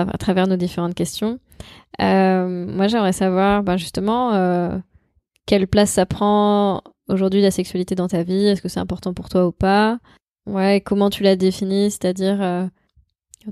à 0.00 0.18
travers 0.18 0.46
nos 0.46 0.56
différentes 0.56 0.94
questions, 0.94 1.38
euh, 2.00 2.66
moi 2.66 2.88
j'aimerais 2.88 3.12
savoir 3.12 3.62
ben, 3.62 3.76
justement 3.76 4.34
euh, 4.34 4.76
quelle 5.46 5.66
place 5.66 5.90
ça 5.90 6.06
prend 6.06 6.82
aujourd'hui 7.08 7.42
la 7.42 7.50
sexualité 7.50 7.94
dans 7.94 8.08
ta 8.08 8.22
vie, 8.22 8.46
est-ce 8.46 8.62
que 8.62 8.68
c'est 8.68 8.80
important 8.80 9.14
pour 9.14 9.28
toi 9.28 9.46
ou 9.46 9.52
pas? 9.52 9.98
Ouais, 10.46 10.82
comment 10.84 11.10
tu 11.10 11.22
la 11.22 11.36
définis, 11.36 11.90
c'est-à-dire 11.90 12.42
euh, 12.42 12.66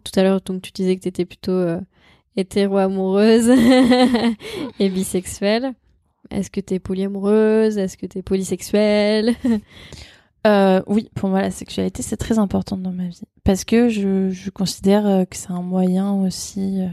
tout 0.05 0.19
à 0.19 0.23
l'heure 0.23 0.41
tu 0.43 0.73
disais 0.73 0.97
que 0.97 1.03
tu 1.03 1.09
étais 1.09 1.25
plutôt 1.25 1.65
hétéro-amoureuse 2.37 3.51
et 4.79 4.89
bisexuelle. 4.89 5.75
Est-ce 6.31 6.51
que 6.51 6.61
t'es 6.61 6.79
polyamoureuse? 6.79 7.77
Est-ce 7.79 7.97
que 7.97 8.07
t'es 8.07 8.23
polysexuelle? 8.23 9.35
Euh, 10.47 10.83
oui, 10.87 11.09
pour 11.15 11.29
moi, 11.29 11.41
la 11.41 11.51
sexualité, 11.51 12.03
c'est 12.03 12.17
très 12.17 12.39
important 12.39 12.77
dans 12.77 12.93
ma 12.93 13.07
vie. 13.07 13.23
Parce 13.45 13.65
que 13.65 13.89
je, 13.89 14.51
considère 14.51 15.07
euh, 15.07 15.25
que 15.25 15.37
c'est 15.37 15.53
un 15.53 15.63
moyen 15.63 16.13
aussi, 16.13 16.81
euh, 16.81 16.89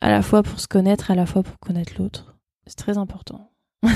à 0.00 0.10
la 0.10 0.22
fois 0.22 0.42
pour 0.42 0.60
se 0.60 0.68
connaître, 0.68 1.10
à 1.10 1.14
la 1.14 1.26
fois 1.26 1.42
pour 1.42 1.58
connaître 1.58 1.94
l'autre. 1.98 2.36
C'est 2.66 2.78
très 2.78 2.98
important. 2.98 3.50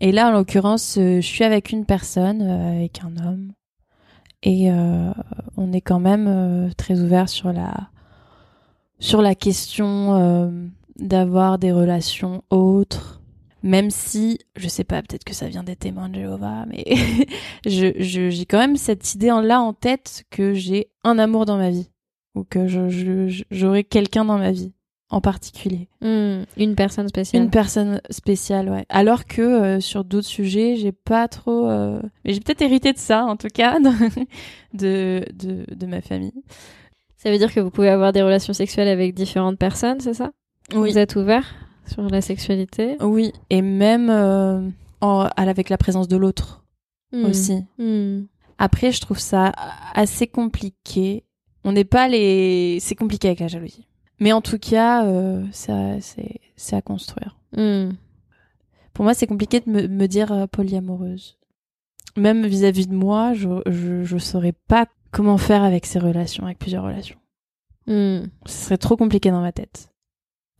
Et 0.00 0.12
là, 0.12 0.28
en 0.28 0.32
l'occurrence, 0.32 0.94
je 0.96 1.20
suis 1.20 1.44
avec 1.44 1.70
une 1.70 1.86
personne, 1.86 2.42
avec 2.42 3.00
un 3.02 3.16
homme. 3.24 3.52
Et 4.42 4.70
on 5.56 5.72
est 5.72 5.80
quand 5.80 5.98
même 5.98 6.70
très 6.76 7.00
ouvert 7.00 7.30
sur 7.30 7.50
la, 7.50 7.88
sur 8.98 9.22
la 9.22 9.34
question 9.34 10.62
d'avoir 10.96 11.58
des 11.58 11.72
relations 11.72 12.44
autres. 12.50 13.22
Même 13.66 13.90
si, 13.90 14.38
je 14.56 14.68
sais 14.68 14.84
pas, 14.84 15.02
peut-être 15.02 15.24
que 15.24 15.34
ça 15.34 15.48
vient 15.48 15.64
des 15.64 15.76
témoins 15.76 16.08
de 16.08 16.14
Jéhovah, 16.14 16.64
mais 16.68 16.84
je, 17.66 17.92
je- 17.98 18.30
j'ai 18.30 18.46
quand 18.46 18.58
même 18.58 18.76
cette 18.76 19.14
idée 19.14 19.30
en 19.30 19.40
là 19.40 19.60
en 19.60 19.72
tête 19.72 20.24
que 20.30 20.54
j'ai 20.54 20.88
un 21.04 21.18
amour 21.18 21.46
dans 21.46 21.56
ma 21.58 21.70
vie. 21.70 21.90
Ou 22.36 22.44
que 22.44 22.66
j'aurai 23.50 23.82
quelqu'un 23.82 24.24
dans 24.24 24.38
ma 24.38 24.52
vie, 24.52 24.72
en 25.10 25.20
particulier. 25.20 25.88
Hmm, 26.02 26.42
Une 26.58 26.74
personne 26.76 27.08
spéciale. 27.08 27.42
Une 27.42 27.50
personne 27.50 28.00
spéciale, 28.10 28.68
ouais. 28.68 28.84
Alors 28.88 29.24
que 29.24 29.40
euh, 29.42 29.80
sur 29.80 30.04
d'autres 30.04 30.26
sujets, 30.28 30.76
j'ai 30.76 30.92
pas 30.92 31.28
trop. 31.28 31.68
euh, 31.68 32.00
Mais 32.24 32.34
j'ai 32.34 32.40
peut-être 32.40 32.62
hérité 32.62 32.92
de 32.92 32.98
ça, 32.98 33.24
en 33.24 33.36
tout 33.36 33.48
cas, 33.52 33.78
de, 34.74 35.24
de, 35.32 35.64
de 35.74 35.86
ma 35.86 36.02
famille. 36.02 36.34
Ça 37.16 37.30
veut 37.30 37.38
dire 37.38 37.52
que 37.52 37.60
vous 37.60 37.70
pouvez 37.70 37.88
avoir 37.88 38.12
des 38.12 38.22
relations 38.22 38.52
sexuelles 38.52 38.88
avec 38.88 39.14
différentes 39.14 39.58
personnes, 39.58 40.00
c'est 40.00 40.14
ça? 40.14 40.30
Oui. 40.74 40.90
Vous 40.92 40.98
êtes 40.98 41.16
ouvert? 41.16 41.54
Sur 41.86 42.08
la 42.08 42.20
sexualité. 42.20 42.96
Oui, 43.00 43.32
et 43.50 43.62
même 43.62 44.10
euh, 44.10 44.68
en- 45.00 45.28
avec 45.36 45.68
la 45.68 45.78
présence 45.78 46.08
de 46.08 46.16
l'autre 46.16 46.62
Hmm. 47.12 47.24
aussi. 47.26 47.64
Hmm. 47.78 48.24
Après, 48.58 48.90
je 48.90 49.00
trouve 49.00 49.18
ça 49.20 49.52
assez 49.94 50.26
compliqué. 50.26 51.24
On 51.64 51.72
n'est 51.72 51.84
pas 51.84 52.08
les. 52.08 52.78
C'est 52.80 52.94
compliqué 52.96 53.28
avec 53.28 53.40
la 53.40 53.48
jalousie. 53.48 53.86
Mais 54.18 54.32
en 54.32 54.40
tout 54.40 54.58
cas, 54.58 55.04
euh, 55.06 55.44
ça, 55.52 56.00
c'est, 56.00 56.40
c'est 56.56 56.74
à 56.74 56.82
construire. 56.82 57.38
Hmm. 57.56 57.90
Pour 58.92 59.04
moi, 59.04 59.14
c'est 59.14 59.26
compliqué 59.26 59.60
de 59.60 59.70
me, 59.70 59.86
me 59.86 60.06
dire 60.08 60.32
euh, 60.32 60.46
polyamoureuse. 60.46 61.38
Même 62.16 62.46
vis-à-vis 62.46 62.86
de 62.88 62.94
moi, 62.94 63.34
je, 63.34 63.48
je, 63.66 64.02
je 64.04 64.18
saurais 64.18 64.54
pas 64.68 64.86
comment 65.12 65.36
faire 65.38 65.62
avec 65.62 65.84
ces 65.86 65.98
relations, 65.98 66.44
avec 66.46 66.58
plusieurs 66.58 66.82
relations. 66.84 67.18
Ce 67.88 68.26
serait 68.46 68.78
trop 68.78 68.96
compliqué 68.96 69.30
dans 69.30 69.42
ma 69.42 69.52
tête. 69.52 69.90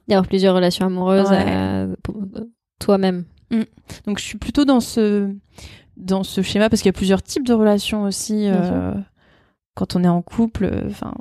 D'avoir 0.09 0.27
plusieurs 0.29 0.55
relations 0.55 0.87
amoureuses 0.87 1.31
Ouais. 1.31 1.45
euh, 1.49 1.95
euh, 2.37 2.45
toi-même. 2.79 3.25
Donc, 4.07 4.19
je 4.19 4.25
suis 4.25 4.39
plutôt 4.39 4.65
dans 4.65 4.81
ce, 4.81 5.33
dans 5.97 6.23
ce 6.25 6.43
schéma 6.43 6.69
parce 6.69 6.83
qu'il 6.83 6.89
y 6.89 6.91
a 6.91 6.99
plusieurs 6.99 7.23
types 7.23 7.47
de 7.47 7.53
relations 7.55 8.03
aussi. 8.03 8.49
Euh, 8.49 8.95
quand 9.75 9.95
on 9.97 10.05
est 10.05 10.09
en 10.09 10.23
couple, 10.23 10.71
enfin, 10.89 11.13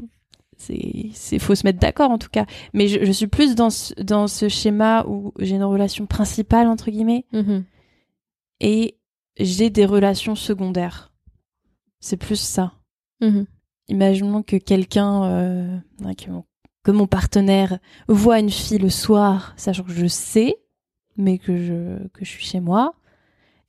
c'est, 0.58 1.10
c'est 1.14 1.40
faut 1.40 1.56
se 1.56 1.66
mettre 1.68 1.80
d'accord 1.80 2.10
en 2.12 2.18
tout 2.18 2.30
cas. 2.32 2.46
Mais 2.74 2.88
je, 2.88 3.04
je 3.06 3.12
suis 3.12 3.28
plus 3.28 3.56
dans 3.56 3.70
ce, 3.70 3.94
dans 4.02 4.28
ce 4.28 4.50
schéma 4.50 5.04
où 5.08 5.34
j'ai 5.40 5.56
une 5.56 5.64
relation 5.64 6.06
principale 6.06 6.68
entre 6.68 6.90
guillemets 6.92 7.26
Mhm. 7.34 7.64
et 8.62 8.98
j'ai 9.38 9.70
des 9.70 9.86
relations 9.86 10.36
secondaires. 10.36 11.12
C'est 12.00 12.18
plus 12.18 12.40
ça. 12.40 12.74
Mhm. 13.22 13.46
Imaginons 13.90 14.42
que 14.44 14.56
quelqu'un, 14.56 15.24
euh, 15.26 15.78
que, 16.18 16.32
mon, 16.32 16.44
que 16.86 16.92
mon 16.92 17.08
partenaire 17.08 17.80
voit 18.08 18.40
une 18.40 18.52
fille 18.52 18.78
le 18.78 18.92
soir, 18.92 19.54
sachant 19.58 19.84
que 19.84 19.92
je 19.92 20.06
sais, 20.06 20.56
mais 21.18 21.40
que 21.40 21.58
je, 21.58 22.08
que 22.10 22.24
je 22.24 22.30
suis 22.30 22.46
chez 22.46 22.60
moi. 22.60 22.94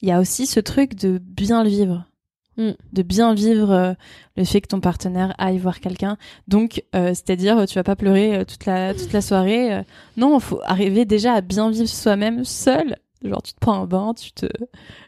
Il 0.02 0.08
y 0.08 0.12
a 0.12 0.20
aussi 0.20 0.46
ce 0.46 0.60
truc 0.60 0.94
de 0.94 1.16
bien 1.18 1.64
le 1.64 1.70
vivre. 1.70 2.04
Mm. 2.58 2.72
De 2.92 3.02
bien 3.02 3.32
vivre 3.32 3.70
euh, 3.70 3.94
le 4.36 4.44
fait 4.44 4.60
que 4.60 4.68
ton 4.68 4.80
partenaire 4.80 5.34
aille 5.38 5.56
voir 5.56 5.80
quelqu'un. 5.80 6.18
Donc, 6.46 6.84
euh, 6.94 7.08
c'est-à-dire, 7.08 7.66
tu 7.66 7.76
vas 7.76 7.84
pas 7.84 7.96
pleurer 7.96 8.36
euh, 8.36 8.44
toute 8.44 8.66
la, 8.66 8.92
toute 8.92 9.12
la 9.14 9.22
soirée. 9.22 9.82
non, 10.18 10.36
il 10.36 10.42
faut 10.42 10.60
arriver 10.64 11.06
déjà 11.06 11.32
à 11.32 11.40
bien 11.40 11.70
vivre 11.70 11.88
soi-même 11.88 12.44
seul. 12.44 12.96
Genre, 13.22 13.42
tu 13.42 13.54
te 13.54 13.58
prends 13.58 13.80
un 13.80 13.86
bain, 13.86 14.12
tu 14.14 14.32
te, 14.32 14.46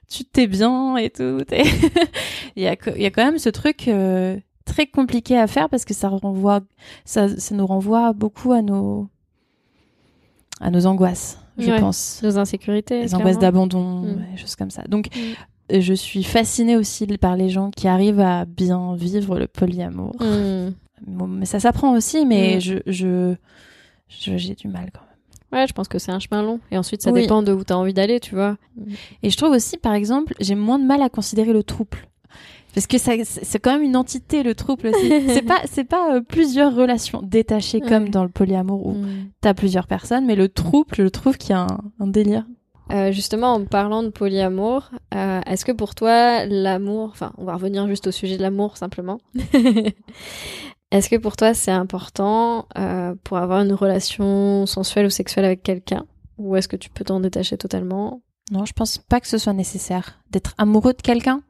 tu 0.08 0.24
t'es 0.24 0.46
bien 0.46 0.96
et 0.96 1.10
tout. 1.10 1.40
il, 2.56 2.62
y 2.62 2.68
a, 2.68 2.76
y 2.96 3.06
a 3.06 3.10
quand 3.10 3.24
même 3.24 3.38
ce 3.38 3.50
truc 3.50 3.86
euh, 3.88 4.38
très 4.68 4.86
compliqué 4.86 5.36
à 5.36 5.46
faire 5.46 5.68
parce 5.68 5.84
que 5.84 5.94
ça 5.94 6.08
renvoie, 6.08 6.60
ça, 7.04 7.28
ça 7.36 7.54
nous 7.54 7.66
renvoie 7.66 8.12
beaucoup 8.12 8.52
à 8.52 8.62
nos, 8.62 9.08
à 10.60 10.70
nos 10.70 10.86
angoisses, 10.86 11.38
je 11.58 11.70
Ouais. 11.70 11.80
pense. 11.80 12.20
Nos 12.22 12.38
insécurités. 12.38 13.02
Les 13.02 13.14
angoisses 13.14 13.38
d'abandon, 13.38 14.02
Mm. 14.02 14.24
des 14.32 14.36
choses 14.36 14.56
comme 14.56 14.70
ça. 14.70 14.82
Donc, 14.88 15.08
Mm. 15.14 15.80
je 15.80 15.94
suis 15.94 16.22
fascinée 16.24 16.76
aussi 16.76 17.06
par 17.18 17.36
les 17.36 17.48
gens 17.48 17.70
qui 17.70 17.88
arrivent 17.88 18.20
à 18.20 18.44
bien 18.44 18.94
vivre 18.96 19.38
le 19.38 19.46
polyamour. 19.46 20.16
Bon, 21.06 21.28
mais 21.28 21.46
ça 21.46 21.60
s'apprend 21.60 21.92
aussi, 21.96 22.26
mais 22.26 22.56
Mm. 22.56 22.60
je, 22.60 22.74
je, 22.86 23.34
je- 24.08 24.36
j'ai 24.36 24.54
du 24.54 24.66
mal 24.68 24.90
quand 24.92 25.00
même. 25.00 25.60
Ouais, 25.60 25.66
je 25.66 25.72
pense 25.72 25.88
que 25.88 25.98
c'est 25.98 26.10
un 26.12 26.18
chemin 26.18 26.42
long. 26.42 26.60
Et 26.72 26.76
ensuite, 26.76 27.02
ça 27.02 27.10
Oui. 27.12 27.22
dépend 27.22 27.42
de 27.42 27.52
où 27.52 27.64
tu 27.64 27.72
as 27.72 27.78
envie 27.78 27.94
d'aller, 27.94 28.20
tu 28.20 28.34
vois. 28.34 28.56
Et 29.22 29.30
je 29.30 29.36
trouve 29.36 29.52
aussi, 29.52 29.76
par 29.78 29.94
exemple, 29.94 30.34
j'ai 30.40 30.54
moins 30.56 30.78
de 30.78 30.84
mal 30.84 31.00
à 31.02 31.08
considérer 31.08 31.52
le 31.54 31.62
trouble. 31.62 31.96
Parce 32.74 32.86
que 32.86 32.98
c'est 32.98 33.58
quand 33.58 33.72
même 33.72 33.82
une 33.82 33.96
entité, 33.96 34.42
le 34.42 34.54
trouble 34.54 34.88
aussi. 34.88 35.08
c'est 35.28 35.42
pas, 35.42 35.60
c'est 35.64 35.84
pas 35.84 36.14
euh, 36.14 36.20
plusieurs 36.20 36.74
relations 36.74 37.22
détachées 37.22 37.80
comme 37.80 38.08
dans 38.10 38.22
le 38.22 38.28
polyamour 38.28 38.86
où 38.86 38.92
Hmm. 38.92 39.30
t'as 39.40 39.54
plusieurs 39.54 39.86
personnes, 39.86 40.26
mais 40.26 40.36
le 40.36 40.48
trouble, 40.48 40.90
je 40.96 41.04
trouve 41.08 41.36
qu'il 41.38 41.50
y 41.50 41.52
a 41.54 41.62
un, 41.62 41.78
un 42.00 42.06
délire. 42.06 42.44
Euh, 42.92 43.12
justement, 43.12 43.52
en 43.54 43.64
parlant 43.64 44.02
de 44.02 44.08
polyamour, 44.08 44.90
euh, 45.14 45.40
est-ce 45.46 45.64
que 45.64 45.72
pour 45.72 45.94
toi, 45.94 46.46
l'amour, 46.46 47.10
enfin, 47.12 47.32
on 47.36 47.44
va 47.44 47.54
revenir 47.54 47.86
juste 47.86 48.06
au 48.06 48.10
sujet 48.10 48.36
de 48.38 48.42
l'amour 48.42 48.76
simplement. 48.76 49.18
est-ce 50.90 51.08
que 51.10 51.16
pour 51.16 51.36
toi, 51.36 51.54
c'est 51.54 51.70
important 51.70 52.66
pour 53.24 53.36
avoir 53.38 53.62
une 53.62 53.72
relation 53.72 54.66
sensuelle 54.66 55.06
ou 55.06 55.10
sexuelle 55.10 55.44
avec 55.44 55.62
quelqu'un? 55.62 56.06
Ou 56.38 56.56
est-ce 56.56 56.68
que 56.68 56.76
tu 56.76 56.88
peux 56.90 57.04
t'en 57.04 57.20
détacher 57.20 57.56
totalement? 57.58 58.22
Non, 58.50 58.64
je 58.64 58.72
pense 58.72 58.98
pas 58.98 59.20
que 59.20 59.28
ce 59.28 59.38
soit 59.38 59.52
nécessaire 59.52 60.20
d'être 60.30 60.54
amoureux 60.56 60.94
de 60.94 61.02
quelqu'un. 61.02 61.42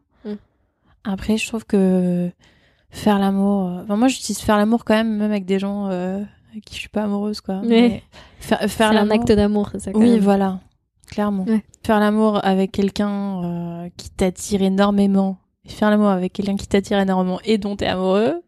Après, 1.04 1.36
je 1.36 1.46
trouve 1.46 1.64
que 1.64 2.30
faire 2.90 3.18
l'amour. 3.18 3.68
euh, 3.68 3.82
Enfin, 3.82 3.96
moi, 3.96 4.08
j'utilise 4.08 4.40
faire 4.40 4.56
l'amour 4.56 4.84
quand 4.84 4.94
même, 4.94 5.16
même 5.16 5.30
avec 5.30 5.44
des 5.44 5.58
gens 5.58 5.88
euh, 5.88 6.22
avec 6.50 6.64
qui 6.64 6.74
je 6.74 6.80
suis 6.80 6.88
pas 6.88 7.04
amoureuse, 7.04 7.40
quoi. 7.40 7.60
Mais 7.64 8.02
faire, 8.40 8.58
C'est 8.62 8.68
faire 8.68 8.90
un 8.92 9.10
acte 9.10 9.30
d'amour, 9.32 9.68
c'est 9.72 9.78
ça 9.80 9.92
quand 9.92 10.00
Oui, 10.00 10.10
même. 10.12 10.20
voilà, 10.20 10.60
clairement. 11.06 11.44
Ouais. 11.44 11.64
Faire 11.84 12.00
l'amour 12.00 12.44
avec 12.44 12.72
quelqu'un 12.72 13.44
euh, 13.84 13.88
qui 13.96 14.10
t'attire 14.10 14.62
énormément, 14.62 15.38
faire 15.66 15.90
l'amour 15.90 16.08
avec 16.08 16.32
quelqu'un 16.32 16.56
qui 16.56 16.66
t'attire 16.66 16.98
énormément 16.98 17.40
et 17.44 17.58
dont 17.58 17.76
t'es 17.76 17.86
amoureux, 17.86 18.42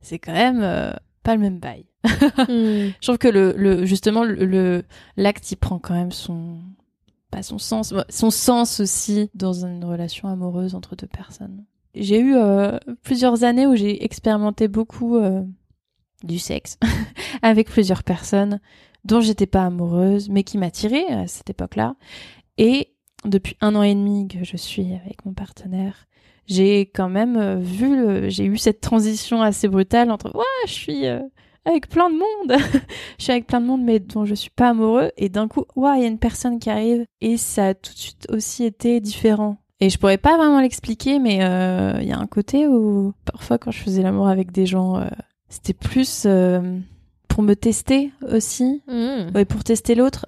c'est 0.00 0.18
quand 0.18 0.32
même 0.32 0.60
euh, 0.62 0.92
pas 1.22 1.34
le 1.34 1.40
même 1.40 1.58
bail. 1.58 1.84
Hmm. 2.04 2.08
Je 2.48 3.02
trouve 3.02 3.18
que 3.18 3.28
le, 3.28 3.52
le 3.56 3.84
justement 3.84 4.22
le 4.24 4.84
l'acte 5.16 5.50
il 5.50 5.56
prend 5.56 5.78
quand 5.80 5.94
même 5.94 6.12
son 6.12 6.60
pas 7.30 7.42
son 7.42 7.58
sens 7.58 7.92
son 8.08 8.30
sens 8.30 8.78
aussi 8.80 9.28
dans 9.34 9.52
une 9.66 9.84
relation 9.84 10.28
amoureuse 10.28 10.74
entre 10.76 10.94
deux 10.94 11.08
personnes. 11.08 11.64
J'ai 11.98 12.20
eu 12.20 12.36
euh, 12.36 12.78
plusieurs 13.02 13.42
années 13.42 13.66
où 13.66 13.74
j'ai 13.74 14.04
expérimenté 14.04 14.68
beaucoup 14.68 15.16
euh, 15.16 15.42
du 16.22 16.38
sexe 16.38 16.78
avec 17.42 17.68
plusieurs 17.68 18.04
personnes 18.04 18.60
dont 19.04 19.20
j'étais 19.20 19.46
pas 19.46 19.64
amoureuse 19.64 20.28
mais 20.28 20.44
qui 20.44 20.58
m'attiraient 20.58 21.06
à 21.08 21.26
cette 21.26 21.50
époque-là. 21.50 21.96
Et 22.56 22.94
depuis 23.24 23.56
un 23.60 23.74
an 23.74 23.82
et 23.82 23.94
demi 23.94 24.28
que 24.28 24.44
je 24.44 24.56
suis 24.56 24.94
avec 24.94 25.24
mon 25.24 25.32
partenaire 25.32 26.06
j'ai 26.46 26.82
quand 26.82 27.08
même 27.08 27.36
euh, 27.36 27.56
vu 27.56 28.30
j'ai 28.30 28.44
eu 28.44 28.56
cette 28.56 28.80
transition 28.80 29.42
assez 29.42 29.66
brutale 29.66 30.12
entre 30.12 30.34
ouais 30.36 30.44
je 30.66 30.72
suis 30.72 31.04
avec 31.64 31.88
plein 31.88 32.10
de 32.10 32.14
monde 32.14 32.60
je 33.18 33.24
suis 33.24 33.32
avec 33.32 33.48
plein 33.48 33.60
de 33.60 33.66
monde 33.66 33.82
mais 33.82 33.98
dont 33.98 34.24
je 34.24 34.36
suis 34.36 34.50
pas 34.50 34.68
amoureux 34.68 35.10
et 35.16 35.28
d'un 35.28 35.48
coup 35.48 35.64
ouais 35.74 35.98
il 35.98 36.02
y 36.02 36.04
a 36.04 36.08
une 36.08 36.20
personne 36.20 36.60
qui 36.60 36.70
arrive 36.70 37.04
et 37.20 37.36
ça 37.36 37.66
a 37.66 37.74
tout 37.74 37.92
de 37.92 37.98
suite 37.98 38.26
aussi 38.30 38.64
été 38.64 39.00
différent 39.00 39.58
et 39.80 39.90
je 39.90 39.98
pourrais 39.98 40.18
pas 40.18 40.36
vraiment 40.36 40.60
l'expliquer 40.60 41.18
mais 41.18 41.38
euh, 41.42 41.98
il 42.00 42.08
y 42.08 42.12
a 42.12 42.18
un 42.18 42.26
côté 42.26 42.66
où 42.66 43.12
parfois 43.24 43.58
quand 43.58 43.70
je 43.70 43.78
faisais 43.78 44.02
l'amour 44.02 44.28
avec 44.28 44.52
des 44.52 44.66
gens 44.66 44.96
euh, 44.96 45.06
c'était 45.48 45.72
plus 45.74 46.24
euh, 46.26 46.78
pour 47.28 47.42
me 47.42 47.54
tester 47.54 48.10
aussi. 48.32 48.82
Hmm. 48.88 49.30
ouais 49.34 49.44
pour 49.44 49.62
tester 49.64 49.94
l'autre 49.94 50.26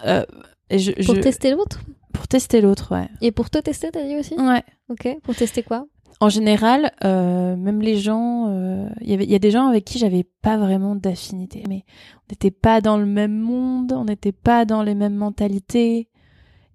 et 0.70 0.78
je, 0.78 0.92
Pour 1.05 1.16
je- 1.16 1.20
tester 1.20 1.51
l'autre? 1.51 1.80
Pour 2.12 2.28
tester 2.28 2.61
l'autre 2.61 2.94
ouais. 2.94 3.09
Et 3.22 3.32
pour 3.32 3.51
te 3.51 3.59
tester, 3.59 3.90
t'as 3.90 4.05
dit 4.05 4.16
aussi? 4.16 4.34
Ouais. 4.34 4.62
Ok. 4.88 5.09
Pour 5.22 5.34
tester 5.34 5.62
quoi? 5.62 5.86
En 6.20 6.28
général, 6.28 6.92
euh, 7.05 7.57
même 7.57 7.80
les 7.80 7.96
gens, 7.96 8.46
euh, 8.48 8.88
y 9.01 9.14
il 9.14 9.30
y 9.30 9.34
a 9.34 9.38
des 9.38 9.51
gens 9.51 9.68
avec 9.68 9.84
qui 9.86 9.98
j'avais 9.98 10.24
pas 10.42 10.59
vraiment 10.59 10.94
d'affinité, 10.94 11.62
mais 11.68 11.84
on 12.18 12.26
n'était 12.30 12.51
pas 12.51 12.80
dans 12.82 12.98
le 12.98 13.07
même 13.07 13.38
monde, 13.38 13.92
on 13.92 14.05
n'était 14.05 14.32
pas 14.32 14.64
dans 14.66 14.82
les 14.82 14.94
mêmes 14.94 15.14
mentalités, 15.14 16.09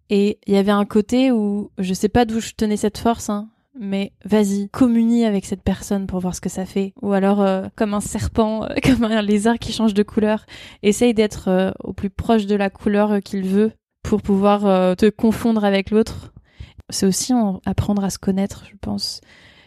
et 0.09 0.39
il 0.47 0.53
y 0.53 0.57
avait 0.57 0.71
un 0.71 0.85
côté 0.85 1.31
où 1.31 1.71
je 1.77 1.93
sais 1.93 2.09
pas 2.09 2.25
d'où 2.25 2.39
je 2.39 2.53
tenais 2.55 2.77
cette 2.77 2.97
force, 2.97 3.29
hein, 3.29 3.49
mais 3.79 4.13
vas-y, 4.23 4.69
communie 4.69 5.25
avec 5.25 5.45
cette 5.45 5.63
personne 5.63 6.07
pour 6.07 6.19
voir 6.19 6.33
ce 6.35 6.41
que 6.41 6.49
ça 6.49 6.65
fait, 6.65 6.93
ou 7.01 7.11
alors 7.13 7.41
euh, 7.41 7.67
comme 7.75 7.93
un 7.93 7.99
serpent, 8.01 8.63
euh, 8.63 8.75
comme 8.83 9.03
un 9.03 9.21
lézard 9.21 9.59
qui 9.59 9.73
change 9.73 9.93
de 9.93 10.03
couleur, 10.03 10.45
essaye 10.83 11.13
d'être 11.13 11.49
euh, 11.49 11.71
au 11.83 11.93
plus 11.93 12.09
proche 12.09 12.45
de 12.45 12.55
la 12.55 12.69
couleur 12.69 13.19
qu'il 13.23 13.45
veut 13.45 13.71
pour 14.03 14.21
pouvoir 14.21 14.95
te 14.95 15.09
confondre 15.09 15.65
avec 15.65 15.89
l'autre. 15.89 16.31
C'est 16.91 17.07
aussi 17.07 17.33
en- 17.33 17.59
apprendre 17.65 18.03
à 18.03 18.11
se 18.11 18.19
connaître, 18.19 18.63
je 18.69 18.75
pense. 18.79 19.19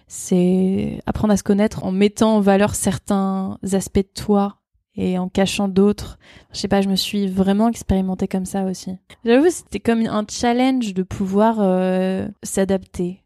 C'est 0.07 1.01
apprendre 1.07 1.33
à 1.35 1.37
se 1.37 1.43
connaître 1.43 1.85
en 1.85 1.91
mettant 1.91 2.37
en 2.37 2.41
valeur 2.41 2.77
certains 2.77 3.59
aspects 3.73 3.99
de 3.99 4.23
toi 4.23 4.58
et 4.99 5.17
en 5.17 5.29
cachant 5.29 5.69
d'autres. 5.69 6.19
Je 6.53 6.59
sais 6.59 6.69
pas, 6.69 6.83
je 6.83 6.89
me 6.89 6.97
suis 6.97 7.29
vraiment 7.29 7.69
expérimentée 7.69 8.29
comme 8.29 8.45
ça 8.45 8.65
aussi. 8.65 8.97
J'avoue, 9.25 9.49
c'était 9.49 9.81
comme 9.81 10.05
un 10.05 10.27
challenge 10.29 10.93
de 10.93 11.05
pouvoir 11.05 11.59
euh, 11.61 12.27
s'adapter. 12.43 13.23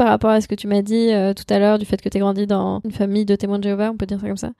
Par 0.00 0.08
rapport 0.08 0.30
à 0.30 0.40
ce 0.40 0.48
que 0.48 0.54
tu 0.54 0.66
m'as 0.66 0.80
dit 0.80 1.12
euh, 1.12 1.34
tout 1.34 1.44
à 1.52 1.58
l'heure 1.58 1.78
du 1.78 1.84
fait 1.84 2.00
que 2.00 2.08
tu 2.08 2.16
as 2.16 2.20
grandi 2.20 2.46
dans 2.46 2.80
une 2.86 2.90
famille 2.90 3.26
de 3.26 3.36
témoins 3.36 3.58
de 3.58 3.64
Jéhovah, 3.64 3.90
on 3.90 3.98
peut 3.98 4.06
dire 4.06 4.18
ça 4.18 4.26
comme 4.28 4.38
ça. 4.38 4.52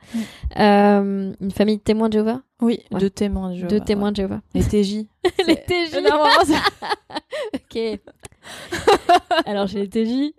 Euh, 0.58 1.32
une 1.40 1.50
famille 1.50 1.78
de 1.78 1.82
témoins 1.82 2.08
de 2.08 2.12
Jéhovah? 2.12 2.42
Oui, 2.60 2.80
Ouais. 2.90 3.00
de 3.00 3.08
témoins. 3.08 3.54
De 3.54 3.66
vois, 3.66 3.80
témoins 3.80 4.08
ouais. 4.08 4.12
de 4.12 4.16
Jéhovah. 4.16 4.40
Les 4.54 4.62
TJ. 4.62 5.06
Les 5.46 5.56
TJ. 5.56 5.94
Non, 5.94 6.18
vraiment, 6.18 6.44
c'est- 6.44 7.54
Ok. 7.54 8.00
Alors, 9.46 9.66
j'ai 9.66 9.80
les 9.80 9.88
TJ. 9.88 10.34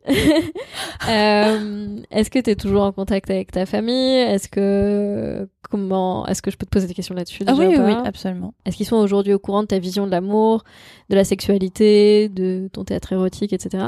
Euh, 1.09 1.99
est-ce 2.11 2.29
que 2.29 2.37
tu 2.37 2.51
es 2.51 2.55
toujours 2.55 2.83
en 2.83 2.91
contact 2.91 3.31
avec 3.31 3.51
ta 3.51 3.65
famille? 3.65 4.17
Est-ce 4.19 4.47
que 4.49 5.49
comment 5.67 6.27
Est-ce 6.27 6.43
que 6.43 6.51
je 6.51 6.57
peux 6.57 6.67
te 6.67 6.71
poser 6.71 6.85
des 6.85 6.93
questions 6.93 7.15
là-dessus 7.15 7.43
Ah 7.47 7.55
oui, 7.57 7.65
ou 7.65 7.69
oui, 7.71 7.77
oui, 7.79 7.93
absolument. 8.05 8.53
Est-ce 8.67 8.77
qu'ils 8.77 8.85
sont 8.85 8.97
aujourd'hui 8.97 9.33
au 9.33 9.39
courant 9.39 9.63
de 9.63 9.67
ta 9.67 9.79
vision 9.79 10.05
de 10.05 10.11
l'amour, 10.11 10.63
de 11.09 11.15
la 11.15 11.23
sexualité, 11.23 12.29
de 12.29 12.69
ton 12.71 12.83
théâtre 12.83 13.13
érotique, 13.13 13.51
etc. 13.53 13.85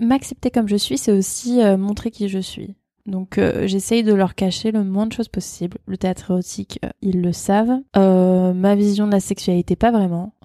M'accepter 0.00 0.50
comme 0.50 0.68
je 0.68 0.76
suis, 0.76 0.98
c'est 0.98 1.12
aussi 1.12 1.62
euh, 1.62 1.76
montrer 1.76 2.10
qui 2.10 2.28
je 2.28 2.38
suis. 2.38 2.74
Donc 3.06 3.36
euh, 3.36 3.66
j'essaye 3.66 4.02
de 4.02 4.14
leur 4.14 4.34
cacher 4.34 4.72
le 4.72 4.82
moins 4.82 5.06
de 5.06 5.12
choses 5.12 5.28
possible. 5.28 5.78
Le 5.86 5.98
théâtre 5.98 6.30
érotique, 6.30 6.80
euh, 6.84 6.88
ils 7.02 7.20
le 7.20 7.32
savent. 7.32 7.80
Ma 7.94 8.74
vision 8.74 9.06
de 9.06 9.12
la 9.12 9.20
sexualité, 9.20 9.76
pas 9.76 9.90
vraiment. 9.90 10.34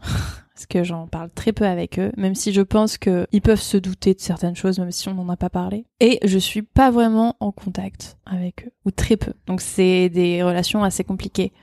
Parce 0.53 0.65
que 0.67 0.83
j'en 0.83 1.07
parle 1.07 1.31
très 1.31 1.53
peu 1.53 1.65
avec 1.65 1.97
eux, 1.99 2.11
même 2.17 2.35
si 2.35 2.51
je 2.51 2.61
pense 2.61 2.97
qu'ils 2.97 3.41
peuvent 3.41 3.61
se 3.61 3.77
douter 3.77 4.13
de 4.13 4.19
certaines 4.19 4.57
choses, 4.57 4.77
même 4.77 4.91
si 4.91 5.07
on 5.07 5.13
n'en 5.13 5.29
a 5.29 5.37
pas 5.37 5.49
parlé. 5.49 5.85
Et 6.01 6.19
je 6.25 6.37
suis 6.37 6.63
pas 6.63 6.91
vraiment 6.91 7.37
en 7.39 7.53
contact 7.53 8.17
avec 8.25 8.65
eux, 8.67 8.71
ou 8.85 8.91
très 8.91 9.15
peu. 9.15 9.31
Donc 9.47 9.61
c'est 9.61 10.09
des 10.09 10.43
relations 10.43 10.83
assez 10.83 11.05
compliquées. 11.05 11.53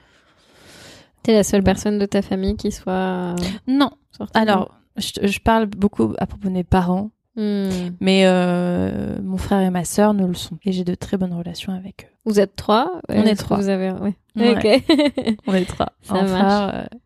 T'es 1.23 1.35
la 1.35 1.45
seule 1.45 1.63
personne 1.63 1.99
de 1.99 2.07
ta 2.07 2.23
famille 2.23 2.57
qui 2.57 2.73
soit 2.73 3.35
Non. 3.67 3.91
sortie 4.17 4.39
Alors, 4.39 4.75
je, 4.97 5.27
je 5.27 5.41
parle 5.41 5.67
beaucoup 5.67 6.15
à 6.17 6.27
propos 6.27 6.49
de 6.49 6.55
mes 6.55 6.65
parents, 6.65 7.11
Hmm. 7.37 7.91
mais 8.01 8.23
euh, 8.25 9.21
mon 9.23 9.37
frère 9.37 9.61
et 9.61 9.69
ma 9.69 9.85
sœur 9.85 10.15
ne 10.15 10.27
le 10.27 10.35
sont. 10.35 10.59
Et 10.65 10.73
j'ai 10.73 10.85
de 10.85 10.95
très 10.95 11.19
bonnes 11.19 11.35
relations 11.35 11.75
avec 11.75 12.05
eux. 12.05 12.15
Vous 12.25 12.41
êtes 12.41 12.57
trois 12.57 13.01
On 13.11 13.23
est 13.25 13.37
trois. 13.37 13.59
Vous 13.59 13.69
avez... 13.69 13.93
ouais. 13.93 14.17
On 15.47 15.55
est 15.55 15.67
trois. 15.67 15.93
Ça 16.03 16.15
un 16.15 16.23
marche. 16.23 16.31
frère, 16.31 16.75
euh, 16.75 16.97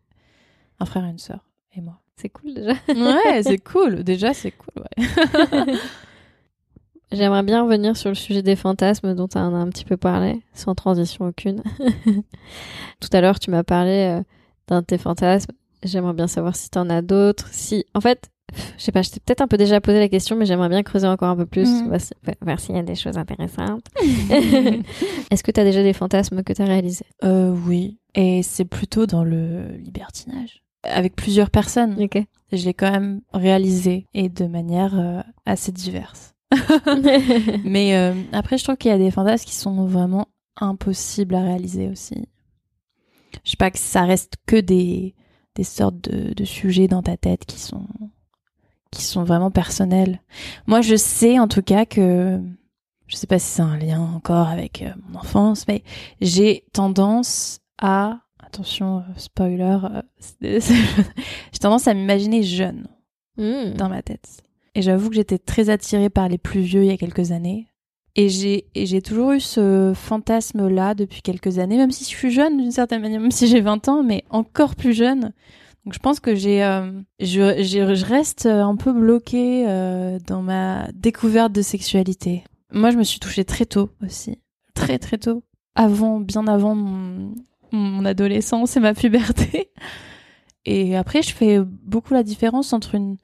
un 0.79 0.85
frère 0.85 1.05
et 1.05 1.09
une 1.09 1.19
sœur, 1.19 1.45
et 1.75 1.81
moi. 1.81 1.99
C'est 2.15 2.29
cool 2.29 2.53
déjà. 2.53 2.73
Ouais, 2.87 3.43
c'est 3.43 3.57
cool. 3.57 4.03
Déjà, 4.03 4.33
c'est 4.33 4.51
cool. 4.51 4.83
Ouais. 4.83 5.75
J'aimerais 7.11 7.43
bien 7.43 7.63
revenir 7.63 7.97
sur 7.97 8.09
le 8.09 8.15
sujet 8.15 8.41
des 8.41 8.55
fantasmes 8.55 9.15
dont 9.15 9.27
tu 9.27 9.37
en 9.37 9.53
as 9.53 9.57
un 9.57 9.67
petit 9.69 9.83
peu 9.83 9.97
parlé, 9.97 10.41
sans 10.53 10.75
transition 10.75 11.25
aucune. 11.25 11.61
Tout 13.01 13.09
à 13.11 13.19
l'heure, 13.19 13.39
tu 13.39 13.51
m'as 13.51 13.63
parlé 13.63 14.19
euh, 14.19 14.23
d'un 14.67 14.79
de 14.79 14.85
tes 14.85 14.97
fantasmes. 14.97 15.51
J'aimerais 15.83 16.13
bien 16.13 16.27
savoir 16.27 16.55
si 16.55 16.69
tu 16.69 16.77
en 16.77 16.89
as 16.89 17.01
d'autres. 17.01 17.49
Si, 17.51 17.85
en 17.93 17.99
fait, 17.99 18.29
je 18.77 18.83
sais 18.83 18.91
pas, 18.91 19.01
je 19.01 19.09
t'ai 19.11 19.19
peut-être 19.19 19.41
un 19.41 19.47
peu 19.47 19.57
déjà 19.57 19.79
posé 19.81 19.99
la 19.99 20.09
question, 20.09 20.35
mais 20.35 20.45
j'aimerais 20.45 20.69
bien 20.69 20.83
creuser 20.83 21.07
encore 21.07 21.29
un 21.29 21.35
peu 21.35 21.45
plus. 21.45 21.67
Mhm. 21.69 21.87
Voir 21.87 22.01
si- 22.01 22.13
voir 22.41 22.59
s'il 22.59 22.75
y 22.75 22.79
a 22.79 22.83
des 22.83 22.95
choses 22.95 23.17
intéressantes. 23.17 23.85
Est-ce 25.31 25.43
que 25.43 25.51
tu 25.51 25.59
as 25.59 25.63
déjà 25.63 25.83
des 25.83 25.93
fantasmes 25.93 26.43
que 26.43 26.53
tu 26.53 26.61
as 26.61 26.65
réalisés? 26.65 27.05
Euh, 27.23 27.49
oui. 27.67 27.99
Et 28.15 28.43
c'est 28.43 28.65
plutôt 28.65 29.05
dans 29.05 29.23
le 29.23 29.67
libertinage. 29.77 30.63
Avec 30.83 31.15
plusieurs 31.15 31.49
personnes. 31.49 31.95
Ok. 32.01 32.21
Je 32.51 32.65
l'ai 32.65 32.73
quand 32.73 32.91
même 32.91 33.21
réalisé 33.33 34.07
et 34.13 34.27
de 34.29 34.45
manière 34.45 34.99
euh, 34.99 35.21
assez 35.45 35.71
diverse. 35.71 36.33
Mais 37.63 37.95
euh, 37.95 38.13
après, 38.33 38.57
je 38.57 38.63
trouve 38.65 38.75
qu'il 38.77 38.91
y 38.91 38.93
a 38.93 38.97
des 38.97 39.11
fantasmes 39.11 39.45
qui 39.45 39.55
sont 39.55 39.85
vraiment 39.85 40.27
impossibles 40.59 41.35
à 41.35 41.41
réaliser 41.43 41.87
aussi. 41.87 42.27
Je 43.45 43.51
sais 43.51 43.57
pas 43.57 43.71
que 43.71 43.79
ça 43.79 44.03
reste 44.03 44.33
que 44.45 44.57
des, 44.59 45.15
des 45.55 45.63
sortes 45.63 46.01
de, 46.01 46.33
de 46.33 46.43
sujets 46.43 46.87
dans 46.89 47.01
ta 47.01 47.15
tête 47.15 47.45
qui 47.45 47.59
sont, 47.59 47.85
qui 48.91 49.03
sont 49.03 49.23
vraiment 49.23 49.51
personnels. 49.51 50.21
Moi, 50.67 50.81
je 50.81 50.95
sais 50.95 51.39
en 51.39 51.47
tout 51.47 51.61
cas 51.61 51.85
que, 51.85 52.39
je 53.07 53.15
sais 53.15 53.27
pas 53.27 53.39
si 53.39 53.47
c'est 53.47 53.61
un 53.61 53.77
lien 53.77 54.01
encore 54.01 54.47
avec 54.47 54.81
euh, 54.81 54.91
mon 55.09 55.19
enfance, 55.19 55.67
mais 55.67 55.83
j'ai 56.19 56.65
tendance 56.73 57.59
à, 57.81 58.19
attention, 58.39 58.97
euh, 58.97 59.01
spoiler, 59.15 59.77
euh, 60.43 60.59
j'ai 60.59 61.59
tendance 61.59 61.87
à 61.87 61.93
m'imaginer 61.93 62.43
jeune 62.43 62.87
Hmm. 63.37 63.73
dans 63.77 63.89
ma 63.89 64.01
tête. 64.01 64.43
Et 64.75 64.81
j'avoue 64.81 65.09
que 65.09 65.15
j'étais 65.15 65.37
très 65.37 65.69
attirée 65.69 66.09
par 66.09 66.27
les 66.27 66.37
plus 66.37 66.61
vieux 66.61 66.83
il 66.83 66.87
y 66.87 66.91
a 66.91 66.97
quelques 66.97 67.31
années. 67.31 67.67
Et 68.15 68.27
j'ai, 68.27 68.65
et 68.75 68.85
j'ai 68.85 69.01
toujours 69.01 69.31
eu 69.31 69.39
ce 69.39 69.93
fantasme-là 69.95 70.95
depuis 70.95 71.21
quelques 71.21 71.57
années, 71.57 71.77
même 71.77 71.91
si 71.91 72.03
je 72.03 72.09
suis 72.09 72.31
jeune 72.31 72.57
d'une 72.57 72.71
certaine 72.71 73.01
manière, 73.01 73.21
même 73.21 73.31
si 73.31 73.47
j'ai 73.47 73.61
20 73.61 73.87
ans, 73.87 74.03
mais 74.03 74.25
encore 74.29 74.75
plus 74.75 74.93
jeune. 74.93 75.31
Donc 75.85 75.93
je 75.93 75.99
pense 75.99 76.19
que 76.19 76.35
j'ai, 76.35 76.63
euh, 76.63 76.91
je, 77.19 78.05
reste 78.05 78.45
un 78.45 78.75
peu 78.75 78.93
bloquée 78.93 79.65
euh, 79.67 80.19
dans 80.27 80.41
ma 80.41 80.87
découverte 80.93 81.51
de 81.51 81.61
sexualité. 81.61 82.43
Moi, 82.71 82.91
je 82.91 82.97
me 82.97 83.03
suis 83.03 83.19
touchée 83.19 83.43
très 83.45 83.65
tôt 83.65 83.89
aussi, 84.05 84.39
très 84.75 84.99
très 84.99 85.17
tôt, 85.17 85.43
avant, 85.75 86.19
bien 86.19 86.47
avant 86.47 86.75
mon, 86.75 87.33
mon 87.71 88.05
adolescence 88.05 88.77
et 88.77 88.79
ma 88.79 88.93
puberté. 88.93 89.71
Et 90.65 90.95
après, 90.95 91.23
je 91.23 91.33
fais 91.33 91.59
beaucoup 91.59 92.13
la 92.13 92.23
différence 92.23 92.71
entre 92.73 92.93
une 92.95 93.17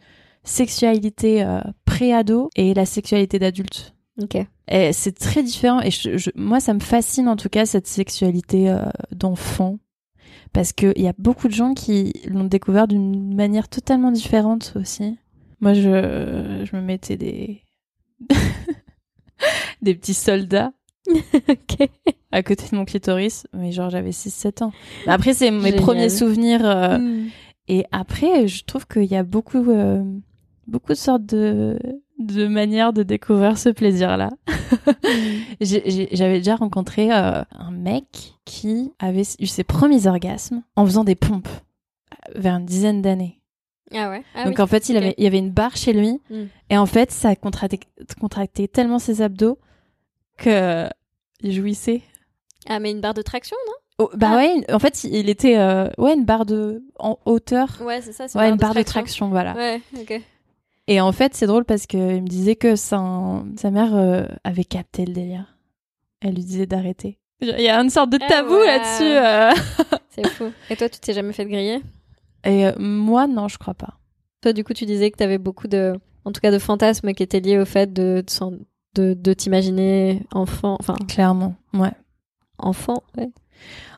sexualité 0.43 1.43
euh, 1.43 1.61
pré-ado 1.85 2.49
et 2.55 2.73
la 2.73 2.85
sexualité 2.85 3.37
d'adulte. 3.37 3.93
Ok. 4.21 4.37
C'est 4.91 5.17
très 5.17 5.43
différent. 5.43 5.79
Et 5.81 5.91
je, 5.91 6.17
je- 6.17 6.31
moi, 6.35 6.59
ça 6.59 6.73
me 6.73 6.79
fascine 6.79 7.27
en 7.27 7.35
tout 7.35 7.49
cas 7.49 7.65
cette 7.65 7.87
sexualité 7.87 8.69
euh, 8.69 8.79
d'enfant. 9.11 9.77
Parce 10.53 10.73
qu'il 10.73 10.93
y 10.97 11.07
a 11.07 11.13
beaucoup 11.17 11.47
de 11.47 11.53
gens 11.53 11.73
qui 11.73 12.13
l'ont 12.27 12.45
découvert 12.45 12.87
d'une 12.87 13.35
manière 13.35 13.67
totalement 13.69 14.11
différente 14.11 14.73
aussi. 14.75 15.17
Moi, 15.61 15.73
je, 15.73 16.63
je 16.69 16.75
me 16.75 16.81
mettais 16.81 17.17
des. 17.17 17.61
des 19.81 19.95
petits 19.95 20.13
soldats 20.13 20.71
à 22.31 22.43
côté 22.43 22.63
de 22.71 22.75
mon 22.75 22.85
clitoris. 22.85 23.47
Mais 23.53 23.71
genre, 23.71 23.89
j'avais 23.89 24.09
6-7 24.11 24.63
ans. 24.63 24.71
Après, 25.05 25.33
c'est 25.33 25.51
mes 25.51 25.61
Génial. 25.71 25.81
premiers 25.81 26.09
souvenirs. 26.09 26.65
euh, 26.65 26.97
Hmm. 26.97 27.27
et 27.67 27.85
après, 27.91 28.47
je 28.47 28.63
trouve 28.65 28.87
qu'il 28.87 29.05
y 29.05 29.15
a 29.15 29.23
beaucoup, 29.23 29.69
euh, 29.69 30.03
beaucoup 30.67 30.93
de 30.93 30.97
sortes 30.97 31.25
de, 31.25 31.77
de 32.19 32.47
manières 32.47 32.93
de 32.93 33.03
découvrir 33.03 33.57
ce 33.57 33.69
plaisir-là. 33.69 34.31
J'avais 35.61 36.37
déjà 36.37 36.55
rencontré 36.55 37.11
euh, 37.11 37.43
un 37.51 37.71
mec 37.71 38.33
qui 38.45 38.91
avait 38.99 39.23
eu 39.39 39.45
ses 39.47 39.63
premiers 39.63 40.07
orgasmes 40.07 40.63
en 40.75 40.85
faisant 40.85 41.03
des 41.03 41.15
pompes 41.15 41.47
euh, 41.47 42.39
vers 42.39 42.55
une 42.55 42.65
dizaine 42.65 43.01
d'années. 43.01 43.39
Ah 43.93 44.09
ouais. 44.09 44.23
Ah 44.35 44.45
Donc 44.45 44.55
oui. 44.57 44.61
en 44.61 44.67
fait, 44.67 44.89
il, 44.89 44.97
avait, 44.97 45.15
il 45.17 45.23
y 45.23 45.27
avait 45.27 45.37
une 45.39 45.51
barre 45.51 45.77
chez 45.77 45.93
lui 45.93 46.19
Mm. 46.29 46.43
et 46.71 46.77
en 46.77 46.85
fait, 46.85 47.11
ça 47.11 47.35
contractait, 47.35 47.79
contractait 48.19 48.67
tellement 48.67 48.99
ses 48.99 49.21
abdos 49.21 49.57
que 50.37 50.87
il 51.41 51.53
jouissait. 51.53 52.01
Ah, 52.67 52.79
mais 52.79 52.91
une 52.91 52.99
barre 52.99 53.13
de 53.13 53.21
traction, 53.21 53.55
non? 53.67 53.73
Oh, 53.99 54.09
bah 54.15 54.29
Ah. 54.33 54.35
ouais, 54.37 54.73
en 54.73 54.79
fait, 54.79 55.05
il 55.05 55.29
était 55.29 55.57
euh, 55.57 55.87
ouais 55.97 56.13
une 56.13 56.25
barre 56.25 56.45
de 56.45 56.83
en 56.99 57.17
hauteur. 57.25 57.69
Ouais, 57.81 58.01
c'est 58.01 58.11
ça. 58.11 58.27
c'est 58.27 58.37
Ouais, 58.37 58.49
une 58.49 58.57
barre 58.57 58.75
de 58.75 58.83
traction, 58.83 59.29
voilà. 59.29 59.53
Ouais, 59.55 59.81
ok. 59.99 60.21
Et 60.87 61.01
en 61.01 61.11
fait, 61.11 61.33
c'est 61.35 61.47
drôle 61.47 61.65
parce 61.65 61.85
qu'il 61.85 61.99
me 61.99 62.27
disait 62.27 62.55
que 62.55 62.75
sa, 62.75 63.43
sa 63.57 63.71
mère 63.71 63.93
euh, 63.95 64.25
avait 64.43 64.63
capté 64.63 65.05
le 65.05 65.13
délire. 65.13 65.57
Elle 66.21 66.35
lui 66.35 66.43
disait 66.43 66.65
d'arrêter. 66.65 67.19
Il 67.41 67.49
y 67.49 67.67
a 67.69 67.79
une 67.79 67.89
sorte 67.89 68.09
de 68.09 68.17
Ah 68.21 68.27
tabou 68.27 68.53
ouais. 68.53 68.65
là-dessus. 68.65 69.03
euh. 69.03 69.51
C'est 70.09 70.27
fou. 70.29 70.45
Et 70.69 70.75
toi, 70.75 70.89
tu 70.89 70.99
t'es 70.99 71.13
jamais 71.13 71.33
fait 71.33 71.43
de 71.45 71.49
griller? 71.49 71.81
Et 72.43 72.65
euh, 72.65 72.71
moi, 72.79 73.27
non, 73.27 73.47
je 73.47 73.57
crois 73.57 73.73
pas. 73.73 73.99
Toi, 74.41 74.53
du 74.53 74.63
coup, 74.63 74.73
tu 74.73 74.85
disais 74.85 75.11
que 75.11 75.17
tu 75.17 75.23
avais 75.23 75.37
beaucoup 75.37 75.67
de, 75.67 75.93
en 76.25 76.31
tout 76.31 76.39
cas, 76.41 76.51
de 76.51 76.57
fantasmes 76.59 77.13
qui 77.13 77.21
étaient 77.23 77.39
liés 77.41 77.59
au 77.59 77.65
fait 77.65 77.91
de, 77.93 78.23
de, 78.95 79.13
de, 79.13 79.33
t'imaginer 79.33 80.23
enfant, 80.31 80.77
enfin, 80.79 80.95
Clairement, 81.07 81.55
ouais. 81.73 81.91
enfant, 82.57 83.03
ouais. 83.17 83.29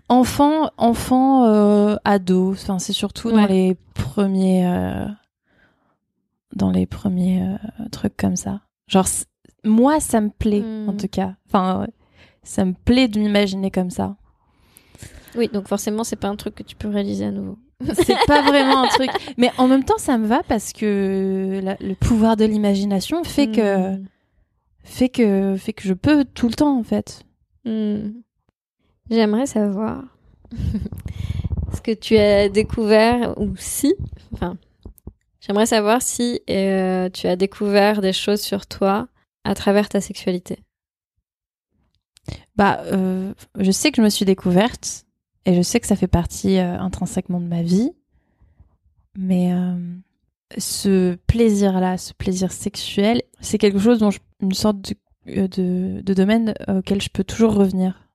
Enfant, 0.10 0.72
enfant, 0.78 1.98
ado. 2.04 2.52
Enfin, 2.54 2.80
c'est 2.80 2.94
surtout 2.94 3.32
dans 3.32 3.46
les 3.46 3.78
premiers, 3.94 4.66
dans 6.56 6.72
les 6.72 6.86
premiers 6.86 7.44
euh, 7.44 7.58
trucs 7.92 8.18
comme 8.18 8.36
ça. 8.36 8.62
Genre, 8.88 9.08
moi, 9.64 10.00
ça 10.00 10.22
me 10.22 10.30
plaît 10.30 10.62
Hmm. 10.62 10.90
en 10.90 10.94
tout 10.98 11.08
cas. 11.08 11.36
Enfin, 11.48 11.88
ça 12.44 12.66
me 12.66 12.74
plaît 12.74 13.08
de 13.08 13.20
m'imaginer 13.20 13.72
comme 13.72 13.90
ça. 13.92 14.16
Oui, 15.36 15.48
donc 15.48 15.68
forcément, 15.68 16.04
c'est 16.04 16.16
pas 16.16 16.28
un 16.30 16.36
truc 16.36 16.56
que 16.56 16.64
tu 16.64 16.76
peux 16.76 16.88
réaliser 16.88 17.26
à 17.26 17.32
nouveau. 17.32 17.58
C'est 17.94 18.18
pas 18.28 18.42
vraiment 18.42 18.84
un 18.84 18.88
truc. 18.90 19.10
Mais 19.38 19.52
en 19.58 19.68
même 19.68 19.84
temps, 19.86 19.98
ça 20.00 20.18
me 20.18 20.26
va 20.28 20.44
parce 20.44 20.74
que 20.74 21.62
la- 21.64 21.78
le 21.80 21.96
pouvoir 21.96 22.36
de 22.36 22.44
l'imagination 22.46 23.24
fait 23.24 23.48
que 23.52 23.96
Hmm. 23.96 24.06
fait 24.84 25.10
que 25.10 25.56
fait 25.58 25.74
que 25.74 25.84
je 25.84 25.94
peux 25.94 26.26
tout 26.26 26.48
le 26.48 26.54
temps 26.56 26.78
en 26.78 26.84
fait. 26.84 27.24
Hmm. 27.66 28.10
J'aimerais 29.10 29.46
savoir 29.46 30.04
ce 31.74 31.82
que 31.82 31.94
tu 31.94 32.18
as 32.18 32.50
découvert 32.50 33.40
ou 33.40 33.54
si, 33.56 33.94
enfin, 34.34 34.58
j'aimerais 35.40 35.66
savoir 35.66 36.02
si 36.02 36.42
euh, 36.50 37.10
tu 37.10 37.28
as 37.28 37.36
découvert 37.36 38.02
des 38.02 38.14
choses 38.14 38.42
sur 38.42 38.68
toi 38.68 39.08
à 39.44 39.56
travers 39.56 39.90
ta 39.90 40.02
sexualité. 40.02 40.60
Bah, 42.56 42.82
euh, 42.86 43.34
je 43.58 43.72
sais 43.72 43.92
que 43.92 43.98
je 43.98 44.02
me 44.02 44.10
suis 44.10 44.26
découverte 44.26 45.06
et 45.46 45.56
je 45.56 45.62
sais 45.62 45.80
que 45.80 45.88
ça 45.88 45.96
fait 45.96 46.08
partie 46.08 46.58
euh, 46.58 46.78
intrinsèquement 46.80 47.40
de 47.40 47.48
ma 47.48 47.64
vie. 47.64 47.92
Mais 49.18 49.52
ce 50.58 51.16
plaisir-là, 51.28 51.98
ce 51.98 52.14
plaisir 52.14 52.52
sexuel, 52.52 53.22
c'est 53.42 53.58
quelque 53.58 53.80
chose 53.80 54.00
dont 54.00 54.12
je, 54.12 54.20
une 54.40 54.54
sorte 54.54 54.78
de, 54.82 55.48
de, 55.48 56.02
de 56.02 56.14
domaine 56.14 56.54
auquel 56.68 57.02
je 57.02 57.10
peux 57.10 57.26
toujours 57.26 57.54
revenir. 57.54 58.10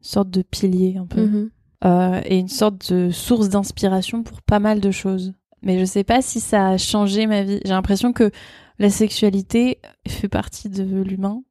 Une 0.00 0.06
sorte 0.06 0.30
de 0.30 0.42
pilier 0.42 0.96
un 0.98 1.06
peu. 1.06 1.26
Mhm. 1.26 1.50
Euh, 1.84 2.20
et 2.24 2.38
une 2.38 2.48
sorte 2.48 2.92
de 2.92 3.10
source 3.10 3.48
d'inspiration 3.48 4.22
pour 4.22 4.40
pas 4.42 4.60
mal 4.60 4.80
de 4.80 4.90
choses. 4.90 5.32
Mais 5.62 5.78
je 5.78 5.84
sais 5.84 6.04
pas 6.04 6.22
si 6.22 6.40
ça 6.40 6.68
a 6.70 6.76
changé 6.78 7.26
ma 7.26 7.42
vie. 7.42 7.60
J'ai 7.64 7.70
l'impression 7.72 8.12
que 8.12 8.30
la 8.78 8.90
sexualité 8.90 9.78
fait 10.08 10.28
partie 10.28 10.68
de 10.68 10.82
l'humain. 11.02 11.42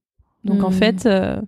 Donc 0.44 0.64
en 0.64 0.70
Mhm. 0.70 0.76
fait, 0.76 1.06
euh, 1.06 1.42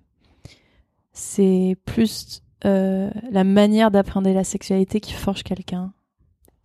c'est 1.11 1.75
plus 1.85 2.41
euh, 2.65 3.09
la 3.31 3.43
manière 3.43 3.91
d'appréhender 3.91 4.33
la 4.33 4.43
sexualité 4.45 4.99
qui 5.01 5.13
forge 5.13 5.43
quelqu'un. 5.43 5.93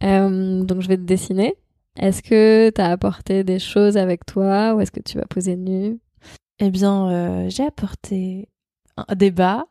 Euh, 0.04 0.62
donc 0.62 0.80
je 0.82 0.88
vais 0.88 0.96
te 0.96 1.02
dessiner. 1.02 1.54
Est-ce 1.96 2.22
que 2.22 2.70
tu 2.70 2.80
as 2.80 2.90
apporté 2.90 3.42
des 3.42 3.58
choses 3.58 3.96
avec 3.96 4.24
toi 4.24 4.74
ou 4.74 4.80
est-ce 4.80 4.92
que 4.92 5.00
tu 5.00 5.18
vas 5.18 5.24
poser 5.26 5.56
nu? 5.56 5.98
Eh 6.60 6.70
bien, 6.70 7.48
j'ai 7.48 7.64
apporté 7.66 8.48
un, 8.96 9.14
des 9.16 9.30
bas, 9.32 9.66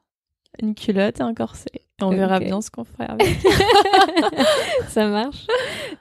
une 0.61 0.75
culotte 0.75 1.19
et 1.19 1.23
un 1.23 1.33
corset. 1.33 1.81
On 2.01 2.09
verra 2.09 2.39
bien 2.39 2.61
ce 2.61 2.69
qu'on 2.69 2.83
fera 2.83 3.05
avec. 3.05 3.27
ça 4.87 5.07
marche. 5.07 5.47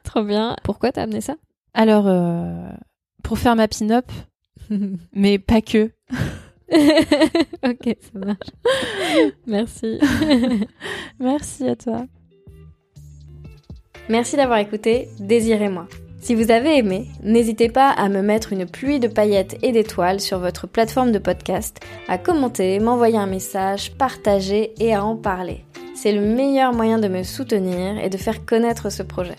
Trop 0.02 0.22
bien. 0.22 0.56
Pourquoi 0.62 0.92
t'as 0.92 1.02
amené 1.02 1.20
ça? 1.20 1.36
Alors, 1.72 2.06
euh, 2.06 2.68
pour 3.22 3.38
faire 3.38 3.56
ma 3.56 3.68
pin-up, 3.68 4.10
mais 5.12 5.38
pas 5.38 5.60
que. 5.60 5.90
Ok, 7.62 7.96
ça 8.00 8.18
marche. 8.18 8.50
Merci. 9.46 10.00
Merci 11.20 11.68
à 11.68 11.76
toi. 11.76 12.06
Merci 14.08 14.36
d'avoir 14.36 14.58
écouté 14.58 15.08
Désirez-moi. 15.20 15.86
Si 16.26 16.34
vous 16.34 16.50
avez 16.50 16.78
aimé, 16.78 17.06
n'hésitez 17.22 17.68
pas 17.68 17.90
à 17.90 18.08
me 18.08 18.20
mettre 18.20 18.52
une 18.52 18.66
pluie 18.66 18.98
de 18.98 19.06
paillettes 19.06 19.58
et 19.62 19.70
d'étoiles 19.70 20.18
sur 20.18 20.40
votre 20.40 20.66
plateforme 20.66 21.12
de 21.12 21.20
podcast, 21.20 21.78
à 22.08 22.18
commenter, 22.18 22.80
m'envoyer 22.80 23.16
un 23.16 23.28
message, 23.28 23.92
partager 23.92 24.74
et 24.80 24.92
à 24.92 25.04
en 25.04 25.14
parler. 25.14 25.64
C'est 25.94 26.10
le 26.10 26.22
meilleur 26.22 26.72
moyen 26.72 26.98
de 26.98 27.06
me 27.06 27.22
soutenir 27.22 27.98
et 28.02 28.10
de 28.10 28.16
faire 28.16 28.44
connaître 28.44 28.90
ce 28.90 29.04
projet. 29.04 29.36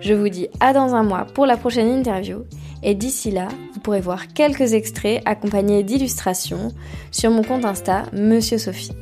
Je 0.00 0.14
vous 0.14 0.28
dis 0.28 0.46
à 0.60 0.72
dans 0.72 0.94
un 0.94 1.02
mois 1.02 1.26
pour 1.34 1.46
la 1.46 1.56
prochaine 1.56 1.90
interview 1.90 2.44
et 2.84 2.94
d'ici 2.94 3.32
là, 3.32 3.48
vous 3.72 3.80
pourrez 3.80 4.00
voir 4.00 4.28
quelques 4.28 4.72
extraits 4.72 5.20
accompagnés 5.24 5.82
d'illustrations 5.82 6.68
sur 7.10 7.32
mon 7.32 7.42
compte 7.42 7.64
Insta 7.64 8.04
Monsieur 8.12 8.58
Sophie. 8.58 8.92